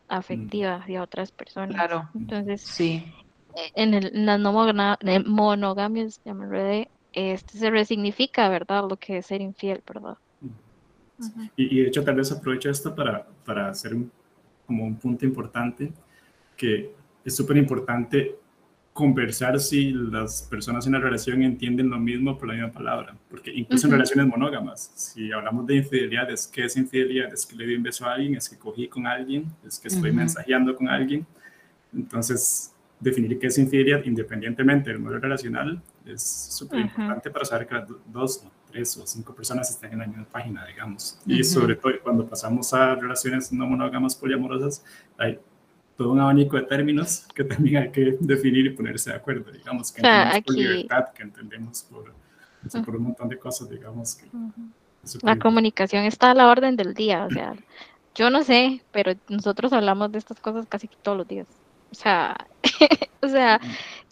afectiva 0.08 0.76
mm. 0.76 0.80
hacia 0.82 1.02
otras 1.02 1.32
personas. 1.32 1.74
Claro. 1.74 2.10
Entonces, 2.14 2.60
sí. 2.60 3.10
E, 3.56 3.82
en, 3.82 3.94
el, 3.94 4.14
en 4.14 4.26
las 4.26 4.38
no 4.38 4.52
monogamias, 5.24 6.20
ya 6.22 6.34
me 6.34 6.86
este, 7.14 7.56
se 7.56 7.70
resignifica, 7.70 8.50
¿verdad? 8.50 8.84
Lo 8.90 8.98
que 8.98 9.16
es 9.16 9.26
ser 9.26 9.40
infiel, 9.40 9.82
¿verdad? 9.86 10.18
Y, 11.56 11.80
de 11.80 11.88
hecho 11.88 12.04
tal 12.04 12.16
vez 12.16 12.32
aprovecho 12.32 12.70
esto 12.70 12.94
para, 12.94 13.26
para 13.44 13.68
hacer 13.68 13.96
como 14.66 14.84
un 14.84 14.96
punto 14.96 15.24
importante, 15.24 15.92
que 16.56 16.94
es 17.24 17.36
súper 17.36 17.56
importante 17.56 18.36
conversar 18.92 19.58
si 19.58 19.90
las 19.90 20.42
personas 20.42 20.86
en 20.86 20.92
la 20.92 21.00
relación 21.00 21.42
entienden 21.42 21.88
lo 21.88 21.98
mismo 21.98 22.36
por 22.36 22.48
la 22.48 22.54
misma 22.54 22.72
palabra, 22.72 23.16
porque 23.30 23.50
incluso 23.50 23.86
en 23.86 23.92
relaciones 23.92 24.26
monógamas, 24.26 24.92
si 24.94 25.32
hablamos 25.32 25.66
de 25.66 25.76
infidelidad, 25.76 26.30
es 26.30 26.46
que 26.46 26.64
es 26.64 26.76
infidelidad, 26.76 27.32
es 27.32 27.46
que 27.46 27.56
le 27.56 27.66
di 27.66 27.74
un 27.74 27.82
beso 27.82 28.06
a 28.06 28.14
alguien, 28.14 28.36
es 28.36 28.48
que 28.48 28.58
cogí 28.58 28.88
con 28.88 29.06
alguien, 29.06 29.46
es 29.66 29.78
que 29.78 29.88
estoy 29.88 30.12
mensajeando 30.12 30.76
con 30.76 30.88
alguien, 30.88 31.26
entonces 31.94 32.74
definir 33.00 33.38
qué 33.38 33.46
es 33.46 33.58
infidelidad 33.58 34.04
independientemente 34.04 34.90
del 34.90 35.00
modelo 35.00 35.20
relacional 35.20 35.82
es 36.06 36.22
súper 36.22 36.80
importante 36.80 37.30
para 37.30 37.44
saber 37.44 37.66
que 37.66 37.74
las 37.74 37.88
dos 38.06 38.44
tres 38.72 38.96
o 38.96 39.06
cinco 39.06 39.34
personas 39.34 39.70
estén 39.70 39.92
en 39.92 39.98
la 40.00 40.06
misma 40.06 40.24
página, 40.24 40.64
digamos. 40.66 41.18
Y 41.26 41.44
sobre 41.44 41.76
todo 41.76 41.92
cuando 42.02 42.26
pasamos 42.26 42.72
a 42.72 42.94
relaciones 42.94 43.52
no 43.52 43.66
monógamas 43.66 44.16
poliamorosas, 44.16 44.82
hay 45.18 45.38
todo 45.96 46.12
un 46.12 46.20
abanico 46.20 46.56
de 46.56 46.62
términos 46.62 47.26
que 47.34 47.44
también 47.44 47.82
hay 47.82 47.90
que 47.90 48.16
definir 48.18 48.66
y 48.66 48.70
ponerse 48.70 49.10
de 49.10 49.16
acuerdo, 49.16 49.50
digamos, 49.52 49.92
que 49.92 50.00
entendemos 50.00 50.42
por 50.44 50.56
libertad, 50.56 51.04
que 51.14 51.22
entendemos 51.22 51.82
por, 51.82 52.14
por, 52.84 52.96
un 52.96 53.02
montón 53.02 53.28
de 53.28 53.38
cosas, 53.38 53.68
digamos. 53.68 54.16
Que 54.16 54.26
La 55.22 55.38
comunicación 55.38 56.04
está 56.04 56.30
a 56.30 56.34
la 56.34 56.48
orden 56.48 56.76
del 56.76 56.94
día, 56.94 57.26
o 57.26 57.30
sea, 57.30 57.54
yo 58.14 58.30
no 58.30 58.42
sé, 58.42 58.82
pero 58.90 59.12
nosotros 59.28 59.72
hablamos 59.72 60.10
de 60.12 60.18
estas 60.18 60.40
cosas 60.40 60.66
casi 60.68 60.88
todos 61.02 61.18
los 61.18 61.28
días. 61.28 61.46
O 61.90 61.94
sea, 61.94 62.36
o 63.20 63.28
sea, 63.28 63.60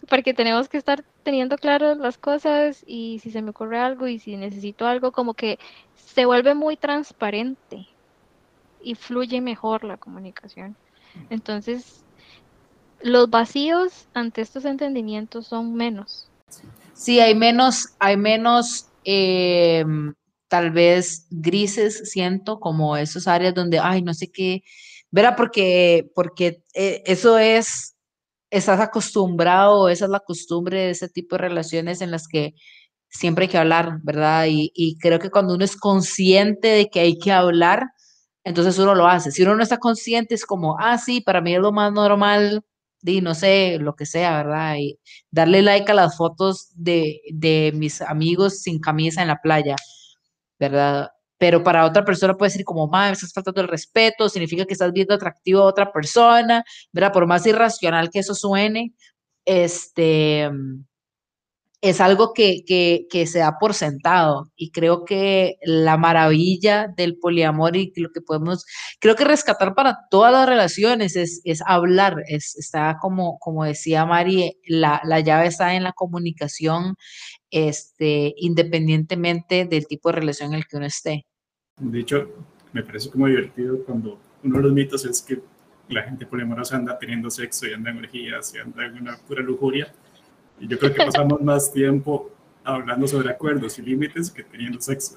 porque 0.07 0.33
tenemos 0.33 0.67
que 0.69 0.77
estar 0.77 1.03
teniendo 1.23 1.57
claras 1.57 1.97
las 1.97 2.17
cosas 2.17 2.83
y 2.85 3.19
si 3.19 3.31
se 3.31 3.41
me 3.41 3.51
ocurre 3.51 3.79
algo 3.79 4.07
y 4.07 4.19
si 4.19 4.35
necesito 4.35 4.87
algo, 4.87 5.11
como 5.11 5.33
que 5.33 5.59
se 5.95 6.25
vuelve 6.25 6.55
muy 6.55 6.77
transparente 6.77 7.87
y 8.81 8.95
fluye 8.95 9.41
mejor 9.41 9.83
la 9.83 9.97
comunicación. 9.97 10.75
Entonces, 11.29 12.03
los 13.01 13.29
vacíos 13.29 14.07
ante 14.13 14.41
estos 14.41 14.65
entendimientos 14.65 15.47
son 15.47 15.73
menos. 15.73 16.27
Sí, 16.93 17.19
hay 17.19 17.35
menos, 17.35 17.89
hay 17.99 18.17
menos, 18.17 18.87
eh, 19.03 19.83
tal 20.47 20.71
vez 20.71 21.27
grises, 21.29 22.11
siento, 22.11 22.59
como 22.59 22.97
esos 22.97 23.27
áreas 23.27 23.53
donde, 23.53 23.79
ay, 23.79 24.01
no 24.01 24.13
sé 24.13 24.29
qué, 24.31 24.63
verá, 25.09 25.35
porque, 25.35 26.11
porque 26.13 26.63
eh, 26.73 27.01
eso 27.05 27.37
es, 27.37 27.90
estás 28.51 28.79
acostumbrado, 28.81 29.89
esa 29.89 30.05
es 30.05 30.11
la 30.11 30.19
costumbre 30.19 30.79
de 30.81 30.89
ese 30.91 31.09
tipo 31.09 31.35
de 31.35 31.43
relaciones 31.43 32.01
en 32.01 32.11
las 32.11 32.27
que 32.27 32.53
siempre 33.09 33.45
hay 33.45 33.49
que 33.49 33.57
hablar, 33.57 33.99
¿verdad? 34.03 34.45
Y, 34.49 34.97
creo 34.99 35.19
que 35.19 35.31
cuando 35.31 35.55
uno 35.55 35.65
es 35.65 35.75
consciente 35.77 36.67
de 36.69 36.89
que 36.89 37.01
hay 37.01 37.17
que 37.19 37.31
hablar, 37.31 37.85
entonces 38.43 38.79
uno 38.79 38.95
lo 38.95 39.07
hace. 39.07 39.31
Si 39.31 39.43
uno 39.43 39.55
no 39.55 39.63
está 39.63 39.77
consciente, 39.77 40.35
es 40.35 40.45
como, 40.45 40.77
ah, 40.79 40.97
sí, 40.97 41.21
para 41.21 41.41
mí 41.41 41.55
es 41.55 41.61
lo 41.61 41.71
más 41.71 41.91
normal, 41.93 42.63
di, 43.01 43.21
no 43.21 43.35
sé, 43.35 43.77
lo 43.79 43.95
que 43.95 44.05
sea, 44.05 44.37
¿verdad? 44.37 44.77
Y 44.77 44.99
darle 45.31 45.61
like 45.61 45.91
a 45.91 45.95
las 45.95 46.17
fotos 46.17 46.69
de, 46.75 47.21
de 47.33 47.71
mis 47.75 48.01
amigos 48.01 48.61
sin 48.61 48.79
camisa 48.79 49.21
en 49.21 49.29
la 49.29 49.41
playa, 49.41 49.75
¿verdad? 50.59 51.09
Pero 51.41 51.63
para 51.63 51.85
otra 51.85 52.05
persona 52.05 52.37
puede 52.37 52.51
ser 52.51 52.63
como, 52.63 52.87
ma, 52.87 53.09
estás 53.09 53.33
faltando 53.33 53.61
el 53.61 53.67
respeto, 53.67 54.29
significa 54.29 54.65
que 54.65 54.73
estás 54.73 54.93
viendo 54.93 55.15
atractivo 55.15 55.61
a 55.61 55.65
otra 55.65 55.91
persona, 55.91 56.63
¿verdad? 56.93 57.11
Por 57.11 57.25
más 57.25 57.47
irracional 57.47 58.11
que 58.11 58.19
eso 58.19 58.35
suene, 58.35 58.93
este, 59.45 60.51
es 61.81 61.99
algo 61.99 62.33
que, 62.33 62.63
que, 63.09 63.27
se 63.27 63.39
da 63.39 63.57
por 63.59 63.73
sentado 63.73 64.51
y 64.55 64.71
creo 64.71 65.03
que 65.03 65.55
la 65.63 65.97
maravilla 65.97 66.87
del 66.95 67.17
poliamor 67.17 67.75
y 67.75 67.91
lo 67.95 68.11
que 68.11 68.21
podemos, 68.21 68.65
creo 68.99 69.15
que 69.15 69.23
rescatar 69.25 69.73
para 69.73 69.97
todas 70.11 70.31
las 70.31 70.47
relaciones 70.47 71.15
es, 71.15 71.41
es 71.43 71.61
hablar, 71.65 72.17
es, 72.27 72.55
está 72.55 72.97
como, 73.01 73.39
como 73.39 73.63
decía 73.65 74.05
Mari, 74.05 74.59
la, 74.67 75.01
la, 75.05 75.21
llave 75.21 75.47
está 75.47 75.73
en 75.73 75.83
la 75.83 75.93
comunicación, 75.93 76.95
este, 77.49 78.33
independientemente 78.37 79.65
del 79.65 79.87
tipo 79.87 80.09
de 80.09 80.19
relación 80.19 80.53
en 80.53 80.59
el 80.59 80.67
que 80.67 80.77
uno 80.77 80.85
esté. 80.85 81.25
De 81.81 81.99
hecho, 81.99 82.29
me 82.71 82.83
parece 82.83 83.09
como 83.09 83.27
divertido 83.27 83.83
cuando 83.83 84.19
uno 84.43 84.57
de 84.57 84.63
los 84.63 84.71
mitos 84.71 85.03
es 85.05 85.21
que 85.21 85.39
la 85.89 86.03
gente 86.03 86.25
poliamorosa 86.25 86.75
anda 86.75 86.97
teniendo 86.97 87.29
sexo 87.29 87.67
y 87.67 87.73
anda 87.73 87.89
en 87.89 87.97
orgías 87.97 88.53
y 88.55 88.59
anda 88.59 88.85
en 88.85 88.97
una 88.97 89.17
pura 89.17 89.41
lujuria 89.41 89.91
y 90.59 90.67
yo 90.67 90.77
creo 90.77 90.93
que 90.93 91.03
pasamos 91.05 91.41
más 91.43 91.73
tiempo 91.73 92.29
hablando 92.63 93.07
sobre 93.07 93.31
acuerdos 93.31 93.79
y 93.79 93.81
límites 93.81 94.29
que 94.29 94.43
teniendo 94.43 94.79
sexo. 94.79 95.15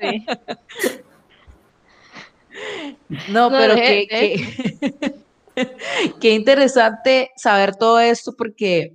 Sí. 0.00 0.26
No, 3.28 3.50
pero 3.50 3.74
qué, 3.74 4.42
qué, 6.20 6.30
interesante 6.30 7.30
saber 7.36 7.76
todo 7.76 8.00
esto 8.00 8.34
porque 8.36 8.94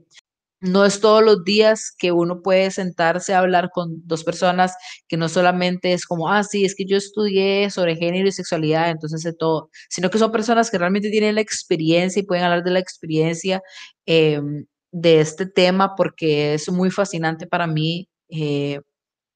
no 0.66 0.86
es 0.86 0.99
todos 0.99 1.24
los 1.24 1.43
días 1.43 1.93
que 1.97 2.11
uno 2.11 2.41
puede 2.41 2.72
sentarse 2.72 3.34
a 3.34 3.39
hablar 3.39 3.70
con 3.72 4.05
dos 4.07 4.24
personas 4.24 4.76
que 5.07 5.18
no 5.18 5.30
solamente 5.30 5.93
es 5.93 6.05
como, 6.05 6.30
ah, 6.30 6.43
sí, 6.43 6.66
es 6.66 6.76
que 6.76 6.86
yo 6.86 6.97
estudié 6.97 7.70
sobre 7.70 7.95
género 7.95 8.28
y 8.28 8.32
sexualidad, 8.32 8.89
entonces 8.89 9.22
sé 9.22 9.34
todo, 9.34 9.70
sino 9.89 10.09
que 10.09 10.18
son 10.18 10.32
personas 10.32 10.72
que 10.72 10.78
realmente 10.78 11.09
tienen 11.09 11.36
la 11.36 11.41
experiencia 11.41 12.20
y 12.20 12.26
pueden 12.26 12.43
hablar 12.45 12.63
de 12.63 12.72
la 12.72 12.80
experiencia 12.80 13.61
eh, 14.05 14.41
de 14.91 15.20
este 15.20 15.45
tema 15.45 15.95
porque 15.95 16.55
es 16.55 16.72
muy 16.72 16.91
fascinante 16.91 17.47
para 17.47 17.68
mí 17.68 18.09
eh, 18.30 18.82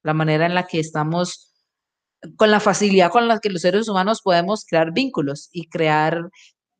la 0.02 0.14
manera 0.14 0.46
en 0.46 0.54
la 0.54 0.66
que 0.66 0.80
estamos, 0.80 1.52
con 2.36 2.50
la 2.50 2.60
facilidad 2.60 3.10
con 3.10 3.28
la 3.28 3.38
que 3.38 3.50
los 3.50 3.62
seres 3.62 3.88
humanos 3.88 4.20
podemos 4.22 4.64
crear 4.64 4.92
vínculos 4.92 5.48
y 5.52 5.68
crear 5.68 6.30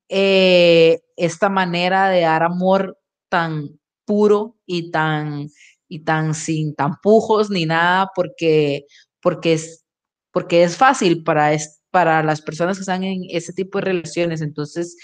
eh, 0.09 1.01
esta 1.17 1.49
manera 1.49 2.09
de 2.09 2.23
dar 2.23 2.43
amor 2.43 2.99
tan 3.29 3.80
puro 4.11 4.57
y 4.67 4.91
tan, 4.91 5.49
y 5.87 6.01
tan 6.01 6.35
sin 6.35 6.75
tampujos 6.75 7.49
ni 7.49 7.65
nada 7.65 8.09
porque, 8.17 8.87
porque, 9.23 9.53
es, 9.53 9.85
porque 10.33 10.65
es 10.65 10.77
fácil 10.77 11.23
para, 11.23 11.57
para 11.93 12.25
las 12.25 12.43
personas 12.43 12.77
que 12.77 12.81
están 12.81 13.05
en 13.05 13.23
ese 13.31 13.53
tipo 13.53 13.79
de 13.79 13.85
relaciones. 13.85 14.41
Entonces, 14.41 14.97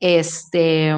este 0.00 0.94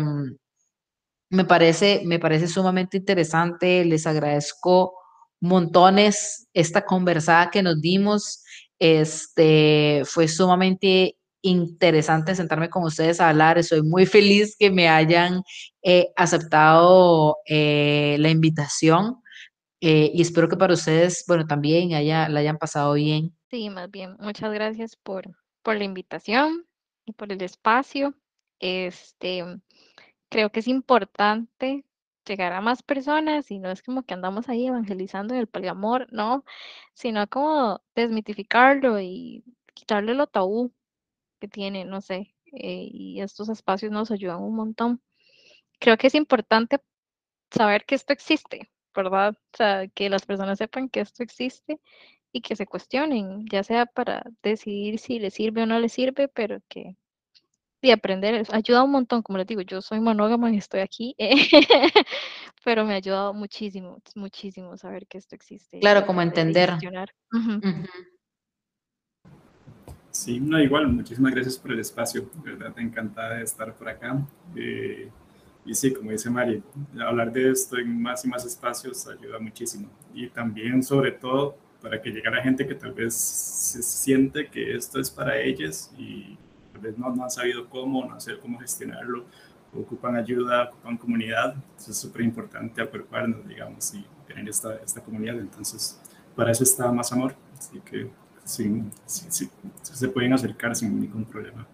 me 1.29 1.45
parece, 1.45 2.03
me 2.05 2.21
parece 2.21 2.47
sumamente 2.47 2.99
interesante, 2.99 3.85
les 3.85 4.07
agradezco 4.07 4.95
montones 5.41 6.47
esta 6.55 6.85
conversada 6.85 7.51
que 7.51 7.65
nos 7.65 7.81
dimos. 7.81 8.45
Este 8.79 10.03
fue 10.05 10.29
sumamente 10.29 11.19
interesante 11.43 12.35
sentarme 12.35 12.71
con 12.71 12.85
ustedes 12.85 13.21
a 13.21 13.31
hablar. 13.31 13.59
Estoy 13.59 13.83
muy 13.83 14.07
feliz 14.07 14.57
que 14.57 14.71
me 14.71 14.89
hayan 14.89 15.43
eh, 15.89 16.13
aceptado 16.17 17.37
eh, 17.47 18.17
la 18.19 18.29
invitación 18.29 19.23
eh, 19.81 20.11
y 20.13 20.21
espero 20.21 20.49
que 20.49 20.57
para 20.57 20.75
ustedes, 20.75 21.25
bueno, 21.29 21.47
también 21.47 21.95
haya, 21.95 22.29
la 22.29 22.41
hayan 22.41 22.59
pasado 22.59 22.95
bien. 22.95 23.37
Sí, 23.51 23.71
más 23.71 23.89
bien. 23.89 24.17
Muchas 24.19 24.53
gracias 24.53 24.97
por, 24.97 25.37
por 25.63 25.77
la 25.77 25.85
invitación 25.85 26.67
y 27.05 27.13
por 27.13 27.31
el 27.31 27.41
espacio. 27.41 28.15
Este, 28.59 29.45
creo 30.29 30.51
que 30.51 30.59
es 30.59 30.67
importante 30.67 31.85
llegar 32.27 32.53
a 32.53 32.61
más 32.61 32.83
personas 32.83 33.49
y 33.53 33.61
no 33.61 33.71
es 33.71 33.81
como 33.81 34.03
que 34.03 34.15
andamos 34.15 34.49
ahí 34.49 34.67
evangelizando 34.67 35.37
el 35.37 35.47
poliamor, 35.47 36.13
no, 36.13 36.45
sino 36.95 37.29
como 37.29 37.81
desmitificarlo 37.95 39.01
y 39.01 39.45
quitarle 39.73 40.15
lo 40.15 40.27
tabú 40.27 40.73
que 41.39 41.47
tiene, 41.47 41.85
no 41.85 42.01
sé, 42.01 42.35
eh, 42.53 42.89
y 42.91 43.21
estos 43.21 43.49
espacios 43.51 43.93
nos 43.93 44.11
ayudan 44.11 44.43
un 44.43 44.57
montón. 44.57 45.01
Creo 45.79 45.97
que 45.97 46.09
es 46.09 46.15
importante 46.15 46.81
saber 47.51 47.85
que 47.85 47.95
esto 47.95 48.13
existe, 48.13 48.71
¿verdad? 48.95 49.35
O 49.53 49.57
sea, 49.57 49.89
que 49.89 50.11
las 50.11 50.27
personas 50.27 50.59
sepan 50.59 50.89
que 50.89 51.01
esto 51.01 51.23
existe 51.23 51.81
y 52.33 52.41
que 52.41 52.57
se 52.57 52.67
cuestionen, 52.67 53.47
ya 53.51 53.63
sea 53.63 53.87
para 53.87 54.25
decidir 54.43 54.99
si 54.99 55.19
les 55.19 55.35
sirve 55.35 55.63
o 55.63 55.67
no 55.67 55.79
les 55.79 55.93
sirve, 55.93 56.29
pero 56.29 56.61
que 56.69 56.97
y 57.83 57.91
aprender 57.93 58.45
ayuda 58.51 58.83
un 58.83 58.91
montón, 58.91 59.23
como 59.23 59.39
les 59.39 59.47
digo, 59.47 59.61
yo 59.61 59.81
soy 59.81 60.01
monógama 60.01 60.51
y 60.51 60.57
estoy 60.57 60.81
aquí, 60.81 61.15
pero 62.65 62.85
me 62.85 62.95
ha 62.95 62.97
ayudado 62.97 63.33
muchísimo, 63.33 64.03
muchísimo 64.15 64.77
saber 64.77 65.07
que 65.07 65.19
esto 65.19 65.37
existe. 65.37 65.79
Claro, 65.79 66.05
como 66.05 66.21
entender. 66.21 66.75
Sí, 70.11 70.41
no, 70.41 70.59
igual, 70.59 70.89
muchísimas 70.89 71.33
gracias 71.33 71.59
por 71.59 71.73
el 71.73 71.79
espacio, 71.79 72.29
verdad, 72.43 72.75
encantada 72.79 73.37
de 73.37 73.45
estar 73.45 73.73
por 73.75 73.89
acá. 73.89 74.27
Eh, 74.57 75.11
y 75.67 75.75
sí, 75.75 75.93
como 75.93 76.13
dice 76.13 76.31
Mari, 76.31 76.63
hablar 77.01 77.33
de 77.33 77.51
esto 77.51 77.77
en 77.77 78.01
más 78.01 78.25
y 78.25 78.29
más 78.29 78.45
espacios 78.45 79.07
ayuda 79.09 79.39
muchísimo. 79.39 79.89
Y 80.15 80.29
también, 80.29 80.83
sobre 80.83 81.13
todo, 81.13 81.57
para 81.83 82.01
que 82.01 82.11
llegue 82.11 82.29
a 82.29 82.43
gente 82.43 82.67
que 82.67 82.75
tal 82.75 82.93
vez 82.93 83.15
se 83.15 83.83
siente 83.83 84.49
que 84.49 84.75
esto 84.75 85.01
es 85.01 85.11
para 85.11 85.39
ellas 85.39 85.93
y 85.99 86.39
no, 86.97 87.15
no 87.15 87.25
han 87.25 87.31
sabido 87.31 87.69
cómo, 87.69 88.05
no 88.05 88.21
saben 88.21 88.41
cómo 88.41 88.59
gestionarlo, 88.59 89.25
ocupan 89.73 90.17
ayuda, 90.17 90.65
ocupan 90.65 90.97
comunidad, 90.97 91.57
es 91.79 91.97
súper 91.97 92.23
importante 92.23 92.81
acuerparnos, 92.83 93.47
digamos, 93.47 93.95
y 93.95 94.05
tener 94.27 94.49
esta, 94.49 94.77
esta 94.77 95.01
comunidad, 95.03 95.39
entonces 95.39 96.01
para 96.35 96.53
eso 96.53 96.65
está 96.65 96.91
Más 96.93 97.13
Amor, 97.13 97.35
así 97.59 97.81
que 97.81 98.11
sí, 98.45 98.83
sí, 99.05 99.27
sí, 99.31 99.51
se 99.83 100.09
pueden 100.09 100.33
acercar 100.33 100.75
sin 100.75 101.01
ningún 101.01 101.25
problema. 101.25 101.67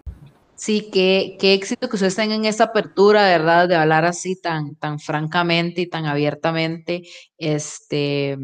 Sí, 0.63 0.91
qué, 0.93 1.37
qué 1.41 1.55
éxito 1.55 1.89
que 1.89 1.97
ustedes 1.97 2.15
tengan 2.15 2.45
esta 2.45 2.65
apertura, 2.65 3.25
¿verdad? 3.25 3.69
De 3.69 3.75
hablar 3.75 4.05
así 4.05 4.41
tan, 4.41 4.77
tan 4.77 5.01
francamente 5.01 5.81
y 5.81 5.89
tan 5.89 6.07
abiertamente. 6.07 7.03
Este, 7.37 8.39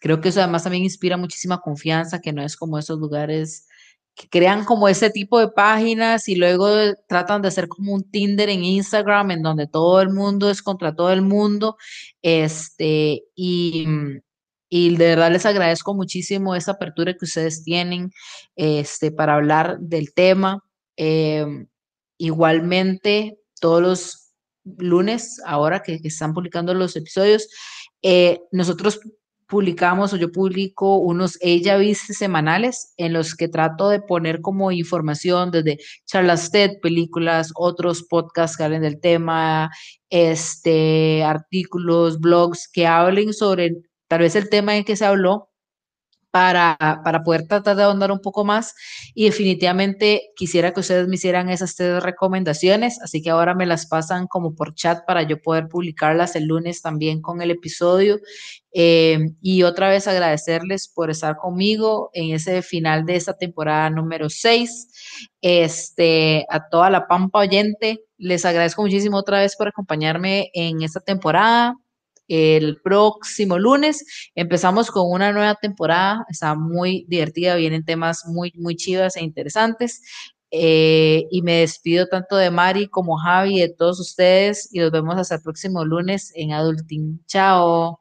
creo 0.00 0.20
que 0.20 0.30
eso 0.30 0.40
además 0.40 0.64
también 0.64 0.82
inspira 0.82 1.16
muchísima 1.16 1.60
confianza, 1.60 2.20
que 2.20 2.32
no 2.32 2.42
es 2.42 2.56
como 2.56 2.78
esos 2.80 2.98
lugares 2.98 3.68
que 4.16 4.28
crean 4.28 4.64
como 4.64 4.88
ese 4.88 5.08
tipo 5.10 5.38
de 5.38 5.46
páginas 5.48 6.28
y 6.28 6.34
luego 6.34 6.68
tratan 7.08 7.42
de 7.42 7.48
hacer 7.48 7.68
como 7.68 7.92
un 7.94 8.10
Tinder 8.10 8.48
en 8.48 8.64
Instagram 8.64 9.30
en 9.30 9.42
donde 9.42 9.68
todo 9.68 10.00
el 10.00 10.10
mundo 10.10 10.50
es 10.50 10.62
contra 10.62 10.96
todo 10.96 11.12
el 11.12 11.22
mundo. 11.22 11.76
Este, 12.22 13.22
y, 13.36 13.86
y 14.68 14.96
de 14.96 15.06
verdad 15.10 15.30
les 15.30 15.46
agradezco 15.46 15.94
muchísimo 15.94 16.56
esa 16.56 16.72
apertura 16.72 17.12
que 17.12 17.24
ustedes 17.24 17.62
tienen 17.62 18.10
este, 18.56 19.12
para 19.12 19.36
hablar 19.36 19.78
del 19.78 20.12
tema. 20.12 20.64
Em, 20.96 21.66
igualmente, 22.18 23.38
todos 23.60 23.82
los 23.82 24.32
lunes, 24.64 25.40
ahora 25.46 25.82
que, 25.82 26.00
están 26.02 26.34
publicando 26.34 26.74
los 26.74 26.96
episodios, 26.96 27.48
eh, 28.02 28.40
nosotros 28.52 29.00
publicamos 29.46 30.12
o 30.12 30.16
yo 30.16 30.32
publico 30.32 30.96
unos 30.96 31.38
ella 31.40 31.76
viste 31.76 32.14
semanales 32.14 32.92
en 32.96 33.12
los 33.12 33.34
que 33.34 33.48
trato 33.48 33.88
de 33.88 34.00
poner 34.00 34.40
como 34.40 34.72
información 34.72 35.50
desde 35.50 35.78
charlas 36.04 36.50
TED, 36.50 36.80
películas, 36.82 37.52
otros 37.54 38.02
podcasts 38.04 38.56
que 38.56 38.64
hablen 38.64 38.82
del 38.82 39.00
tema, 39.00 39.70
este, 40.10 41.22
artículos, 41.22 42.18
blogs 42.20 42.68
que 42.72 42.86
hablen 42.86 43.32
sobre 43.32 43.76
tal 44.08 44.20
vez 44.20 44.34
el 44.36 44.48
tema 44.48 44.76
en 44.76 44.84
que 44.84 44.96
se 44.96 45.04
habló 45.04 45.48
para, 46.36 46.76
para 47.02 47.22
poder 47.22 47.46
tratar 47.46 47.76
de 47.76 47.84
ahondar 47.84 48.12
un 48.12 48.20
poco 48.20 48.44
más. 48.44 48.74
Y 49.14 49.24
definitivamente 49.24 50.32
quisiera 50.36 50.74
que 50.74 50.80
ustedes 50.80 51.08
me 51.08 51.14
hicieran 51.14 51.48
esas 51.48 51.74
tres 51.76 52.02
recomendaciones, 52.02 53.00
así 53.00 53.22
que 53.22 53.30
ahora 53.30 53.54
me 53.54 53.64
las 53.64 53.86
pasan 53.86 54.26
como 54.26 54.54
por 54.54 54.74
chat 54.74 55.06
para 55.06 55.22
yo 55.22 55.40
poder 55.40 55.66
publicarlas 55.68 56.36
el 56.36 56.44
lunes 56.44 56.82
también 56.82 57.22
con 57.22 57.40
el 57.40 57.52
episodio. 57.52 58.18
Eh, 58.74 59.30
y 59.40 59.62
otra 59.62 59.88
vez 59.88 60.06
agradecerles 60.08 60.88
por 60.94 61.08
estar 61.08 61.38
conmigo 61.38 62.10
en 62.12 62.34
ese 62.34 62.60
final 62.60 63.06
de 63.06 63.16
esta 63.16 63.32
temporada 63.32 63.88
número 63.88 64.28
6. 64.28 64.88
Este, 65.40 66.44
a 66.50 66.68
toda 66.68 66.90
la 66.90 67.06
Pampa 67.06 67.38
oyente, 67.38 68.04
les 68.18 68.44
agradezco 68.44 68.82
muchísimo 68.82 69.16
otra 69.16 69.40
vez 69.40 69.56
por 69.56 69.68
acompañarme 69.68 70.50
en 70.52 70.82
esta 70.82 71.00
temporada 71.00 71.76
el 72.28 72.80
próximo 72.82 73.58
lunes. 73.58 74.04
Empezamos 74.34 74.90
con 74.90 75.10
una 75.10 75.32
nueva 75.32 75.54
temporada, 75.54 76.24
está 76.28 76.54
muy 76.54 77.04
divertida, 77.08 77.56
vienen 77.56 77.84
temas 77.84 78.24
muy, 78.26 78.52
muy 78.56 78.76
chivas 78.76 79.16
e 79.16 79.22
interesantes. 79.22 80.02
Eh, 80.50 81.26
y 81.30 81.42
me 81.42 81.60
despido 81.60 82.06
tanto 82.06 82.36
de 82.36 82.50
Mari 82.50 82.88
como 82.88 83.16
Javi, 83.16 83.60
de 83.60 83.68
todos 83.68 84.00
ustedes, 84.00 84.68
y 84.72 84.78
nos 84.78 84.90
vemos 84.90 85.16
hasta 85.16 85.34
el 85.36 85.42
próximo 85.42 85.84
lunes 85.84 86.32
en 86.34 86.52
Adulting. 86.52 87.24
Chao. 87.26 87.98